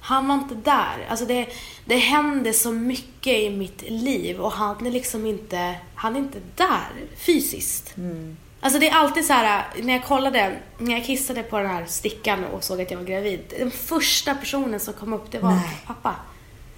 han 0.00 0.28
var 0.28 0.34
inte 0.34 0.54
där. 0.54 1.06
Alltså 1.08 1.26
det, 1.26 1.46
det 1.84 1.96
hände 1.96 2.52
så 2.52 2.72
mycket 2.72 3.32
i 3.32 3.50
mitt 3.50 3.82
liv 3.82 4.40
och 4.40 4.52
han 4.52 4.86
är 4.86 4.90
liksom 4.90 5.26
inte, 5.26 5.74
han 5.94 6.16
är 6.16 6.20
inte 6.20 6.40
där 6.56 6.90
fysiskt. 7.16 7.96
Mm. 7.96 8.36
Alltså 8.60 8.78
det 8.78 8.88
är 8.88 8.94
alltid 8.94 9.26
så 9.26 9.32
här, 9.32 9.64
när 9.82 9.92
jag 9.92 10.04
kollade, 10.04 10.56
när 10.78 10.92
jag 10.92 11.04
kissade 11.04 11.42
på 11.42 11.58
den 11.58 11.66
här 11.66 11.86
stickan 11.86 12.44
och 12.44 12.64
såg 12.64 12.80
att 12.80 12.90
jag 12.90 12.98
var 12.98 13.04
gravid. 13.04 13.54
Den 13.58 13.70
första 13.70 14.34
personen 14.34 14.80
som 14.80 14.94
kom 14.94 15.12
upp, 15.12 15.30
det 15.30 15.38
var 15.38 15.50
Nej. 15.50 15.78
pappa. 15.86 16.14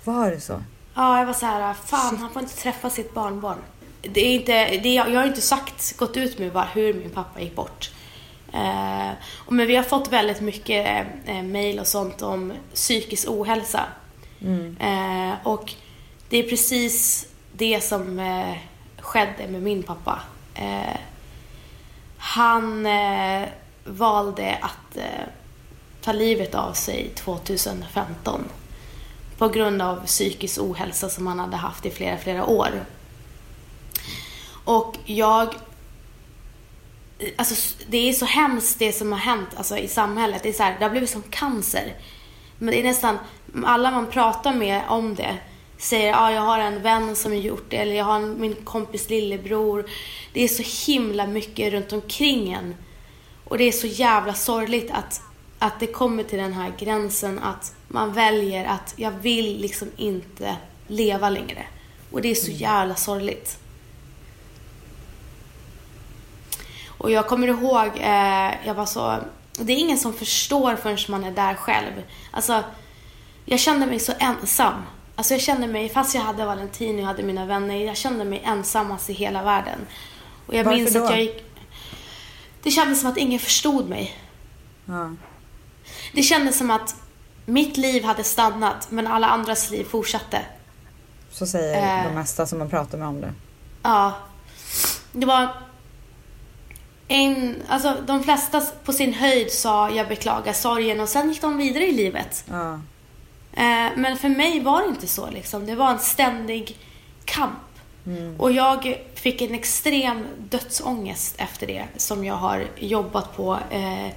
Var 0.04 0.30
det 0.30 0.40
så? 0.40 0.62
Ja, 0.94 1.18
jag 1.18 1.26
var 1.26 1.32
så 1.32 1.46
här, 1.46 1.74
fan 1.74 2.16
han 2.16 2.30
får 2.30 2.42
inte 2.42 2.56
träffa 2.56 2.90
sitt 2.90 3.14
barnbarn. 3.14 3.58
Det 4.02 4.20
är 4.20 4.34
inte, 4.34 4.52
det 4.82 4.96
är, 4.96 5.10
jag 5.10 5.20
har 5.20 5.26
inte 5.26 5.40
sagt, 5.40 5.96
gått 5.96 6.16
ut 6.16 6.38
med 6.38 6.66
hur 6.74 6.94
min 6.94 7.10
pappa 7.10 7.40
gick 7.40 7.56
bort. 7.56 7.90
Eh, 8.52 9.10
men 9.48 9.66
vi 9.66 9.76
har 9.76 9.82
fått 9.82 10.12
väldigt 10.12 10.40
mycket 10.40 11.06
eh, 11.26 11.42
mail 11.42 11.80
och 11.80 11.86
sånt 11.86 12.22
om 12.22 12.52
psykisk 12.74 13.28
ohälsa. 13.28 13.84
Eh, 14.80 15.32
och 15.42 15.74
det 16.28 16.36
är 16.36 16.42
precis 16.48 17.26
det 17.52 17.80
som 17.80 18.18
eh, 18.18 18.56
skedde 18.98 19.48
med 19.48 19.62
min 19.62 19.82
pappa. 19.82 20.20
Han 22.18 22.88
valde 23.84 24.58
att 24.60 24.98
ta 26.00 26.12
livet 26.12 26.54
av 26.54 26.72
sig 26.72 27.10
2015 27.14 28.44
på 29.38 29.48
grund 29.48 29.82
av 29.82 30.06
psykisk 30.06 30.60
ohälsa 30.60 31.08
som 31.08 31.26
han 31.26 31.38
hade 31.38 31.56
haft 31.56 31.86
i 31.86 31.90
flera, 31.90 32.18
flera 32.18 32.46
år. 32.46 32.84
Och 34.64 34.96
jag... 35.04 35.54
Alltså, 37.36 37.76
det 37.88 38.08
är 38.08 38.12
så 38.12 38.24
hemskt 38.24 38.78
det 38.78 38.92
som 38.92 39.12
har 39.12 39.18
hänt 39.18 39.48
alltså, 39.56 39.76
i 39.76 39.88
samhället. 39.88 40.42
Det, 40.42 40.48
är 40.48 40.52
så 40.52 40.62
här, 40.62 40.76
det 40.78 40.84
har 40.84 40.90
blivit 40.90 41.10
som 41.10 41.22
cancer. 41.22 41.94
Men 42.58 42.74
det 42.74 42.80
är 42.80 42.84
nästan, 42.84 43.18
alla 43.64 43.90
man 43.90 44.06
pratar 44.06 44.54
med 44.54 44.82
om 44.88 45.14
det 45.14 45.38
säger 45.82 46.12
att 46.12 46.20
ah, 46.20 46.32
jag 46.32 46.40
har 46.40 46.58
en 46.58 46.82
vän 46.82 47.16
som 47.16 47.32
har 47.32 47.38
gjort 47.38 47.64
det 47.68 47.76
eller 47.76 47.94
jag 47.94 48.04
har 48.04 48.16
en, 48.16 48.40
min 48.40 48.54
kompis 48.54 49.10
lillebror. 49.10 49.86
Det 50.32 50.44
är 50.44 50.48
så 50.48 50.92
himla 50.92 51.26
mycket 51.26 51.72
runt 51.72 51.92
omkring 51.92 52.52
en. 52.52 52.74
Och 53.44 53.58
det 53.58 53.64
är 53.64 53.72
så 53.72 53.86
jävla 53.86 54.34
sorgligt 54.34 54.90
att, 54.90 55.20
att 55.58 55.80
det 55.80 55.86
kommer 55.86 56.22
till 56.22 56.38
den 56.38 56.52
här 56.52 56.72
gränsen 56.78 57.38
att 57.38 57.74
man 57.88 58.12
väljer 58.12 58.64
att 58.64 58.94
jag 58.96 59.10
vill 59.10 59.60
liksom 59.60 59.88
inte 59.96 60.56
leva 60.86 61.30
längre. 61.30 61.66
Och 62.10 62.22
det 62.22 62.30
är 62.30 62.34
så 62.34 62.50
jävla 62.50 62.94
sorgligt. 62.94 63.58
Och 67.02 67.10
jag 67.10 67.26
kommer 67.28 67.48
ihåg, 67.48 67.86
eh, 68.00 68.66
jag 68.66 68.74
var 68.74 68.86
så... 68.86 69.18
Det 69.58 69.72
är 69.72 69.76
ingen 69.76 69.98
som 69.98 70.12
förstår 70.12 70.76
förrän 70.76 70.98
man 71.08 71.24
är 71.24 71.30
där 71.30 71.54
själv. 71.54 71.92
Alltså, 72.30 72.64
jag 73.44 73.60
kände 73.60 73.86
mig 73.86 73.98
så 73.98 74.12
ensam. 74.18 74.74
Alltså 75.16 75.34
jag 75.34 75.40
kände 75.40 75.66
mig, 75.66 75.88
fast 75.88 76.14
jag 76.14 76.22
hade 76.22 76.44
Valentin 76.44 76.98
och 77.00 77.06
hade 77.06 77.22
mina 77.22 77.46
vänner, 77.46 77.76
jag 77.86 77.96
kände 77.96 78.24
mig 78.24 78.42
ensammast 78.44 79.10
i 79.10 79.12
hela 79.12 79.42
världen. 79.42 79.78
Och 80.46 80.54
jag 80.54 80.64
Varför 80.64 80.78
minns 80.78 80.94
då? 80.94 81.04
att 81.04 81.10
jag 81.10 81.20
gick... 81.20 81.44
Det 82.62 82.70
kändes 82.70 83.00
som 83.00 83.10
att 83.10 83.16
ingen 83.16 83.40
förstod 83.40 83.88
mig. 83.88 84.18
Ja. 84.84 85.10
Det 86.12 86.22
kändes 86.22 86.58
som 86.58 86.70
att 86.70 86.94
mitt 87.46 87.76
liv 87.76 88.04
hade 88.04 88.24
stannat, 88.24 88.90
men 88.90 89.06
alla 89.06 89.26
andras 89.26 89.70
liv 89.70 89.84
fortsatte. 89.84 90.40
Så 91.30 91.46
säger 91.46 91.98
Eh. 91.98 92.08
de 92.08 92.14
mesta 92.14 92.46
som 92.46 92.58
man 92.58 92.70
pratar 92.70 92.98
med 92.98 93.08
om 93.08 93.20
det. 93.20 93.32
Ja. 93.82 94.12
Det 95.12 95.26
var 95.26 95.48
en, 97.08 97.62
alltså 97.68 97.96
de 98.06 98.22
flesta 98.22 98.62
på 98.84 98.92
sin 98.92 99.14
höjd 99.14 99.52
sa 99.52 99.90
jag 99.90 100.08
beklagar 100.08 100.52
sorgen 100.52 101.00
och 101.00 101.08
sen 101.08 101.28
gick 101.28 101.40
de 101.40 101.58
vidare 101.58 101.86
i 101.86 101.92
livet. 101.92 102.44
Ja. 102.50 102.72
Eh, 103.52 103.90
men 103.96 104.16
för 104.16 104.28
mig 104.28 104.60
var 104.60 104.82
det 104.82 104.88
inte 104.88 105.06
så 105.06 105.30
liksom. 105.30 105.66
Det 105.66 105.74
var 105.74 105.90
en 105.90 105.98
ständig 105.98 106.78
kamp. 107.24 107.58
Och 108.38 108.52
jag 108.52 108.96
fick 109.14 109.42
en 109.42 109.54
extrem 109.54 110.26
dödsångest 110.38 111.34
efter 111.38 111.66
det 111.66 111.84
som 111.96 112.24
jag 112.24 112.34
har 112.34 112.64
jobbat 112.76 113.36
på 113.36 113.58
eh, 113.70 114.08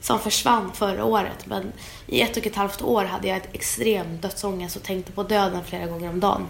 som 0.00 0.18
försvann 0.18 0.72
förra 0.74 1.04
året. 1.04 1.46
Men 1.46 1.72
i 2.06 2.20
ett 2.20 2.36
och 2.36 2.46
ett 2.46 2.56
halvt 2.56 2.82
år 2.82 3.04
hade 3.04 3.28
jag 3.28 3.36
ett 3.36 3.48
extrem 3.52 4.16
dödsångest 4.20 4.76
och 4.76 4.82
tänkte 4.82 5.12
på 5.12 5.22
döden 5.22 5.64
flera 5.64 5.86
gånger 5.86 6.08
om 6.08 6.20
dagen. 6.20 6.46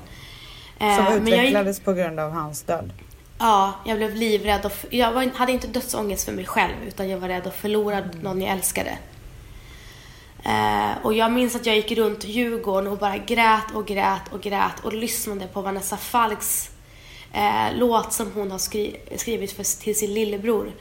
Eh, 0.78 0.96
Som 0.96 1.04
men 1.04 1.12
jag 1.12 1.18
utvecklades 1.38 1.80
på 1.80 1.92
grund 1.92 2.20
av 2.20 2.30
hans 2.30 2.62
död. 2.62 2.92
Ja, 3.44 3.74
jag 3.84 3.96
blev 3.96 4.14
livrädd. 4.14 4.66
Och 4.66 4.72
jag 4.90 5.12
var, 5.12 5.30
hade 5.34 5.52
inte 5.52 5.66
dödsångest 5.66 6.24
för 6.24 6.32
mig 6.32 6.46
själv 6.46 6.74
utan 6.86 7.08
jag 7.08 7.18
var 7.18 7.28
rädd 7.28 7.46
att 7.46 7.54
förlora 7.54 8.02
någon 8.22 8.40
jag 8.40 8.50
älskade. 8.52 8.98
Eh, 10.44 10.90
och 11.02 11.14
jag 11.14 11.32
minns 11.32 11.56
att 11.56 11.66
jag 11.66 11.76
gick 11.76 11.92
runt 11.92 12.24
Djurgården 12.24 12.92
och 12.92 12.98
bara 12.98 13.16
grät 13.16 13.74
och 13.74 13.86
grät 13.86 14.32
och 14.32 14.40
grät 14.40 14.80
och 14.82 14.92
lyssnade 14.92 15.46
på 15.46 15.62
Vanessa 15.62 15.96
Falks 15.96 16.70
eh, 17.32 17.76
låt 17.76 18.12
som 18.12 18.32
hon 18.34 18.50
har 18.50 18.58
skri- 18.58 18.96
skrivit 19.16 19.52
för, 19.52 19.82
till 19.82 19.98
sin 19.98 20.14
lillebror 20.14 20.72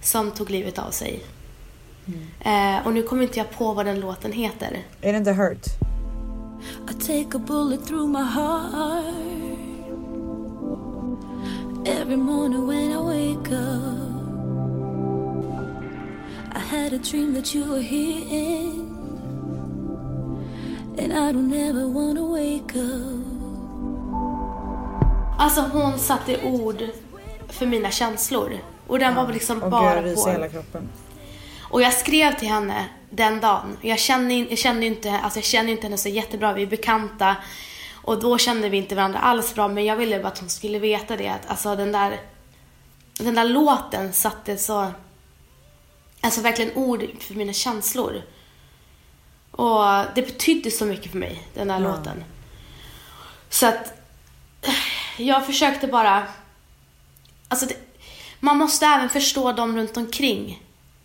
som 0.00 0.30
tog 0.30 0.50
livet 0.50 0.78
av 0.78 0.90
sig. 0.90 1.20
Eh, 2.40 2.86
och 2.86 2.92
nu 2.92 3.02
kommer 3.02 3.22
inte 3.22 3.38
jag 3.38 3.50
på 3.50 3.72
vad 3.72 3.86
den 3.86 4.00
låten 4.00 4.32
heter. 4.32 4.78
Är 5.00 5.12
det 5.12 5.18
inte 5.18 5.32
Hurt? 5.32 5.66
I 6.90 6.94
take 6.94 7.36
a 7.36 7.40
bullet 7.46 7.86
through 7.86 8.08
my 8.08 8.22
heart 8.22 9.71
every 11.86 12.16
morning 12.16 12.66
when 12.66 12.92
I 12.92 12.98
wake 12.98 13.52
up. 13.52 14.12
I 16.54 16.58
had 16.58 16.92
a 16.92 16.98
dream 16.98 17.34
that 17.34 17.54
you 17.54 17.64
were 17.64 17.80
here, 17.82 18.70
and 20.98 21.12
I 21.12 21.32
don't 21.32 21.52
ever 21.52 21.88
want 21.88 22.18
to 22.18 22.24
wake 22.32 22.76
up. 22.76 23.26
Alltså 25.38 25.60
hon 25.60 25.98
satte 25.98 26.42
ord 26.44 26.82
för 27.48 27.66
mina 27.66 27.90
känslor. 27.90 28.58
Och 28.86 28.98
den 28.98 29.14
var 29.14 29.32
liksom 29.32 29.62
Och 29.62 29.70
bara 29.70 30.02
gud, 30.02 30.16
på. 30.16 30.30
hela 30.30 30.48
kroppen. 30.48 30.88
Och 31.70 31.82
jag 31.82 31.92
skrev 31.92 32.32
till 32.38 32.48
henne 32.48 32.84
den 33.10 33.40
dagen. 33.40 33.76
Jag 33.80 33.98
kände, 33.98 34.34
jag 34.34 34.58
kände 34.58 34.86
inte, 34.86 35.10
alltså 35.10 35.38
jag 35.38 35.44
kände 35.44 35.72
inte 35.72 35.82
henne 35.82 35.96
så 35.96 36.08
jättebra, 36.08 36.52
vi 36.52 36.62
är 36.62 36.66
bekanta. 36.66 37.36
Och 38.02 38.20
då 38.20 38.38
kände 38.38 38.68
vi 38.68 38.76
inte 38.76 38.94
varandra 38.94 39.18
alls 39.18 39.54
bra, 39.54 39.68
men 39.68 39.84
jag 39.84 39.96
ville 39.96 40.18
bara 40.18 40.28
att 40.28 40.38
hon 40.38 40.50
skulle 40.50 40.78
veta 40.78 41.16
det. 41.16 41.28
Att 41.28 41.50
alltså 41.50 41.76
den 41.76 41.92
där, 41.92 42.20
den 43.14 43.34
där 43.34 43.44
låten 43.44 44.12
satte 44.12 44.56
så, 44.56 44.92
alltså 46.20 46.40
verkligen 46.40 46.76
ord 46.76 47.08
för 47.20 47.34
mina 47.34 47.52
känslor. 47.52 48.22
Och 49.50 49.84
det 50.14 50.22
betydde 50.22 50.70
så 50.70 50.84
mycket 50.84 51.10
för 51.10 51.18
mig, 51.18 51.48
den 51.54 51.68
där 51.68 51.78
låten. 51.78 52.24
Så 53.48 53.66
att 53.66 53.92
jag 55.18 55.46
försökte 55.46 55.86
bara, 55.86 56.26
alltså 57.48 57.66
det, 57.66 57.76
man 58.40 58.58
måste 58.58 58.86
även 58.86 59.08
förstå 59.08 59.52
dem 59.52 59.76
runt 59.76 59.96
omkring. 59.96 60.62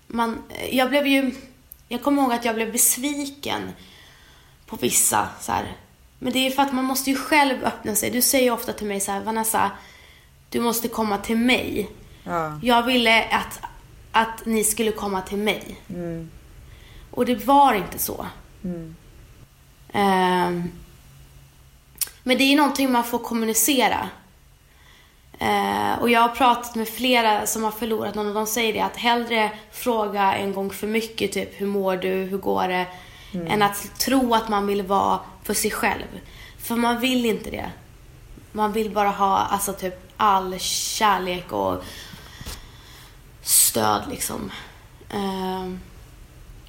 Man, 0.07 0.43
jag 0.71 0.89
blev 0.89 1.07
ju, 1.07 1.35
jag 1.87 2.03
kommer 2.03 2.21
ihåg 2.21 2.33
att 2.33 2.45
jag 2.45 2.55
blev 2.55 2.71
besviken 2.71 3.61
på 4.65 4.75
vissa 4.75 5.29
så 5.41 5.51
här. 5.51 5.75
Men 6.19 6.33
det 6.33 6.39
är 6.39 6.51
för 6.51 6.61
att 6.61 6.73
man 6.73 6.85
måste 6.85 7.09
ju 7.09 7.15
själv 7.15 7.63
öppna 7.63 7.95
sig. 7.95 8.09
Du 8.09 8.21
säger 8.21 8.45
ju 8.45 8.51
ofta 8.51 8.73
till 8.73 8.87
mig 8.87 8.99
så 8.99 9.11
här, 9.11 9.21
Vanessa, 9.21 9.71
du 10.49 10.59
måste 10.59 10.87
komma 10.87 11.17
till 11.17 11.37
mig. 11.37 11.89
Ja. 12.23 12.59
Jag 12.63 12.83
ville 12.83 13.23
att, 13.23 13.59
att 14.11 14.45
ni 14.45 14.63
skulle 14.63 14.91
komma 14.91 15.21
till 15.21 15.37
mig. 15.37 15.81
Och 17.11 17.25
det 17.25 17.45
var 17.45 17.73
inte 17.73 17.99
så. 17.99 18.25
Ehm, 19.93 20.71
men 22.23 22.37
det 22.37 22.43
är 22.43 22.57
någonting 22.57 22.91
man 22.91 23.03
får 23.03 23.19
kommunicera. 23.19 24.09
Eh, 25.39 25.99
och 25.99 26.09
jag 26.09 26.21
har 26.21 26.29
pratat 26.29 26.75
med 26.75 26.87
flera 26.87 27.45
som 27.45 27.63
har 27.63 27.71
förlorat 27.71 28.15
någon 28.15 28.27
och 28.27 28.33
de 28.33 28.47
säger 28.47 28.73
det 28.73 28.79
att 28.79 28.97
hellre 28.97 29.51
fråga 29.71 30.35
en 30.35 30.53
gång 30.53 30.69
för 30.69 30.87
mycket 30.87 31.31
typ 31.31 31.61
hur 31.61 31.67
mår 31.67 31.97
du, 31.97 32.09
hur 32.09 32.37
går 32.37 32.67
det? 32.67 32.85
Än 33.47 33.61
att 33.61 33.99
tro 33.99 34.33
att 34.33 34.49
man 34.49 34.67
vill 34.67 34.81
vara 34.81 35.19
för 35.47 35.53
sig 35.53 35.71
själv. 35.71 36.19
För 36.57 36.75
man 36.75 36.99
vill 36.99 37.25
inte 37.25 37.49
det. 37.49 37.71
Man 38.51 38.71
vill 38.71 38.91
bara 38.91 39.09
ha 39.09 39.37
alltså 39.37 39.73
typ 39.73 39.93
all 40.17 40.59
kärlek 40.59 41.51
och 41.51 41.83
stöd 43.41 44.01
liksom. 44.09 44.51
Uh, 45.13 45.73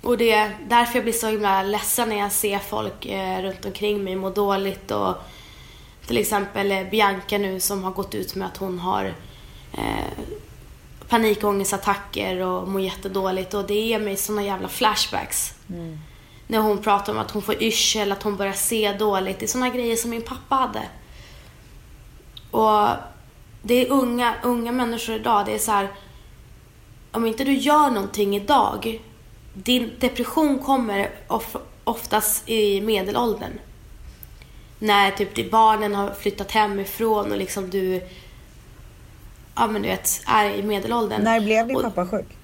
och 0.03 0.19
det 0.19 0.33
är 0.33 0.57
därför 0.69 0.95
jag 0.95 1.05
blir 1.05 1.13
så 1.13 1.27
himla 1.27 1.63
ledsen 1.63 2.09
när 2.09 2.19
jag 2.19 2.33
ser 2.33 2.59
folk 2.59 3.07
uh, 3.07 3.43
runt 3.43 3.65
omkring 3.65 4.05
mig 4.05 4.17
må 4.17 4.31
dåligt 4.31 4.91
och 4.91 5.15
till 6.07 6.19
exempel 6.19 6.73
eh, 6.73 6.91
Bianca 6.91 7.39
nu 7.39 7.61
som 7.61 7.85
har 7.85 7.91
gått 7.91 8.15
ut 8.15 8.35
med 8.35 8.47
att 8.47 8.57
hon 8.57 8.79
har 8.79 9.05
uh, 9.79 10.25
panikångestattacker 11.09 12.41
och 12.41 12.69
mår 12.69 12.81
jättedåligt 12.81 13.55
och 13.55 13.67
det 13.67 13.81
ger 13.81 13.99
mig 13.99 14.17
såna 14.17 14.43
jävla 14.43 14.69
flashbacks. 14.69 15.55
Mm. 15.69 15.99
När 16.51 16.59
hon 16.59 16.79
pratar 16.79 17.13
om 17.13 17.19
att 17.19 17.31
hon 17.31 17.43
får 17.43 17.63
yrsel, 17.63 18.13
att 18.13 18.23
hon 18.23 18.37
börjar 18.37 18.53
se 18.53 18.93
dåligt. 18.93 19.39
Det 19.39 19.47
är 19.47 19.49
såna 19.49 19.71
grejer 19.71 19.97
som 19.97 20.11
min 20.11 20.23
pappa 20.23 20.55
hade. 20.55 20.83
Och 22.51 22.89
det 23.63 23.75
är 23.87 23.93
unga, 23.93 24.35
unga 24.43 24.73
människor 24.73 25.15
idag, 25.15 25.47
det 25.47 25.55
är 25.55 25.59
så 25.59 25.73
här 25.73 25.89
om 27.11 27.27
inte 27.27 27.45
du 27.45 27.53
gör 27.53 27.91
någonting 27.91 28.37
idag, 28.37 29.03
din 29.55 29.91
depression 29.99 30.59
kommer 30.59 31.11
of, 31.29 31.57
oftast 31.85 32.49
i 32.49 32.81
medelåldern. 32.81 33.53
När 34.79 35.11
typ 35.11 35.51
barnen 35.51 35.95
har 35.95 36.11
flyttat 36.11 36.51
hemifrån 36.51 37.33
och 37.33 37.39
liksom 37.39 37.71
du, 37.71 38.03
ja 39.55 39.67
men 39.67 39.83
du 39.83 39.89
vet, 39.89 40.23
är 40.27 40.51
i 40.51 40.63
medelåldern. 40.63 41.23
När 41.23 41.41
blev 41.41 41.67
din 41.67 41.83
pappa 41.83 42.07
sjuk? 42.07 42.38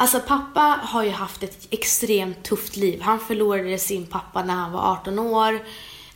Alltså 0.00 0.20
pappa 0.20 0.80
har 0.82 1.02
ju 1.04 1.10
haft 1.10 1.42
ett 1.42 1.66
extremt 1.70 2.42
tufft 2.42 2.76
liv. 2.76 3.00
Han 3.02 3.20
förlorade 3.20 3.78
sin 3.78 4.06
pappa 4.06 4.44
när 4.44 4.54
han 4.54 4.72
var 4.72 4.92
18 4.92 5.18
år 5.18 5.60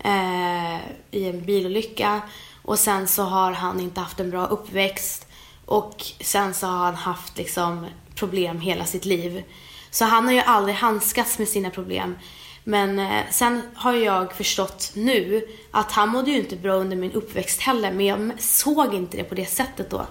eh, 0.05 0.77
i 1.11 1.29
en 1.29 1.45
bilolycka. 1.45 2.21
Och 2.63 2.79
sen 2.79 3.09
så 3.09 3.23
har 3.23 3.53
han 3.53 3.81
inte 3.81 4.01
haft 4.01 4.21
en 4.21 4.31
bra 4.31 4.47
uppväxt. 4.47 5.27
Och 5.67 5.97
sen 6.21 6.55
så 6.55 6.67
har 6.67 6.85
han 6.85 6.95
haft 6.95 7.39
liksom 7.39 7.87
problem 8.15 8.61
hela 8.61 8.85
sitt 8.85 9.05
liv. 9.05 9.45
Så 9.91 10.05
han 10.05 10.25
har 10.25 10.33
ju 10.33 10.41
aldrig 10.41 10.77
handskats 10.77 11.39
med 11.39 11.49
sina 11.49 11.71
problem. 11.71 12.17
Men 12.65 12.99
eh, 12.99 13.23
sen 13.31 13.63
har 13.75 13.93
jag 13.93 14.33
förstått 14.33 14.93
nu 14.95 15.47
att 15.71 15.93
han 15.93 16.09
mådde 16.09 16.31
ju 16.31 16.39
inte 16.39 16.57
bra 16.57 16.73
under 16.75 16.97
min 16.97 17.13
uppväxt 17.13 17.61
heller. 17.61 17.93
Men 17.93 18.07
jag 18.07 18.33
såg 18.43 18.95
inte 18.95 19.17
det 19.17 19.25
på 19.25 19.35
det 19.35 19.47
sättet 19.47 19.91
då. 19.91 20.07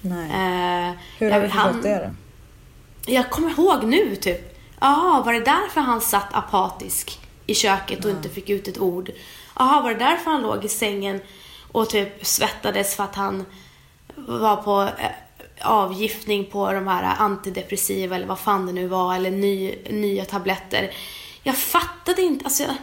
Nej. 0.00 0.24
Eh, 0.24 0.94
Hur 1.18 1.30
har 1.30 1.40
du 1.40 1.48
förstått 1.48 1.72
han- 1.72 1.82
det 1.82 1.98
då? 2.08 2.14
Jag 3.06 3.30
kommer 3.30 3.50
ihåg 3.50 3.84
nu 3.84 4.16
typ. 4.16 4.58
Jaha, 4.80 5.22
var 5.22 5.32
det 5.32 5.40
därför 5.40 5.80
han 5.80 6.00
satt 6.00 6.34
apatisk 6.34 7.20
i 7.46 7.54
köket 7.54 8.04
och 8.04 8.10
inte 8.10 8.28
fick 8.28 8.50
ut 8.50 8.68
ett 8.68 8.78
ord. 8.78 9.10
Jaha, 9.58 9.82
var 9.82 9.90
det 9.90 9.98
därför 9.98 10.30
han 10.30 10.42
låg 10.42 10.64
i 10.64 10.68
sängen 10.68 11.20
och 11.72 11.88
typ 11.88 12.26
svettades 12.26 12.96
för 12.96 13.04
att 13.04 13.14
han 13.14 13.44
var 14.16 14.56
på 14.56 14.82
eh, 14.82 15.10
avgiftning 15.60 16.44
på 16.44 16.72
de 16.72 16.88
här 16.88 17.14
antidepressiva 17.18 18.16
eller 18.16 18.26
vad 18.26 18.38
fan 18.38 18.66
det 18.66 18.72
nu 18.72 18.86
var 18.86 19.14
eller 19.14 19.30
ny, 19.30 19.74
nya 19.90 20.24
tabletter. 20.24 20.90
Jag 21.42 21.56
fattade 21.58 22.22
inte, 22.22 22.44
alltså 22.44 22.62
jag, 22.62 22.74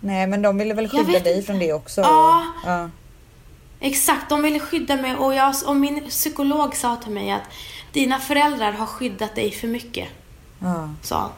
Nej 0.00 0.26
men 0.26 0.42
de 0.42 0.58
ville 0.58 0.74
väl 0.74 0.88
skydda 0.88 1.18
dig 1.18 1.34
inte. 1.34 1.46
från 1.46 1.58
det 1.58 1.72
också. 1.72 2.00
Ja. 2.00 2.46
ja. 2.64 2.90
Exakt, 3.80 4.28
de 4.28 4.42
ville 4.42 4.60
skydda 4.60 4.96
mig 4.96 5.16
och, 5.16 5.34
jag, 5.34 5.54
och 5.66 5.76
min 5.76 6.08
psykolog 6.08 6.76
sa 6.76 6.96
till 6.96 7.12
mig 7.12 7.30
att 7.30 7.42
dina 7.92 8.18
föräldrar 8.18 8.72
har 8.72 8.86
skyddat 8.86 9.34
dig 9.34 9.50
för 9.50 9.68
mycket, 9.68 10.08
ja. 10.58 10.88
sa 11.02 11.18
han. 11.18 11.30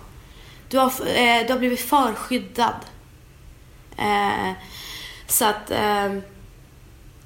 Du 0.69 0.79
har, 0.79 0.87
eh, 0.87 1.47
du 1.47 1.53
har 1.53 1.59
blivit 1.59 1.81
för 1.81 2.15
skyddad. 2.15 2.75
Eh, 3.97 4.53
så 5.27 5.45
att 5.45 5.71
eh, 5.71 6.19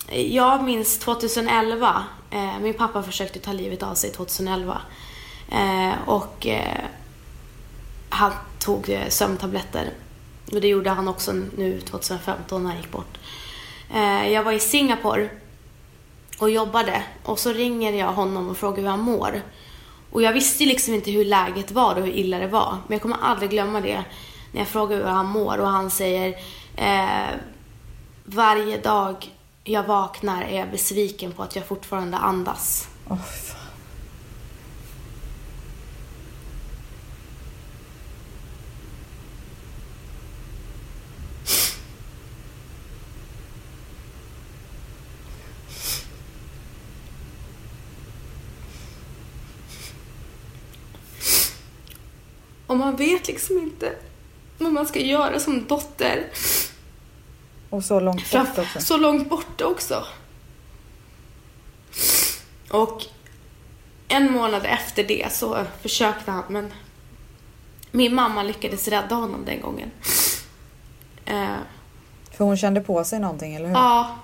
jag 0.08 0.64
minns 0.64 0.98
2011, 0.98 2.04
eh, 2.30 2.58
min 2.60 2.74
pappa 2.74 3.02
försökte 3.02 3.38
ta 3.38 3.52
livet 3.52 3.82
av 3.82 3.94
sig 3.94 4.12
2011. 4.12 4.80
Eh, 5.52 5.92
och 6.06 6.46
eh, 6.46 6.84
han 8.08 8.32
tog 8.58 8.98
sömntabletter. 9.08 9.92
Och 10.52 10.60
det 10.60 10.68
gjorde 10.68 10.90
han 10.90 11.08
också 11.08 11.32
nu 11.32 11.80
2015 11.80 12.62
när 12.62 12.70
han 12.70 12.78
gick 12.80 12.90
bort. 12.90 13.18
Jag 14.30 14.42
var 14.42 14.52
i 14.52 14.60
Singapore 14.60 15.28
och 16.38 16.50
jobbade 16.50 17.02
och 17.24 17.38
så 17.38 17.52
ringer 17.52 17.92
jag 17.92 18.12
honom 18.12 18.48
och 18.48 18.56
frågar 18.56 18.82
hur 18.82 18.88
han 18.88 19.00
mår. 19.00 19.42
Och 20.10 20.22
jag 20.22 20.32
visste 20.32 20.64
liksom 20.64 20.94
inte 20.94 21.10
hur 21.10 21.24
läget 21.24 21.70
var 21.70 21.96
och 21.96 22.02
hur 22.02 22.12
illa 22.12 22.38
det 22.38 22.46
var. 22.46 22.76
Men 22.86 22.94
jag 22.94 23.02
kommer 23.02 23.16
aldrig 23.22 23.50
glömma 23.50 23.80
det 23.80 24.04
när 24.52 24.60
jag 24.60 24.68
frågar 24.68 24.96
hur 24.96 25.04
han 25.04 25.26
mår 25.26 25.58
och 25.58 25.68
han 25.68 25.90
säger 25.90 26.34
eh, 26.76 27.28
Varje 28.24 28.78
dag 28.78 29.30
jag 29.64 29.82
vaknar 29.82 30.42
är 30.42 30.58
jag 30.58 30.70
besviken 30.70 31.32
på 31.32 31.42
att 31.42 31.56
jag 31.56 31.66
fortfarande 31.66 32.16
andas. 32.16 32.88
Oh, 33.08 33.18
Och 52.76 52.80
man 52.80 52.96
vet 52.96 53.28
liksom 53.28 53.58
inte 53.58 53.92
vad 54.58 54.72
man 54.72 54.86
ska 54.86 55.00
göra 55.00 55.40
som 55.40 55.66
dotter. 55.66 56.26
Och 57.70 57.84
så 57.84 58.00
långt 58.00 58.30
bort 58.32 58.58
också. 58.58 58.80
så 58.80 58.96
långt 58.96 59.28
borta 59.28 59.66
också. 59.66 60.06
Och 62.70 63.02
en 64.08 64.32
månad 64.32 64.66
efter 64.66 65.04
det 65.04 65.32
så 65.32 65.64
försökte 65.82 66.30
han, 66.30 66.42
men 66.48 66.72
min 67.90 68.14
mamma 68.14 68.42
lyckades 68.42 68.88
rädda 68.88 69.14
honom 69.14 69.44
den 69.44 69.60
gången. 69.60 69.90
Eh, 71.24 71.56
För 72.36 72.44
hon 72.44 72.56
kände 72.56 72.80
på 72.80 73.04
sig 73.04 73.20
någonting 73.20 73.54
eller 73.54 73.66
hur? 73.66 73.74
ja. 73.74 74.16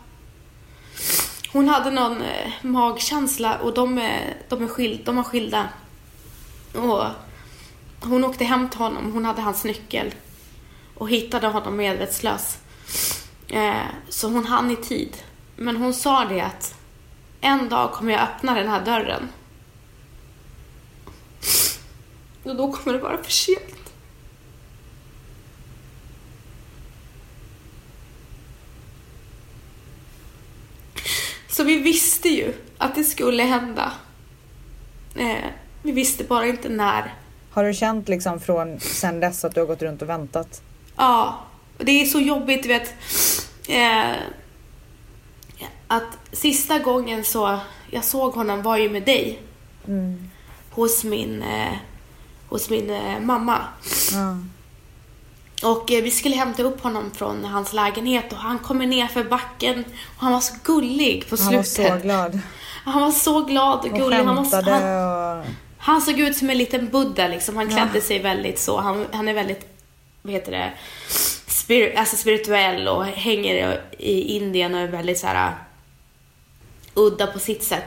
Hon 1.53 1.69
hade 1.69 1.91
någon 1.91 2.23
eh, 2.23 2.53
magkänsla 2.63 3.59
och 3.59 3.75
de, 3.75 3.99
är, 3.99 4.37
de, 4.49 4.65
är 4.65 4.69
skild, 4.69 5.01
de 5.05 5.17
var 5.17 5.23
skilda. 5.23 5.69
Och 6.75 7.05
hon 8.03 8.25
åkte 8.25 8.45
hem 8.45 8.69
till 8.69 8.79
honom, 8.79 9.13
hon 9.13 9.25
hade 9.25 9.43
hans 9.43 9.65
nyckel 9.65 10.15
och 10.95 11.11
hittade 11.11 11.47
honom 11.47 11.77
medvetslös. 11.77 12.59
Eh, 13.49 13.87
så 14.09 14.29
hon 14.29 14.47
hann 14.47 14.71
i 14.71 14.77
tid. 14.77 15.17
Men 15.57 15.77
hon 15.77 15.95
sa 15.95 16.25
det 16.25 16.41
att 16.41 16.75
en 17.41 17.69
dag 17.69 17.93
kommer 17.93 18.13
jag 18.13 18.23
öppna 18.23 18.55
den 18.55 18.69
här 18.69 18.85
dörren. 18.85 19.29
Och 22.43 22.57
då 22.57 22.73
kommer 22.73 22.97
det 22.97 23.03
vara 23.03 23.23
för 23.23 23.31
sent. 23.31 23.93
Så 31.49 31.65
vi 31.65 31.79
visste 31.79 32.29
ju 32.29 32.55
att 32.79 32.95
det 32.95 33.05
skulle 33.05 33.43
hända. 33.43 33.93
Eh, 35.15 35.45
vi 35.83 35.93
visste 35.93 36.25
bara 36.25 36.47
inte 36.47 36.69
när. 36.69 37.15
Har 37.53 37.65
du 37.65 37.75
känt 37.75 38.09
liksom 38.09 38.41
från 38.41 38.81
sen 38.81 39.21
dess 39.21 39.45
att 39.45 39.55
du 39.55 39.61
har 39.61 39.67
gått 39.67 39.83
runt 39.83 40.03
och 40.03 40.09
väntat? 40.09 40.63
Ja, 40.97 41.39
det 41.79 42.03
är 42.03 42.07
så 42.07 42.21
jobbigt, 42.21 42.63
du 42.63 42.69
vet. 42.69 42.95
Eh, 43.69 44.13
att 45.87 46.19
sista 46.33 46.79
gången 46.79 47.25
så 47.25 47.59
jag 47.91 48.05
såg 48.05 48.33
honom 48.35 48.63
var 48.63 48.77
ju 48.77 48.91
med 48.91 49.03
dig. 49.03 49.43
Hos 50.71 51.05
min, 51.05 51.43
eh, 51.43 51.73
hos 52.49 52.71
min 52.71 52.91
eh, 52.91 53.21
mamma. 53.21 53.59
Ja. 54.13 54.37
Och 55.69 55.93
eh, 55.93 56.03
vi 56.03 56.11
skulle 56.11 56.37
hämta 56.37 56.63
upp 56.63 56.81
honom 56.83 57.11
från 57.15 57.45
hans 57.45 57.73
lägenhet 57.73 58.33
och 58.33 58.39
han 58.39 58.59
kommer 58.59 58.87
ner 58.87 59.07
för 59.07 59.25
backen 59.25 59.85
och 60.17 60.23
han 60.23 60.33
var 60.33 60.41
så 60.41 60.55
gullig 60.65 61.29
på 61.31 61.37
Han 61.43 61.55
var 61.55 61.63
slutet. 61.63 61.93
så 61.93 61.99
glad. 62.03 62.41
Han 62.85 63.03
var 63.03 63.11
så 63.11 63.45
glad 63.45 63.79
och 63.79 63.87
Och 63.87 63.99
gullig. 63.99 64.17
Han, 64.17 64.27
var, 64.27 64.43
skämtade 64.45 64.71
han, 64.73 65.39
och... 65.41 65.45
han 65.83 66.03
såg 66.03 66.19
ut 66.21 66.37
som 66.37 66.51
en 66.51 66.59
liten 66.59 66.89
buddha 66.89 67.29
liksom. 67.29 67.57
Han 67.57 67.71
Ja. 67.71 67.77
klädde 67.77 68.01
sig 68.01 68.19
väldigt 68.19 68.59
så. 68.59 68.81
Han, 68.81 69.07
han 69.13 69.29
är 69.29 69.35
väldigt, 69.35 69.67
vad 70.23 70.33
heter 70.33 70.53
det, 70.53 70.73
spir, 71.47 71.99
alltså 71.99 72.17
spirituell 72.17 72.89
och 72.89 73.05
hänger 73.05 73.81
i 73.99 74.21
Indien 74.37 74.75
och 74.75 74.81
är 74.81 74.87
väldigt 74.89 75.19
så 75.19 75.27
här 75.27 75.55
udda 76.95 77.27
på 77.27 77.39
sitt 77.39 77.65
sätt. 77.65 77.85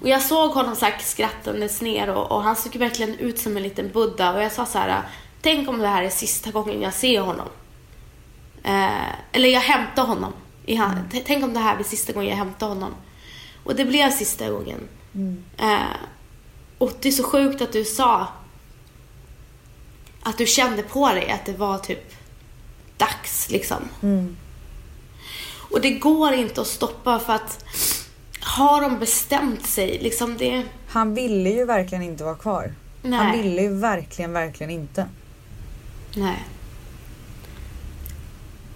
Och 0.00 0.08
jag 0.08 0.22
såg 0.22 0.50
honom 0.50 0.76
så 0.76 0.84
här 0.84 0.98
skrattandes 0.98 1.80
ner 1.80 2.10
och, 2.10 2.32
och 2.32 2.42
han 2.42 2.56
såg 2.56 2.76
verkligen 2.76 3.18
ut 3.18 3.38
som 3.38 3.56
en 3.56 3.62
liten 3.62 3.90
buddha 3.92 4.32
och 4.34 4.42
jag 4.42 4.52
sa 4.52 4.66
så 4.66 4.78
här, 4.78 5.02
tänk 5.42 5.68
om 5.68 5.78
det 5.78 5.88
här 5.88 6.02
är 6.02 6.08
sista 6.10 6.50
gången 6.50 6.82
jag 6.82 6.94
ser 6.94 7.20
honom. 7.20 7.48
Eh, 8.62 9.10
eller 9.32 9.48
jag 9.48 9.60
hämtar 9.60 10.04
honom. 10.04 10.32
I 10.66 10.74
han, 10.74 11.08
t- 11.10 11.22
Tänk 11.26 11.44
om 11.44 11.54
det 11.54 11.60
här 11.60 11.74
blir 11.76 11.84
sista 11.86 12.12
gången 12.12 12.28
jag 12.30 12.36
hämtar 12.36 12.66
honom. 12.68 12.94
Och 13.64 13.74
det 13.76 13.84
blev 13.84 14.10
sista 14.10 14.50
gången. 14.50 14.88
Eh, 15.58 15.76
och 16.80 16.92
det 17.00 17.08
är 17.08 17.12
så 17.12 17.22
sjukt 17.22 17.62
att 17.62 17.72
du 17.72 17.84
sa 17.84 18.28
att 20.22 20.38
du 20.38 20.46
kände 20.46 20.82
på 20.82 21.08
dig 21.08 21.30
att 21.30 21.46
det 21.46 21.52
var 21.52 21.78
typ 21.78 22.14
dags 22.96 23.50
liksom. 23.50 23.88
Och 25.70 25.80
det 25.80 25.90
går 25.90 26.32
inte 26.32 26.60
att 26.60 26.66
stoppa 26.66 27.18
för 27.18 27.32
att 27.32 27.64
har 28.40 28.80
de 28.80 28.98
bestämt 28.98 29.66
sig, 29.66 29.98
liksom 30.02 30.36
det... 30.36 30.64
Han 30.88 31.14
ville 31.14 31.50
ju 31.50 31.64
verkligen 31.64 32.04
inte 32.04 32.24
vara 32.24 32.34
kvar. 32.34 32.74
Han 33.02 33.10
Nej. 33.10 33.42
ville 33.42 33.62
ju 33.62 33.74
verkligen, 33.74 34.32
verkligen 34.32 34.70
inte. 34.70 35.06
Nej. 36.14 36.44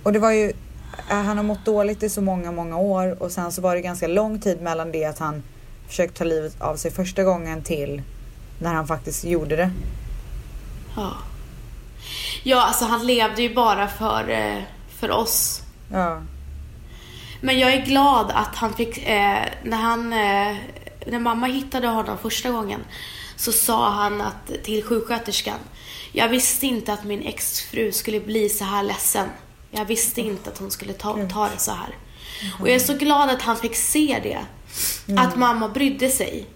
Och 0.02 0.12
det 0.12 0.18
var 0.18 0.30
ju, 0.30 0.52
han 1.08 1.36
har 1.36 1.44
mått 1.44 1.64
dåligt 1.64 2.02
i 2.02 2.10
så 2.10 2.20
många, 2.20 2.52
många 2.52 2.76
år 2.76 3.22
och 3.22 3.32
sen 3.32 3.52
så 3.52 3.62
var 3.62 3.74
det 3.74 3.80
ganska 3.80 4.06
lång 4.06 4.40
tid 4.40 4.60
mellan 4.60 4.92
det 4.92 5.04
att 5.04 5.18
han 5.18 5.42
försökte 5.88 6.18
ta 6.18 6.24
livet 6.24 6.60
av 6.60 6.76
sig 6.76 6.90
första 6.90 7.24
gången 7.24 7.62
till 7.62 8.02
när 8.58 8.74
han 8.74 8.86
faktiskt 8.86 9.24
gjorde 9.24 9.56
det. 9.56 9.70
Ja. 10.96 11.12
Ja, 12.42 12.62
alltså 12.62 12.84
han 12.84 13.06
levde 13.06 13.42
ju 13.42 13.54
bara 13.54 13.88
för, 13.88 14.30
eh, 14.30 14.62
för 14.98 15.10
oss. 15.10 15.62
Ja. 15.92 16.22
Men 17.40 17.58
jag 17.58 17.74
är 17.74 17.86
glad 17.86 18.30
att 18.30 18.54
han 18.54 18.74
fick, 18.74 18.98
eh, 18.98 19.42
när 19.62 19.76
han, 19.76 20.12
eh, 20.12 20.56
när 21.06 21.18
mamma 21.18 21.46
hittade 21.46 21.88
honom 21.88 22.18
första 22.18 22.50
gången 22.50 22.80
så 23.36 23.52
sa 23.52 23.90
han 23.90 24.20
att, 24.20 24.64
till 24.64 24.84
sjuksköterskan, 24.84 25.58
jag 26.12 26.28
visste 26.28 26.66
inte 26.66 26.92
att 26.92 27.04
min 27.04 27.22
exfru 27.22 27.92
skulle 27.92 28.20
bli 28.20 28.48
så 28.48 28.64
här 28.64 28.82
ledsen. 28.82 29.28
Jag 29.70 29.84
visste 29.84 30.20
inte 30.20 30.50
att 30.50 30.58
hon 30.58 30.70
skulle 30.70 30.92
ta, 30.92 31.28
ta 31.32 31.48
det 31.48 31.58
så 31.58 31.70
här. 31.70 31.96
Och 32.60 32.68
jag 32.68 32.74
är 32.74 32.78
så 32.78 32.94
glad 32.94 33.30
att 33.30 33.42
han 33.42 33.56
fick 33.56 33.76
se 33.76 34.20
det. 34.22 34.40
Att 35.16 35.36
mamma 35.36 35.68
brydde 35.68 36.08
sig. 36.08 36.46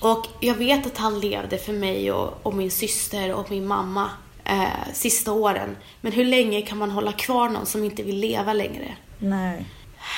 Och 0.00 0.26
jag 0.40 0.54
vet 0.54 0.86
att 0.86 0.98
han 0.98 1.20
levde 1.20 1.58
för 1.58 1.72
mig 1.72 2.12
och, 2.12 2.46
och 2.46 2.54
min 2.54 2.70
syster 2.70 3.34
och 3.34 3.50
min 3.50 3.66
mamma 3.66 4.10
eh, 4.44 4.92
sista 4.92 5.32
åren. 5.32 5.76
Men 6.00 6.12
hur 6.12 6.24
länge 6.24 6.62
kan 6.62 6.78
man 6.78 6.90
hålla 6.90 7.12
kvar 7.12 7.48
någon 7.48 7.66
som 7.66 7.84
inte 7.84 8.02
vill 8.02 8.16
leva 8.16 8.52
längre? 8.52 8.96
Nej. 9.18 9.66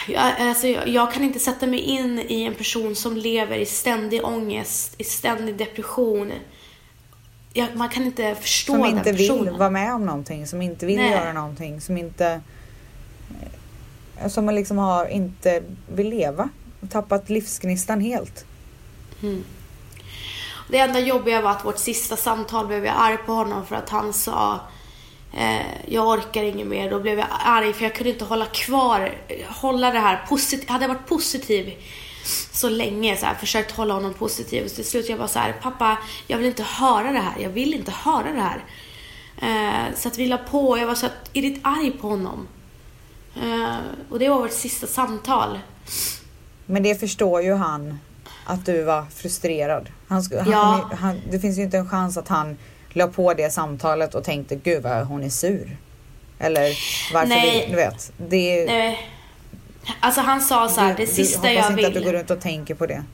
Jag, 0.09 0.41
alltså, 0.41 0.67
jag, 0.67 0.89
jag 0.89 1.13
kan 1.13 1.25
inte 1.25 1.39
sätta 1.39 1.67
mig 1.67 1.81
in 1.81 2.19
i 2.29 2.43
en 2.43 2.55
person 2.55 2.95
som 2.95 3.17
lever 3.17 3.57
i 3.57 3.67
ständig 3.67 4.25
ångest, 4.25 4.95
i 4.99 5.05
ständig 5.05 5.57
depression. 5.57 6.33
Jag, 7.53 7.77
man 7.77 7.89
kan 7.89 8.03
inte 8.03 8.35
förstå 8.35 8.73
Som 8.73 8.83
den 8.83 8.99
inte 8.99 9.13
vill 9.13 9.29
personen. 9.29 9.59
vara 9.59 9.71
med 9.71 9.95
om 9.95 10.07
någonting, 10.07 10.47
som 10.47 10.63
inte 10.63 10.87
vill 10.87 10.97
Nej. 10.97 11.11
göra 11.11 11.33
någonting, 11.33 11.81
som 11.81 11.99
inte... 11.99 12.41
Eh, 14.21 14.23
som 14.23 14.31
Som 14.31 14.55
liksom 14.55 14.79
har 14.79 15.07
inte 15.07 15.63
vill 15.89 16.09
leva. 16.09 16.49
Tappat 16.91 17.31
livsgnistan 17.31 18.01
helt. 18.01 18.45
Mm. 19.23 19.45
Det 20.69 20.79
enda 20.79 21.01
jobbiga 21.01 21.41
var 21.41 21.51
att 21.51 21.65
vårt 21.65 21.79
sista 21.79 22.17
samtal 22.17 22.67
blev 22.67 22.85
jag 22.85 22.95
arg 22.99 23.17
på 23.17 23.33
honom 23.33 23.67
för 23.67 23.77
att 23.77 23.89
han 23.89 24.13
sa 24.13 24.61
Eh, 25.37 25.67
jag 25.87 26.09
orkar 26.09 26.43
inget 26.43 26.67
mer. 26.67 26.91
Då 26.91 27.01
blev 27.01 27.19
jag 27.19 27.29
arg 27.31 27.73
för 27.73 27.83
jag 27.83 27.95
kunde 27.95 28.11
inte 28.11 28.25
hålla 28.25 28.47
kvar, 28.47 29.15
hålla 29.47 29.91
det 29.91 29.99
här 29.99 30.27
positivt. 30.29 30.69
Hade 30.71 30.85
jag 30.85 30.89
varit 30.89 31.07
positiv 31.07 31.73
så 32.53 32.69
länge, 32.69 33.17
så 33.17 33.27
här, 33.27 33.35
försökt 33.35 33.71
hålla 33.71 33.95
honom 33.95 34.15
positiv. 34.15 34.65
Och 34.65 34.71
till 34.71 34.85
slut 34.85 35.09
jag 35.09 35.19
bara 35.19 35.29
så 35.29 35.39
här, 35.39 35.53
pappa, 35.53 35.99
jag 36.27 36.39
vill 36.39 36.47
inte 36.47 36.63
höra 36.63 37.13
det 37.13 37.19
här. 37.19 37.35
Jag 37.39 37.51
vill 37.51 37.75
inte 37.75 37.91
höra 37.91 38.33
det 38.33 38.41
här. 38.41 38.65
Eh, 39.43 39.95
så 39.97 40.09
att 40.09 40.19
vi 40.19 40.27
la 40.27 40.39
på, 40.39 40.79
jag 40.79 40.87
var 40.87 40.95
så 40.95 41.07
att, 41.07 41.31
irrit 41.33 41.61
arg 41.63 41.91
på 41.91 42.09
honom. 42.09 42.49
Eh, 43.43 43.77
och 44.11 44.19
det 44.19 44.29
var 44.29 44.39
vårt 44.39 44.53
sista 44.53 44.87
samtal. 44.87 45.59
Men 46.67 46.83
det 46.83 46.95
förstår 47.01 47.43
ju 47.43 47.55
han 47.55 47.99
att 48.47 48.67
du 48.67 48.83
var 48.83 49.05
frustrerad. 49.15 49.89
Han, 50.09 50.23
han, 50.33 50.51
Ja. 50.51 50.91
han, 51.01 51.21
det 51.31 51.41
finns 51.41 51.59
ju 51.59 51.63
inte 51.63 51.77
en 51.79 51.89
chans 51.91 52.17
att 52.17 52.29
han 52.29 52.57
la 52.93 53.07
på 53.07 53.35
det 53.35 53.53
samtalet 53.53 54.15
och 54.15 54.25
tänkte 54.25 54.55
gud 54.57 54.83
vad 54.83 55.07
hon 55.07 55.23
är 55.25 55.29
sur. 55.31 55.77
Eller 56.39 56.73
varför 57.13 57.29
Nej. 57.29 57.61
vill, 57.61 57.71
du 57.71 57.77
vet. 57.77 58.13
Det, 58.17 58.67
Nej. 58.67 59.11
Alltså 60.01 60.21
han 60.21 60.41
sa 60.41 60.69
så 60.69 60.81
här, 60.81 60.95
du, 60.95 61.05
det 61.05 61.11
sista 61.13 61.49
du, 61.49 61.57
hoppas 61.57 61.71
jag 61.71 61.79
inte 61.79 61.87
att 61.89 61.95
du 61.95 62.01
går 62.01 62.07
vill. 62.07 62.17
runt 62.19 62.31
och 62.31 62.41
tänker 62.41 62.75
på 62.75 62.87
det. 62.87 63.05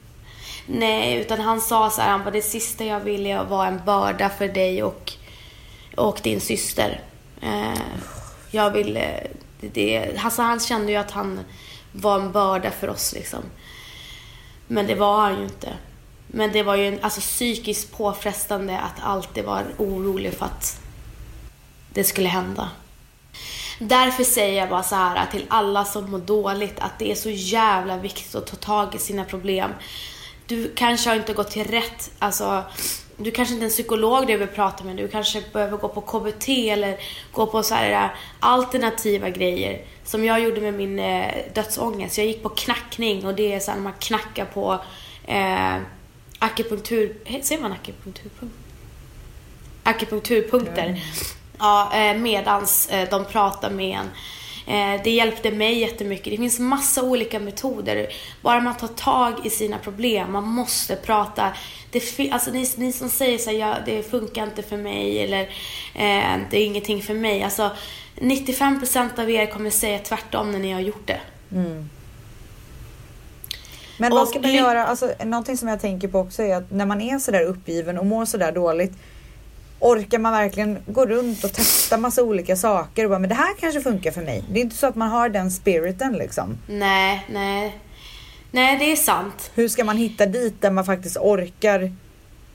Nej, 0.66 1.16
utan 1.16 1.40
han 1.40 1.60
sa 1.60 1.90
så 1.90 2.00
här, 2.00 2.10
han 2.10 2.20
bara, 2.24 2.30
det 2.30 2.42
sista 2.42 2.84
jag 2.84 3.00
vill 3.00 3.26
är 3.26 3.38
att 3.38 3.48
vara 3.48 3.68
en 3.68 3.80
börda 3.86 4.28
för 4.28 4.48
dig 4.48 4.82
och, 4.82 5.12
och 5.96 6.20
din 6.22 6.40
syster. 6.40 7.00
Eh, 7.42 7.80
jag 8.50 8.70
vill, 8.70 8.96
eh, 8.96 9.02
det, 9.72 10.18
alltså 10.18 10.42
han 10.42 10.60
kände 10.60 10.92
ju 10.92 10.98
att 10.98 11.10
han 11.10 11.40
var 11.92 12.20
en 12.20 12.32
börda 12.32 12.70
för 12.70 12.88
oss 12.90 13.12
liksom. 13.12 13.42
Men 14.66 14.86
det 14.86 14.94
var 14.94 15.20
han 15.20 15.38
ju 15.38 15.44
inte. 15.44 15.72
Men 16.26 16.52
det 16.52 16.62
var 16.62 16.76
ju 16.76 16.86
en, 16.86 16.98
alltså, 17.02 17.20
psykiskt 17.20 17.92
påfrestande 17.92 18.78
att 18.78 19.02
alltid 19.02 19.44
vara 19.44 19.64
orolig 19.78 20.34
för 20.34 20.46
att 20.46 20.80
det 21.92 22.04
skulle 22.04 22.28
hända. 22.28 22.70
Därför 23.78 24.24
säger 24.24 24.60
jag 24.60 24.68
bara 24.68 24.82
så 24.82 24.94
här 24.94 25.26
till 25.26 25.46
alla 25.48 25.84
som 25.84 26.10
mår 26.10 26.18
dåligt 26.18 26.80
att 26.80 26.98
det 26.98 27.10
är 27.10 27.14
så 27.14 27.30
jävla 27.30 27.96
viktigt 27.96 28.34
att 28.34 28.46
ta 28.46 28.56
tag 28.56 28.94
i 28.94 28.98
sina 28.98 29.24
problem. 29.24 29.70
Du 30.46 30.72
kanske 30.76 31.10
har 31.10 31.16
inte 31.16 31.32
gått 31.32 31.50
till 31.50 31.64
rätt, 31.64 32.10
alltså 32.18 32.64
du 33.16 33.30
kanske 33.30 33.54
inte 33.54 33.64
är 33.64 33.66
en 33.66 33.70
psykolog 33.70 34.20
du 34.20 34.26
behöver 34.26 34.46
prata 34.46 34.84
med, 34.84 34.96
du 34.96 35.08
kanske 35.08 35.42
behöver 35.52 35.76
gå 35.76 35.88
på 35.88 36.00
KBT 36.00 36.48
eller 36.48 36.96
gå 37.32 37.46
på 37.46 37.62
så 37.62 37.74
här 37.74 38.14
alternativa 38.40 39.30
grejer. 39.30 39.84
Som 40.04 40.24
jag 40.24 40.40
gjorde 40.40 40.60
med 40.60 40.74
min 40.74 40.98
eh, 40.98 41.34
dödsångest. 41.54 42.18
Jag 42.18 42.26
gick 42.26 42.42
på 42.42 42.48
knackning 42.48 43.26
och 43.26 43.34
det 43.34 43.52
är 43.52 43.60
så 43.60 43.70
här 43.70 43.78
man 43.78 43.92
knackar 43.98 44.44
på 44.44 44.80
eh, 45.26 45.76
akupunktur, 46.38 47.16
säger 47.42 47.62
man 47.62 47.72
akupunkturpunkt? 47.72 48.54
akupunkturpunkter. 49.82 51.00
Ja, 51.58 51.92
eh, 51.94 52.16
medans 52.16 52.88
eh, 52.88 53.08
de 53.10 53.24
pratar 53.24 53.70
med 53.70 53.98
en. 53.98 54.10
Eh, 54.66 55.02
Det 55.04 55.10
hjälpte 55.10 55.50
mig 55.50 55.78
jättemycket. 55.78 56.24
Det 56.24 56.36
finns 56.36 56.58
massa 56.58 57.02
olika 57.02 57.38
metoder. 57.38 58.08
Bara 58.42 58.60
man 58.60 58.76
tar 58.76 58.88
tag 58.88 59.46
i 59.46 59.50
sina 59.50 59.78
problem. 59.78 60.32
Man 60.32 60.44
måste 60.44 60.96
prata. 60.96 61.52
Det, 61.90 62.30
alltså 62.30 62.50
ni, 62.50 62.70
ni 62.76 62.92
som 62.92 63.08
säger 63.08 63.38
så 63.38 63.50
här, 63.50 63.56
ja, 63.58 63.76
det 63.86 64.10
funkar 64.10 64.42
inte 64.44 64.62
för 64.62 64.76
mig 64.76 65.22
eller 65.24 65.40
eh, 65.94 66.38
det 66.50 66.58
är 66.58 66.66
ingenting 66.66 67.02
för 67.02 67.14
mig. 67.14 67.42
Alltså 67.42 67.70
95% 68.16 69.20
av 69.20 69.30
er 69.30 69.46
kommer 69.46 69.70
säga 69.70 69.98
tvärtom 69.98 70.52
när 70.52 70.58
ni 70.58 70.72
har 70.72 70.80
gjort 70.80 71.06
det. 71.06 71.20
Men 73.96 74.10
vad 74.10 74.22
Och 74.22 74.28
ska 74.28 74.40
man 74.40 74.52
göra? 74.54 74.86
Alltså, 74.86 75.12
någonting 75.24 75.56
som 75.56 75.68
jag 75.68 75.80
tänker 75.80 76.08
på 76.08 76.18
också 76.18 76.42
är 76.42 76.56
att 76.56 76.70
när 76.70 76.86
man 76.86 77.00
är 77.00 77.18
sådär 77.18 77.44
uppgiven 77.44 77.98
och 77.98 78.06
mår 78.06 78.24
sådär 78.24 78.52
dåligt. 78.52 78.92
Orkar 79.84 80.18
man 80.18 80.32
verkligen 80.32 80.78
gå 80.86 81.06
runt 81.06 81.44
och 81.44 81.52
testa 81.52 81.96
massa 81.98 82.22
olika 82.22 82.56
saker 82.56 83.04
och 83.04 83.10
bara, 83.10 83.18
men 83.18 83.28
det 83.28 83.34
här 83.34 83.54
kanske 83.60 83.80
funkar 83.80 84.10
för 84.10 84.22
mig. 84.22 84.44
Det 84.50 84.58
är 84.58 84.62
inte 84.62 84.76
så 84.76 84.86
att 84.86 84.96
man 84.96 85.08
har 85.08 85.28
den 85.28 85.50
spiriten 85.50 86.12
liksom. 86.12 86.58
Nej, 86.66 87.26
nej. 87.30 87.78
Nej, 88.50 88.78
det 88.78 88.92
är 88.92 88.96
sant. 88.96 89.50
Hur 89.54 89.68
ska 89.68 89.84
man 89.84 89.96
hitta 89.96 90.26
dit 90.26 90.60
där 90.60 90.70
man 90.70 90.84
faktiskt 90.84 91.16
orkar 91.16 91.92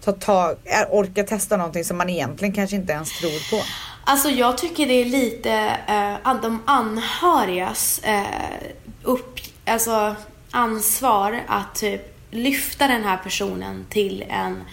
ta 0.03 0.11
tag, 0.11 0.57
orkar 0.89 1.23
testa 1.23 1.57
någonting 1.57 1.83
som 1.83 1.97
man 1.97 2.09
egentligen 2.09 2.53
kanske 2.53 2.75
inte 2.75 2.93
ens 2.93 3.19
tror 3.19 3.49
på? 3.49 3.63
Alltså 4.03 4.29
jag 4.29 4.57
tycker 4.57 4.87
det 4.87 4.93
är 4.93 5.05
lite 5.05 5.51
eh, 6.25 6.41
de 6.41 6.61
anhörigas 6.65 7.99
eh, 7.99 8.23
upp, 9.03 9.39
alltså, 9.65 10.15
ansvar 10.51 11.43
att 11.47 11.75
typ 11.75 12.17
lyfta 12.31 12.87
den 12.87 13.03
här 13.03 13.17
personen 13.17 13.85
till 13.89 14.25
en, 14.29 14.63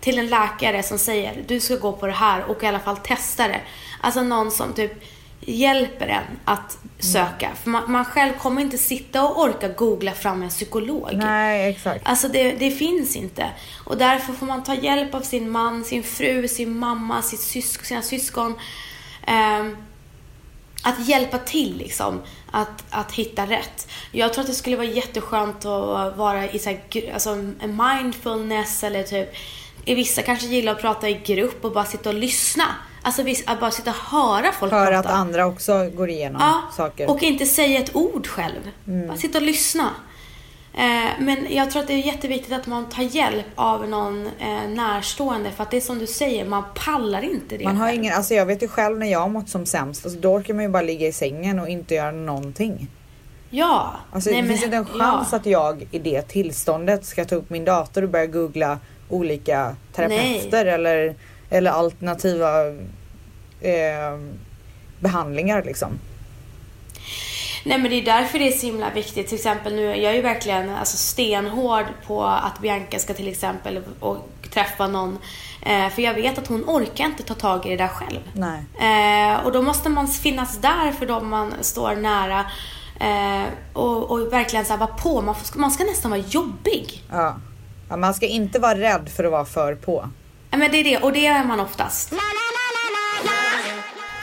till 0.00 0.18
en 0.18 0.26
läkare 0.26 0.82
som 0.82 0.98
säger 0.98 1.44
du 1.46 1.60
ska 1.60 1.76
gå 1.76 1.92
på 1.92 2.06
det 2.06 2.12
här 2.12 2.44
och 2.44 2.62
i 2.62 2.66
alla 2.66 2.78
fall 2.78 2.96
testa 2.96 3.48
det. 3.48 3.60
Alltså 4.00 4.22
någon 4.22 4.50
som 4.50 4.72
typ 4.72 5.04
hjälper 5.40 6.06
en 6.06 6.24
att 6.44 6.78
söka. 6.98 7.50
För 7.62 7.70
man, 7.70 7.92
man 7.92 8.04
själv 8.04 8.32
kommer 8.32 8.62
inte 8.62 8.78
sitta 8.78 9.24
och 9.24 9.42
orka 9.42 9.68
googla 9.68 10.12
fram 10.12 10.42
en 10.42 10.48
psykolog. 10.48 11.08
Nej, 11.12 11.70
exakt. 11.70 12.08
Alltså 12.08 12.28
det, 12.28 12.52
det 12.52 12.70
finns 12.70 13.16
inte. 13.16 13.50
Och 13.84 13.96
därför 13.96 14.32
får 14.32 14.46
man 14.46 14.62
ta 14.62 14.74
hjälp 14.74 15.14
av 15.14 15.20
sin 15.20 15.50
man, 15.50 15.84
sin 15.84 16.02
fru, 16.02 16.48
sin 16.48 16.78
mamma, 16.78 17.22
sitt 17.22 17.40
sysk, 17.40 17.84
sina 17.84 18.02
syskon. 18.02 18.54
Ehm, 19.26 19.76
att 20.82 21.08
hjälpa 21.08 21.38
till 21.38 21.76
liksom. 21.76 22.20
Att, 22.50 22.84
att 22.90 23.12
hitta 23.12 23.46
rätt. 23.46 23.88
Jag 24.12 24.32
tror 24.32 24.42
att 24.42 24.48
det 24.48 24.54
skulle 24.54 24.76
vara 24.76 24.86
jätteskönt 24.86 25.64
att 25.64 26.16
vara 26.16 26.50
i 26.50 26.58
så 26.58 26.70
här, 26.70 26.80
alltså, 27.14 27.36
mindfulness 27.62 28.84
eller 28.84 29.02
typ 29.02 29.28
vissa 29.84 30.22
kanske 30.22 30.46
gillar 30.46 30.72
att 30.72 30.80
prata 30.80 31.08
i 31.08 31.14
grupp 31.24 31.64
och 31.64 31.72
bara 31.72 31.84
sitta 31.84 32.08
och 32.08 32.14
lyssna. 32.14 32.64
Alltså 33.02 33.22
att 33.46 33.60
bara 33.60 33.70
sitta 33.70 33.90
och 33.90 33.96
höra 33.96 34.52
folk 34.52 34.70
För 34.72 34.86
prata. 34.86 34.98
att 34.98 35.14
andra 35.14 35.46
också 35.46 35.90
går 35.90 36.10
igenom 36.10 36.42
Ja, 36.42 36.62
saker. 36.76 37.10
och 37.10 37.22
inte 37.22 37.46
säga 37.46 37.78
ett 37.80 37.96
ord 37.96 38.26
själv. 38.26 38.70
Bara 38.84 39.16
sitta 39.16 39.38
och 39.38 39.44
lyssna. 39.44 39.90
Eh, 40.74 41.10
men 41.18 41.46
jag 41.50 41.70
tror 41.70 41.82
att 41.82 41.88
det 41.88 41.94
är 41.94 42.06
jätteviktigt 42.06 42.52
att 42.52 42.66
man 42.66 42.88
tar 42.88 43.02
hjälp 43.02 43.46
av 43.54 43.88
någon 43.88 44.26
eh, 44.26 44.68
närstående 44.68 45.50
för 45.50 45.62
att 45.62 45.70
det 45.70 45.76
är 45.76 45.80
som 45.80 45.98
du 45.98 46.06
säger, 46.06 46.44
man 46.44 46.64
pallar 46.74 47.22
inte 47.22 47.56
det 47.56 47.64
Man 47.64 47.76
har 47.76 47.92
ingen, 47.92 48.14
alltså 48.14 48.34
jag 48.34 48.46
vet 48.46 48.62
ju 48.62 48.68
själv 48.68 48.98
när 48.98 49.06
jag 49.06 49.20
har 49.20 49.28
mått 49.28 49.48
som 49.48 49.66
sämst, 49.66 50.04
alltså 50.04 50.20
då 50.20 50.32
orkar 50.34 50.54
man 50.54 50.62
ju 50.64 50.68
bara 50.70 50.82
ligga 50.82 51.06
i 51.06 51.12
sängen 51.12 51.58
och 51.58 51.68
inte 51.68 51.94
göra 51.94 52.10
någonting. 52.10 52.88
Ja. 53.50 53.90
Alltså 54.12 54.30
Nej, 54.30 54.36
det 54.36 54.48
men- 54.48 54.50
finns 54.56 54.64
inte 54.64 54.76
en 54.76 54.86
chans 54.86 55.28
ja. 55.30 55.36
att 55.36 55.46
jag 55.46 55.86
i 55.90 55.98
det 55.98 56.22
tillståndet 56.22 57.04
ska 57.04 57.24
ta 57.24 57.34
upp 57.34 57.50
min 57.50 57.64
dator 57.64 58.02
och 58.02 58.08
börja 58.08 58.26
googla 58.26 58.78
olika 59.08 59.76
terapeuter 59.92 60.66
eller, 60.66 61.14
eller 61.50 61.70
alternativa 61.70 62.66
eh, 63.60 64.18
behandlingar 65.00 65.62
liksom. 65.62 65.88
Nej 67.64 67.78
men 67.78 67.90
det 67.90 67.96
är 67.96 68.04
därför 68.04 68.38
det 68.38 68.48
är 68.48 68.58
så 68.58 68.66
himla 68.66 68.90
viktigt. 68.90 69.28
Till 69.28 69.36
exempel 69.36 69.74
nu, 69.74 69.82
jag 69.82 70.12
är 70.12 70.16
ju 70.16 70.22
verkligen 70.22 70.70
alltså, 70.70 70.96
stenhård 70.96 71.84
på 72.06 72.24
att 72.24 72.58
Bianca 72.58 72.98
ska 72.98 73.14
till 73.14 73.28
exempel 73.28 73.82
och 74.00 74.28
träffa 74.50 74.86
någon. 74.86 75.18
Eh, 75.62 75.88
för 75.88 76.02
jag 76.02 76.14
vet 76.14 76.38
att 76.38 76.46
hon 76.46 76.64
orkar 76.66 77.04
inte 77.04 77.22
ta 77.22 77.34
tag 77.34 77.66
i 77.66 77.68
det 77.68 77.76
där 77.76 77.88
själv. 77.88 78.20
Nej. 78.32 78.64
Eh, 78.80 79.44
och 79.44 79.52
då 79.52 79.62
måste 79.62 79.88
man 79.88 80.08
finnas 80.08 80.58
där 80.58 80.92
för 80.92 81.06
dem 81.06 81.28
man 81.28 81.54
står 81.60 81.94
nära. 81.94 82.44
Eh, 83.00 83.48
och, 83.72 84.10
och 84.10 84.32
verkligen 84.32 84.64
så 84.64 84.72
här, 84.72 84.78
vara 84.78 84.90
på. 84.90 85.22
Man, 85.22 85.34
får, 85.34 85.58
man 85.58 85.70
ska 85.70 85.84
nästan 85.84 86.10
vara 86.10 86.20
jobbig. 86.20 87.04
Ja. 87.10 87.36
ja. 87.88 87.96
Man 87.96 88.14
ska 88.14 88.26
inte 88.26 88.58
vara 88.58 88.78
rädd 88.78 89.08
för 89.16 89.24
att 89.24 89.30
vara 89.30 89.44
för 89.44 89.74
på. 89.74 90.08
Men 90.50 90.70
det 90.70 90.76
är 90.76 90.84
det, 90.84 90.98
och 90.98 91.12
det 91.12 91.26
är 91.26 91.44
man 91.44 91.60
oftast. 91.60 92.12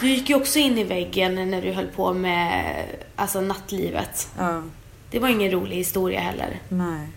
Du 0.01 0.09
gick 0.09 0.29
ju 0.29 0.35
också 0.35 0.59
in 0.59 0.77
i 0.77 0.83
väggen 0.83 1.49
när 1.51 1.61
du 1.61 1.71
höll 1.71 1.87
på 1.87 2.13
med 2.13 2.75
alltså, 3.15 3.41
nattlivet. 3.41 4.29
Ja. 4.37 4.63
Det 5.11 5.19
var 5.19 5.29
ingen 5.29 5.51
rolig 5.51 5.75
historia 5.75 6.19
heller. 6.19 6.59
Nej. 6.69 7.07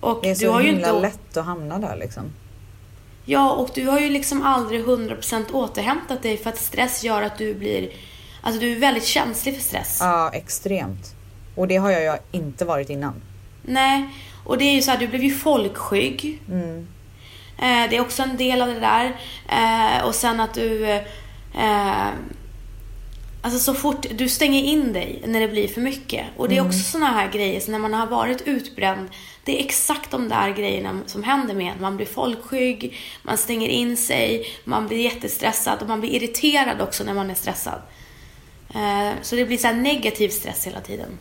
Och 0.00 0.18
Det 0.22 0.28
är 0.30 0.34
du 0.34 0.40
så 0.40 0.52
har 0.52 0.60
ju 0.60 0.66
himla 0.66 0.88
inte... 0.88 1.00
lätt 1.00 1.36
att 1.36 1.44
hamna 1.44 1.78
där 1.78 1.96
liksom. 1.96 2.22
Ja, 3.24 3.52
och 3.52 3.70
du 3.74 3.86
har 3.86 4.00
ju 4.00 4.08
liksom 4.08 4.42
aldrig 4.42 4.84
100% 4.84 5.52
återhämtat 5.52 6.22
dig 6.22 6.36
för 6.36 6.50
att 6.50 6.58
stress 6.58 7.04
gör 7.04 7.22
att 7.22 7.38
du 7.38 7.54
blir... 7.54 7.88
Alltså 8.42 8.60
du 8.60 8.72
är 8.72 8.80
väldigt 8.80 9.04
känslig 9.04 9.54
för 9.54 9.62
stress. 9.62 9.98
Ja, 10.00 10.30
extremt. 10.32 11.14
Och 11.54 11.68
det 11.68 11.76
har 11.76 11.90
jag 11.90 12.02
ju 12.02 12.38
inte 12.38 12.64
varit 12.64 12.90
innan. 12.90 13.22
Nej, 13.62 14.08
och 14.44 14.58
det 14.58 14.64
är 14.64 14.74
ju 14.74 14.82
så 14.82 14.90
här, 14.90 14.98
du 14.98 15.08
blev 15.08 15.24
ju 15.24 15.34
folkskygg. 15.34 16.42
Mm. 16.48 16.86
Eh, 17.58 17.90
det 17.90 17.96
är 17.96 18.00
också 18.00 18.22
en 18.22 18.36
del 18.36 18.62
av 18.62 18.68
det 18.68 18.80
där. 18.80 19.16
Eh, 19.48 20.06
och 20.06 20.14
sen 20.14 20.40
att 20.40 20.54
du... 20.54 21.00
Eh, 21.54 22.08
alltså 23.42 23.58
så 23.58 23.74
fort 23.74 24.06
du 24.14 24.28
stänger 24.28 24.62
in 24.62 24.92
dig 24.92 25.22
när 25.26 25.40
det 25.40 25.48
blir 25.48 25.68
för 25.68 25.80
mycket. 25.80 26.26
Och 26.36 26.48
det 26.48 26.56
är 26.56 26.66
också 26.66 26.78
såna 26.78 27.06
här 27.06 27.32
grejer, 27.32 27.60
så 27.60 27.70
när 27.70 27.78
man 27.78 27.94
har 27.94 28.06
varit 28.06 28.42
utbränd. 28.42 29.08
Det 29.44 29.60
är 29.60 29.64
exakt 29.64 30.10
de 30.10 30.28
där 30.28 30.50
grejerna 30.50 31.00
som 31.06 31.22
händer 31.22 31.54
med. 31.54 31.72
Man 31.80 31.96
blir 31.96 32.06
folkskygg, 32.06 32.96
man 33.22 33.36
stänger 33.36 33.68
in 33.68 33.96
sig, 33.96 34.46
man 34.64 34.88
blir 34.88 34.98
jättestressad 34.98 35.82
och 35.82 35.88
man 35.88 36.00
blir 36.00 36.10
irriterad 36.10 36.80
också 36.80 37.04
när 37.04 37.14
man 37.14 37.30
är 37.30 37.34
stressad. 37.34 37.80
Eh, 38.74 39.10
så 39.22 39.36
det 39.36 39.44
blir 39.44 39.58
så 39.58 39.66
här 39.66 39.74
negativ 39.74 40.28
stress 40.28 40.66
hela 40.66 40.80
tiden. 40.80 41.18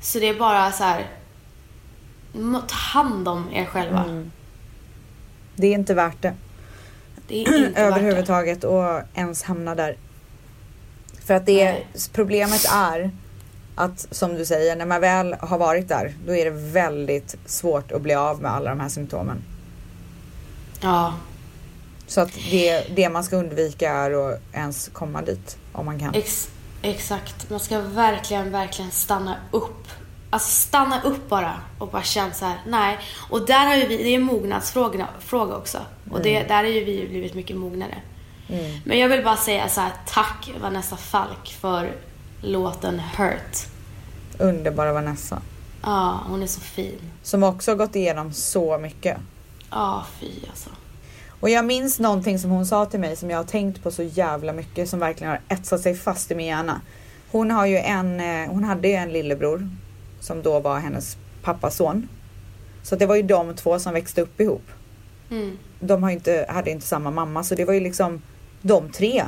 Så 0.00 0.18
det 0.18 0.28
är 0.28 0.34
bara 0.34 0.72
så 0.72 0.84
här... 0.84 1.06
Ta 2.68 2.74
hand 2.74 3.28
om 3.28 3.48
er 3.52 3.64
själva. 3.64 4.22
Det 5.56 5.66
är 5.66 5.74
inte 5.74 5.94
värt 5.94 6.22
det. 6.22 6.34
Det 7.30 7.44
är 7.44 7.66
inte 7.66 7.80
överhuvudtaget 7.80 8.64
och 8.64 9.00
ens 9.14 9.42
hamna 9.42 9.74
där. 9.74 9.96
För 11.24 11.34
att 11.34 11.46
det 11.46 11.64
Nej. 11.64 11.86
problemet 12.12 12.64
är 12.74 13.10
att 13.74 14.06
som 14.10 14.34
du 14.34 14.44
säger, 14.44 14.76
när 14.76 14.86
man 14.86 15.00
väl 15.00 15.36
har 15.40 15.58
varit 15.58 15.88
där, 15.88 16.14
då 16.26 16.34
är 16.34 16.44
det 16.44 16.50
väldigt 16.50 17.36
svårt 17.46 17.92
att 17.92 18.02
bli 18.02 18.14
av 18.14 18.42
med 18.42 18.50
alla 18.52 18.70
de 18.70 18.80
här 18.80 18.88
symptomen. 18.88 19.42
Ja, 20.80 21.14
Så 22.06 22.20
att 22.20 22.32
det, 22.50 22.96
det 22.96 23.08
man 23.08 23.24
ska 23.24 23.36
undvika 23.36 23.92
är 23.92 24.10
att 24.30 24.40
ens 24.52 24.90
komma 24.92 25.22
dit 25.22 25.58
om 25.72 25.86
man 25.86 25.98
kan. 25.98 26.14
ex, 26.14 26.48
exakt. 26.82 27.50
Man 27.50 27.60
ska 27.60 27.80
verkligen, 27.80 28.50
verkligen 28.52 28.90
stanna 28.90 29.36
upp. 29.50 29.88
Alltså 30.30 30.50
stanna 30.50 31.02
upp 31.02 31.28
bara 31.28 31.60
och 31.78 31.88
bara 31.88 32.02
känna 32.02 32.32
så 32.32 32.44
här, 32.44 32.58
nej. 32.66 32.98
Och 33.30 33.46
där 33.46 33.66
har 33.66 33.76
ju 33.76 33.86
vi, 33.86 33.96
det 33.96 34.08
är 34.08 34.14
en 34.14 34.22
mognadsfråga 34.22 35.08
fråga 35.20 35.56
också. 35.56 35.78
Och 36.10 36.22
det, 36.22 36.42
där 36.42 36.56
har 36.56 36.64
ju 36.64 36.84
vi 36.84 37.06
blivit 37.08 37.34
mycket 37.34 37.56
mognare. 37.56 37.96
Men 38.84 38.98
jag 38.98 39.08
vill 39.08 39.24
bara 39.24 39.36
säga 39.36 39.68
så 39.68 39.80
här, 39.80 39.92
tack 40.06 40.50
Vanessa 40.60 40.96
Falk 40.96 41.56
för 41.60 41.92
låten 42.42 43.00
Hurt. 43.00 43.66
Underbara 44.38 44.92
Vanessa. 44.92 45.42
Ja, 45.82 46.20
hon 46.28 46.42
är 46.42 46.46
så 46.46 46.60
fin. 46.60 46.98
Som 47.22 47.42
också 47.42 47.70
har 47.70 47.76
gått 47.76 47.96
igenom 47.96 48.32
så 48.32 48.78
mycket. 48.78 49.16
Ja, 49.70 50.04
fy 50.20 50.30
alltså. 50.48 50.70
Och 51.40 51.50
jag 51.50 51.64
minns 51.64 51.98
någonting 51.98 52.38
som 52.38 52.50
hon 52.50 52.66
sa 52.66 52.86
till 52.86 53.00
mig 53.00 53.16
som 53.16 53.30
jag 53.30 53.38
har 53.38 53.44
tänkt 53.44 53.82
på 53.82 53.90
så 53.90 54.02
jävla 54.02 54.52
mycket 54.52 54.88
som 54.88 55.00
verkligen 55.00 55.30
har 55.30 55.40
etsat 55.48 55.80
sig 55.80 55.94
fast 55.94 56.30
i 56.30 56.34
min 56.34 56.46
hjärna. 56.46 56.80
Hon 57.30 57.50
har 57.50 57.66
ju 57.66 57.78
en, 57.78 58.20
eh, 58.20 58.50
hon 58.50 58.64
hade 58.64 58.88
ju 58.88 58.94
en 58.94 59.12
lillebror 59.12 59.70
som 60.20 60.42
då 60.42 60.60
var 60.60 60.78
hennes 60.78 61.16
pappas 61.42 61.76
son. 61.76 62.08
Så 62.82 62.96
det 62.96 63.06
var 63.06 63.16
ju 63.16 63.22
de 63.22 63.54
två 63.54 63.78
som 63.78 63.94
växte 63.94 64.22
upp 64.22 64.40
ihop. 64.40 64.64
Mm. 65.30 65.58
De 65.80 66.02
har 66.02 66.10
inte, 66.10 66.46
hade 66.48 66.70
inte 66.70 66.86
samma 66.86 67.10
mamma 67.10 67.44
så 67.44 67.54
det 67.54 67.64
var 67.64 67.74
ju 67.74 67.80
liksom 67.80 68.22
de 68.62 68.88
tre. 68.88 69.24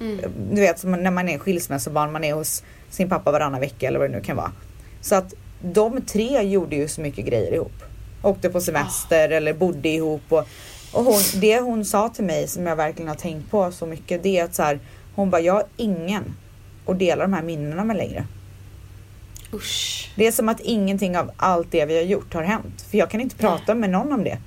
Mm. 0.00 0.20
Du 0.50 0.60
vet 0.60 0.78
som 0.78 0.92
när 0.92 1.10
man 1.10 1.28
är 1.28 1.38
skilsmässobarn, 1.38 2.12
man 2.12 2.24
är 2.24 2.34
hos 2.34 2.62
sin 2.90 3.08
pappa 3.08 3.32
varannan 3.32 3.60
vecka 3.60 3.88
eller 3.88 3.98
vad 3.98 4.10
det 4.10 4.16
nu 4.16 4.22
kan 4.22 4.36
vara. 4.36 4.52
Så 5.00 5.14
att 5.14 5.34
de 5.62 6.02
tre 6.02 6.42
gjorde 6.42 6.76
ju 6.76 6.88
så 6.88 7.00
mycket 7.00 7.26
grejer 7.26 7.52
ihop. 7.52 7.82
Åkte 8.22 8.50
på 8.50 8.60
semester 8.60 9.28
eller 9.30 9.54
bodde 9.54 9.88
ihop. 9.88 10.22
Och, 10.28 10.48
och 10.92 11.04
hon, 11.04 11.20
det 11.34 11.60
hon 11.60 11.84
sa 11.84 12.08
till 12.08 12.24
mig 12.24 12.48
som 12.48 12.66
jag 12.66 12.76
verkligen 12.76 13.08
har 13.08 13.16
tänkt 13.16 13.50
på 13.50 13.72
så 13.72 13.86
mycket 13.86 14.22
det 14.22 14.38
är 14.38 14.44
att 14.44 14.54
så 14.54 14.62
här, 14.62 14.80
hon 15.14 15.30
bara, 15.30 15.40
jag 15.40 15.52
har 15.52 15.64
ingen 15.76 16.34
att 16.86 16.98
dela 16.98 17.22
de 17.22 17.32
här 17.32 17.42
minnena 17.42 17.84
med 17.84 17.96
längre. 17.96 18.26
Usch. 19.52 20.10
Det 20.16 20.26
är 20.26 20.32
som 20.32 20.48
att 20.48 20.60
ingenting 20.60 21.18
av 21.18 21.30
allt 21.36 21.70
det 21.70 21.84
vi 21.84 21.96
har 21.96 22.02
gjort 22.02 22.34
har 22.34 22.42
hänt. 22.42 22.86
För 22.90 22.98
jag 22.98 23.10
kan 23.10 23.20
inte 23.20 23.36
prata 23.36 23.74
med 23.74 23.90
någon 23.90 24.12
om 24.12 24.24
det. 24.24 24.38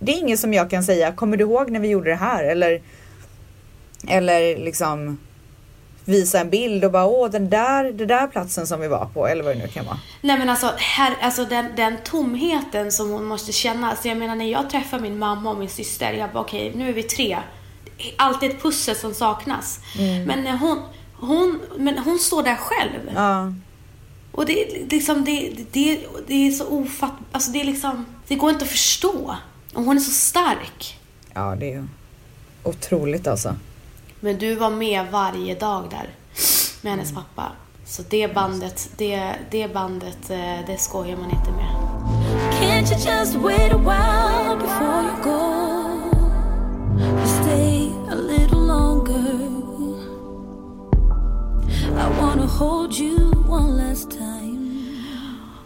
Det 0.00 0.12
är 0.12 0.18
inget 0.18 0.40
som 0.40 0.54
jag 0.54 0.70
kan 0.70 0.84
säga, 0.84 1.12
kommer 1.12 1.36
du 1.36 1.44
ihåg 1.44 1.70
när 1.70 1.80
vi 1.80 1.88
gjorde 1.88 2.10
det 2.10 2.16
här? 2.16 2.44
Eller, 2.44 2.82
eller 4.08 4.56
liksom 4.56 5.18
visa 6.04 6.40
en 6.40 6.50
bild 6.50 6.84
och 6.84 6.92
bara, 6.92 7.06
åh 7.06 7.30
den 7.30 7.50
där, 7.50 7.92
den 7.92 8.08
där 8.08 8.26
platsen 8.26 8.66
som 8.66 8.80
vi 8.80 8.88
var 8.88 9.06
på. 9.14 9.28
Eller 9.28 9.44
vad 9.44 9.56
det 9.56 9.62
nu 9.62 9.68
kan 9.68 9.84
vara. 9.84 9.98
Nej 10.20 10.38
men 10.38 10.50
alltså, 10.50 10.72
här, 10.76 11.16
alltså 11.20 11.44
den, 11.44 11.66
den 11.76 11.96
tomheten 12.04 12.92
som 12.92 13.10
hon 13.10 13.24
måste 13.24 13.52
känna. 13.52 13.90
Alltså 13.90 14.08
jag 14.08 14.16
menar 14.16 14.34
när 14.34 14.50
jag 14.50 14.70
träffar 14.70 14.98
min 14.98 15.18
mamma 15.18 15.50
och 15.50 15.58
min 15.58 15.68
syster, 15.68 16.12
jag 16.12 16.32
bara 16.32 16.42
okej 16.42 16.72
nu 16.74 16.88
är 16.88 16.92
vi 16.92 17.02
tre. 17.02 17.38
Alltid 18.16 18.50
ett 18.50 18.62
pussel 18.62 18.96
som 18.96 19.14
saknas. 19.14 19.80
Men 20.26 20.44
när 20.44 20.56
hon, 20.56 20.82
hon, 21.14 21.60
men 21.76 21.98
hon 21.98 22.18
står 22.18 22.42
där 22.42 22.56
själv. 22.56 23.10
Ja, 23.14 23.52
Och 24.32 24.46
det, 24.46 24.62
är 24.62 24.86
liksom, 24.90 25.24
det, 25.24 25.52
det, 25.72 26.00
det 26.26 26.46
är 26.46 26.50
så 26.50 26.68
ofatt... 26.68 27.12
Alltså 27.32 27.50
det 27.50 27.60
är 27.60 27.64
liksom, 27.64 28.06
det 28.28 28.34
går 28.34 28.50
inte 28.50 28.64
att 28.64 28.70
förstå. 28.70 29.36
Och 29.74 29.84
hon 29.84 29.96
är 29.96 30.00
så 30.00 30.10
stark. 30.10 30.98
ja 31.34 31.56
det 31.56 31.66
är 31.66 31.74
ju 31.74 31.84
otroligt 32.62 33.26
alltså. 33.26 33.56
Men 34.20 34.38
du 34.38 34.54
var 34.54 34.70
med 34.70 35.06
varje 35.10 35.54
dag 35.54 35.90
där 35.90 36.10
med 36.82 36.92
hennes 36.92 37.12
pappa. 37.12 37.52
Så 37.86 38.02
det 38.08 38.34
bandet, 38.34 38.90
det, 38.96 39.34
det 39.50 39.74
bandet, 39.74 40.30
eh, 40.30 40.58
det 40.66 40.76
skojar 40.78 41.16
man 41.16 41.30
inte 41.30 41.50
med. 41.50 41.74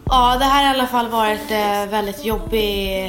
Ja, 0.05 0.37
det 0.39 0.45
här 0.45 0.65
har 0.65 0.75
i 0.75 0.79
alla 0.79 0.87
fall 0.87 1.09
varit 1.09 1.51
eh, 1.51 1.91
väldigt 1.91 2.25
jobbig, 2.25 3.05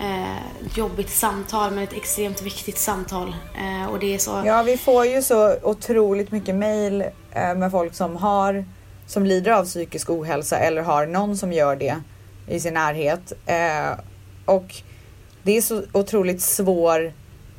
eh, 0.00 0.76
jobbigt 0.76 1.10
samtal, 1.10 1.70
men 1.70 1.84
ett 1.84 1.92
extremt 1.92 2.42
viktigt 2.42 2.78
samtal. 2.78 3.34
Eh, 3.54 3.90
och 3.90 3.98
det 3.98 4.14
är 4.14 4.18
så... 4.18 4.42
Ja, 4.46 4.62
vi 4.62 4.76
får 4.76 5.06
ju 5.06 5.22
så 5.22 5.56
otroligt 5.62 6.32
mycket 6.32 6.54
mail 6.54 7.04
eh, 7.32 7.54
med 7.54 7.70
folk 7.70 7.94
som 7.94 8.16
har 8.16 8.64
som 9.06 9.26
lider 9.26 9.52
av 9.52 9.64
psykisk 9.64 10.10
ohälsa 10.10 10.58
eller 10.58 10.82
har 10.82 11.06
någon 11.06 11.36
som 11.36 11.52
gör 11.52 11.76
det 11.76 11.96
i 12.48 12.60
sin 12.60 12.74
närhet. 12.74 13.32
Eh, 13.46 13.98
och 14.44 14.74
det 15.42 15.56
är 15.56 15.62
så 15.62 15.82
otroligt 15.92 16.42
svår 16.42 17.12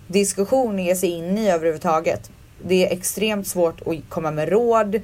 diskussion 0.07 0.75
att 0.75 0.85
ge 0.85 0.95
sig 0.95 1.09
in 1.09 1.37
i 1.37 1.51
överhuvudtaget. 1.51 2.31
Det 2.67 2.87
är 2.87 2.93
extremt 2.93 3.47
svårt 3.47 3.81
att 3.87 3.95
komma 4.09 4.31
med 4.31 4.49
råd. 4.49 4.95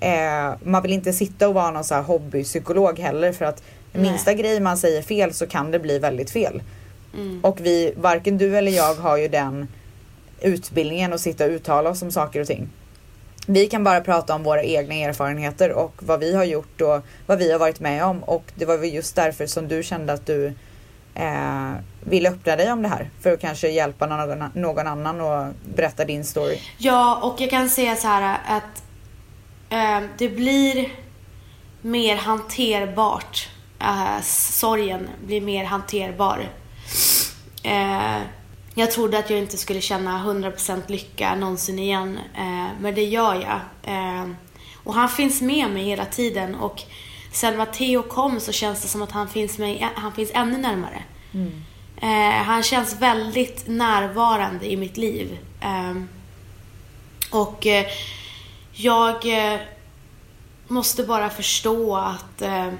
Eh, 0.00 0.54
man 0.64 0.82
vill 0.82 0.92
inte 0.92 1.12
sitta 1.12 1.48
och 1.48 1.54
vara 1.54 1.70
någon 1.70 1.84
så 1.84 1.94
här 1.94 2.02
hobbypsykolog 2.02 2.98
heller 2.98 3.32
för 3.32 3.44
att 3.44 3.62
Nej. 3.92 4.02
minsta 4.02 4.34
grej 4.34 4.60
man 4.60 4.76
säger 4.76 5.02
fel 5.02 5.34
så 5.34 5.46
kan 5.46 5.70
det 5.70 5.78
bli 5.78 5.98
väldigt 5.98 6.30
fel. 6.30 6.62
Och 7.42 7.60
vi, 7.60 7.94
varken 7.96 8.38
du 8.38 8.56
eller 8.56 8.72
jag 8.72 8.94
har 8.94 9.16
ju 9.16 9.28
den 9.28 9.68
utbildningen 10.40 11.12
att 11.12 11.20
sitta 11.20 11.44
och 11.44 11.50
uttala 11.50 11.90
oss 11.90 12.02
om 12.02 12.10
saker 12.10 12.40
och 12.40 12.46
ting. 12.46 12.68
Vi 13.46 13.66
kan 13.66 13.84
bara 13.84 14.00
prata 14.00 14.34
om 14.34 14.42
våra 14.42 14.62
egna 14.62 14.94
erfarenheter 14.94 15.72
och 15.72 15.92
vad 15.98 16.20
vi 16.20 16.34
har 16.34 16.44
gjort 16.44 16.80
och 16.80 17.00
vad 17.26 17.38
vi 17.38 17.52
har 17.52 17.58
varit 17.58 17.80
med 17.80 18.04
om 18.04 18.22
och 18.22 18.52
det 18.54 18.64
var 18.64 18.76
väl 18.76 18.94
just 18.94 19.16
därför 19.16 19.46
som 19.46 19.68
du 19.68 19.82
kände 19.82 20.12
att 20.12 20.26
du 20.26 20.52
eh, 21.14 21.72
vill 22.00 22.26
öppna 22.26 22.56
dig 22.56 22.72
om 22.72 22.82
det 22.82 22.88
här 22.88 23.10
för 23.20 23.32
att 23.32 23.40
kanske 23.40 23.68
hjälpa 23.68 24.06
någon, 24.06 24.50
någon 24.54 24.86
annan 24.86 25.20
och 25.20 25.54
berätta 25.76 26.04
din 26.04 26.24
story. 26.24 26.58
Ja, 26.78 27.20
och 27.22 27.40
jag 27.40 27.50
kan 27.50 27.68
säga 27.68 27.96
så 27.96 28.08
här 28.08 28.38
att 28.46 28.82
eh, 29.70 30.08
det 30.18 30.28
blir 30.28 30.88
mer 31.82 32.16
hanterbart. 32.16 33.48
Eh, 33.80 34.22
sorgen 34.22 35.08
blir 35.26 35.40
mer 35.40 35.64
hanterbar. 35.64 36.48
Eh, 37.62 38.22
jag 38.74 38.90
trodde 38.90 39.18
att 39.18 39.30
jag 39.30 39.38
inte 39.38 39.56
skulle 39.56 39.80
känna 39.80 40.24
100% 40.24 40.82
lycka 40.86 41.34
någonsin 41.34 41.78
igen, 41.78 42.18
eh, 42.36 42.68
men 42.80 42.94
det 42.94 43.04
gör 43.04 43.34
jag. 43.34 43.60
Eh, 43.94 44.28
och 44.84 44.94
han 44.94 45.08
finns 45.08 45.40
med 45.42 45.70
mig 45.70 45.84
hela 45.84 46.04
tiden 46.04 46.54
och 46.54 46.82
sen 47.34 47.56
Matteo 47.56 48.02
kom 48.02 48.40
så 48.40 48.52
känns 48.52 48.82
det 48.82 48.88
som 48.88 49.02
att 49.02 49.12
han 49.12 49.28
finns, 49.28 49.58
mig, 49.58 49.88
han 49.94 50.12
finns 50.12 50.30
ännu 50.34 50.58
närmare. 50.58 51.02
Eh, 51.96 52.42
han 52.44 52.62
känns 52.62 53.00
väldigt 53.00 53.66
närvarande 53.66 54.72
i 54.72 54.76
mitt 54.76 54.96
liv. 54.96 55.38
Ehm, 55.60 56.08
och 57.30 57.66
eh, 57.66 57.86
jag 58.72 59.26
eh, 59.52 59.60
måste 60.68 61.04
bara 61.04 61.30
förstå 61.30 61.96
att 61.96 62.42
eh, 62.42 62.72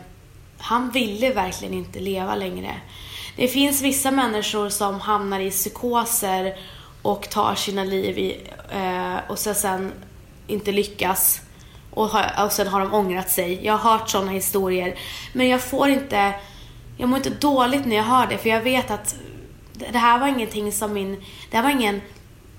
han 0.59 0.91
ville 0.91 1.33
verkligen 1.33 1.75
inte 1.75 2.01
leva 2.01 2.35
längre. 2.35 2.81
Det 3.37 3.49
finns 3.49 3.83
vissa 3.83 4.11
människor 4.11 4.69
som 4.69 5.01
hamnar 5.01 5.41
i 5.41 5.51
psykoser 5.51 6.57
och 7.03 7.31
tar 7.31 7.55
sina 7.55 7.85
liv 7.85 8.19
i, 8.19 8.41
eh, 8.71 9.17
och 9.29 9.39
sen 9.39 9.93
inte 10.47 10.73
lyckas. 10.73 11.41
Och, 11.95 12.09
har, 12.09 12.45
och 12.45 12.53
sen 12.53 12.69
har 12.69 12.81
de 12.81 12.95
ångrat 12.95 13.31
sig. 13.31 13.65
Jag 13.67 13.77
har 13.77 13.91
hört 13.99 14.09
sådana 14.11 14.31
historier. 14.33 14.95
Men 15.33 15.49
jag 15.49 15.61
får 15.61 15.89
inte... 15.89 16.35
Jag 16.97 17.09
mår 17.09 17.17
inte 17.17 17.31
dåligt 17.31 17.87
när 17.87 17.97
jag 17.97 18.05
hör 18.05 18.27
det 18.27 18.39
för 18.39 18.49
jag 18.49 18.61
vet 18.61 18.91
att 18.91 19.15
det 19.93 19.99
här 19.99 20.19
var 20.19 20.27
ingenting 20.27 20.73
som 20.73 20.93
min... 20.93 21.25
Det 21.51 21.57
här 21.57 21.63
var 21.65 21.71
ingen 21.71 22.01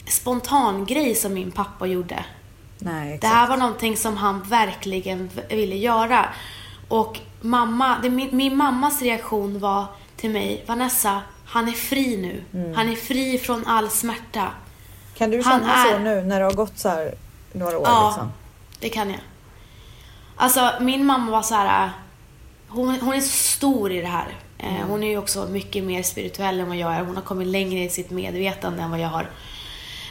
spontan 0.07 0.85
grej 0.85 1.15
som 1.15 1.33
min 1.33 1.51
pappa 1.51 1.85
gjorde. 1.87 2.25
Nej, 2.79 3.17
Det 3.21 3.27
här 3.27 3.47
var 3.47 3.57
någonting 3.57 3.97
som 3.97 4.17
han 4.17 4.41
verkligen 4.43 5.29
ville 5.49 5.75
göra. 5.75 6.25
Och 6.87 7.19
mamma, 7.41 7.97
det, 8.03 8.09
min, 8.09 8.29
min 8.37 8.57
mammas 8.57 9.01
reaktion 9.01 9.59
var 9.59 9.85
till 10.15 10.29
mig, 10.29 10.63
Vanessa, 10.67 11.21
han 11.45 11.67
är 11.67 11.71
fri 11.71 12.17
nu. 12.17 12.59
Mm. 12.59 12.73
Han 12.75 12.89
är 12.89 12.95
fri 12.95 13.37
från 13.37 13.65
all 13.67 13.89
smärta. 13.89 14.47
Kan 15.17 15.31
du 15.31 15.41
han 15.43 15.59
känna 15.61 15.83
så 15.83 15.89
är- 15.89 15.99
nu 15.99 16.21
när 16.21 16.39
det 16.39 16.45
har 16.45 16.53
gått 16.53 16.77
så 16.79 16.89
här 16.89 17.13
några 17.53 17.77
år? 17.77 17.83
Ja, 17.87 18.07
Liksom? 18.09 18.31
Det 18.79 18.89
kan 18.89 19.09
jag. 19.09 19.19
Alltså, 20.35 20.71
min 20.81 21.05
mamma 21.05 21.31
var 21.31 21.41
så 21.41 21.55
här. 21.55 21.91
Hon, 22.67 22.99
hon 22.99 23.13
är 23.13 23.21
så 23.21 23.29
stor 23.29 23.91
i 23.91 24.01
det 24.01 24.07
här. 24.07 24.37
Eh, 24.57 24.75
Mm. 24.75 24.89
Hon 24.89 25.03
är 25.03 25.07
ju 25.07 25.17
också 25.17 25.47
mycket 25.47 25.83
mer 25.83 26.03
spirituell 26.03 26.59
än 26.59 26.67
vad 26.67 26.77
jag 26.77 26.93
är. 26.93 27.03
Hon 27.03 27.15
har 27.15 27.23
kommit 27.23 27.47
längre 27.47 27.83
i 27.83 27.89
sitt 27.89 28.09
medvetande 28.09 28.83
än 28.83 28.91
vad 28.91 28.99
jag 28.99 29.07
har. 29.07 29.29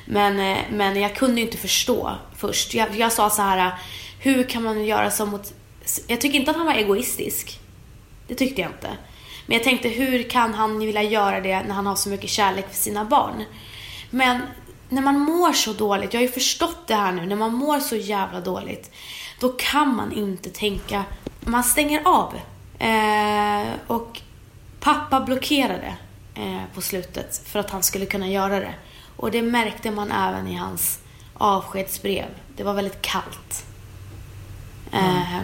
Men, 0.07 0.41
eh, 0.41 0.59
men 0.71 1.01
jag 1.01 1.17
kunde 1.17 1.41
ju 1.41 1.47
inte 1.47 1.59
förstå 1.59 2.15
först. 2.37 2.75
Jag, 2.75 2.97
jag 2.97 3.13
sa 3.13 3.31
så 3.31 3.43
här. 3.43 3.73
Hur 4.19 4.45
kan 4.45 4.63
man 4.63 4.85
göra 4.85 5.11
så 5.11 5.27
mot... 5.27 5.53
Jag 6.07 6.21
tycker 6.21 6.39
inte 6.39 6.51
att 6.51 6.57
han 6.57 6.67
var 6.67 6.75
egoistisk. 6.75 7.61
Det 8.29 8.35
tyckte 8.35 8.61
jag 8.61 8.71
inte. 8.71 8.91
Men 9.47 9.57
jag 9.57 9.65
tänkte, 9.65 9.89
hur 9.89 10.23
kan 10.23 10.55
han 10.55 10.79
vilja 10.79 11.03
göra 11.03 11.41
det 11.41 11.63
när 11.63 11.75
han 11.75 11.87
har 11.87 11.97
så 11.97 12.09
mycket 12.09 12.31
kärlek 12.31 12.69
för 12.69 12.77
sina 12.77 13.05
barn? 13.05 13.45
Men 14.11 14.41
när 14.89 15.03
man 15.03 15.19
mår 15.19 15.53
så 15.53 15.73
dåligt, 15.73 16.15
jag 16.15 16.21
har 16.21 16.27
ju 16.27 16.33
förstått 16.33 16.87
det 16.87 16.95
här 16.95 17.13
nu, 17.13 17.27
när 17.27 17.37
man 17.37 17.55
mår 17.55 17.81
så 17.81 17.97
jävla 17.97 18.41
dåligt, 18.41 18.91
då 19.41 19.49
kan 19.49 19.97
man 19.97 20.13
inte 20.13 20.51
tänka, 20.51 21.05
man 21.41 21.65
stänger 21.65 22.03
av. 22.05 22.35
Eh, 22.79 23.73
och 23.87 24.21
pappa 24.81 25.21
blockerade 25.21 25.97
eh, 26.35 26.63
på 26.75 26.81
slutet 26.81 27.43
för 27.47 27.59
att 27.59 27.71
han 27.71 27.83
skulle 27.83 28.07
kunna 28.07 28.29
göra 28.29 28.61
det. 28.61 28.75
Och 29.17 29.31
det 29.31 29.43
märkte 29.43 29.91
man 29.91 30.13
även 30.13 30.49
i 30.49 30.55
hans 30.55 30.99
avskedsbrev. 31.35 32.29
Det 32.57 32.63
var 32.63 32.75
väldigt 32.75 33.03
kallt. 33.03 33.67
Eh, 34.93 35.41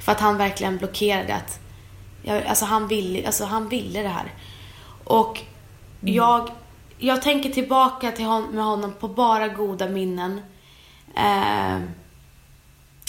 för 0.00 0.12
att 0.12 0.20
han 0.20 0.36
verkligen 0.36 0.78
blockerade 0.78 1.34
att, 1.34 1.60
jag, 2.22 2.46
alltså, 2.46 2.64
han 2.64 2.88
ville, 2.88 3.26
alltså 3.26 3.44
han 3.44 3.68
ville 3.68 4.02
det 4.02 4.08
här. 4.08 4.34
Och 5.04 5.40
jag, 6.00 6.50
jag 7.00 7.22
tänker 7.22 7.50
tillbaka 7.50 8.12
till 8.12 8.24
hon, 8.24 8.42
med 8.44 8.64
honom 8.64 8.92
på 9.00 9.08
bara 9.08 9.48
goda 9.48 9.88
minnen. 9.88 10.40
Eh, 11.16 11.78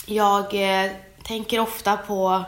jag 0.06 0.54
eh, 0.86 0.92
tänker 1.24 1.60
ofta 1.60 1.98
på 1.98 2.44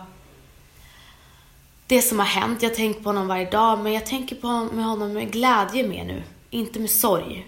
det 1.87 2.01
som 2.01 2.19
har 2.19 2.25
hänt. 2.25 2.61
Jag 2.63 2.75
tänker 2.75 3.01
på 3.01 3.09
honom 3.09 3.27
varje 3.27 3.49
dag, 3.49 3.79
men 3.79 3.93
jag 3.93 4.05
tänker 4.05 4.35
på 4.35 4.47
hon- 4.47 4.67
med 4.67 4.85
honom 4.85 5.13
med 5.13 5.31
glädje 5.31 5.87
mer 5.87 6.03
nu. 6.05 6.23
Inte 6.49 6.79
med 6.79 6.89
sorg. 6.89 7.47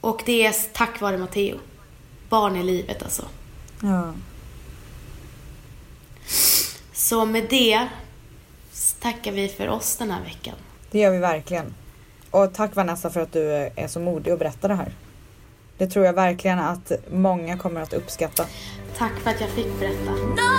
Och 0.00 0.22
det 0.26 0.46
är 0.46 0.52
tack 0.72 1.00
vare 1.00 1.18
Matteo. 1.18 1.58
Barn 2.28 2.56
i 2.56 2.62
livet 2.62 3.02
alltså. 3.02 3.24
Ja. 3.82 4.12
Så 6.92 7.24
med 7.24 7.46
det 7.50 7.88
tackar 9.00 9.32
vi 9.32 9.48
för 9.48 9.68
oss 9.68 9.96
den 9.96 10.10
här 10.10 10.22
veckan. 10.24 10.54
Det 10.90 10.98
gör 10.98 11.10
vi 11.10 11.18
verkligen. 11.18 11.74
Och 12.30 12.52
tack 12.52 12.76
Vanessa 12.76 13.10
för 13.10 13.20
att 13.20 13.32
du 13.32 13.50
är 13.76 13.86
så 13.86 14.00
modig 14.00 14.32
och 14.32 14.38
berättar 14.38 14.68
det 14.68 14.74
här. 14.74 14.92
Det 15.78 15.86
tror 15.86 16.04
jag 16.06 16.12
verkligen 16.12 16.58
att 16.58 16.92
många 17.10 17.56
kommer 17.58 17.80
att 17.80 17.92
uppskatta. 17.92 18.46
Tack 18.96 19.12
för 19.18 19.30
att 19.30 19.40
jag 19.40 19.50
fick 19.50 19.80
berätta. 19.80 20.10
No 20.10 20.50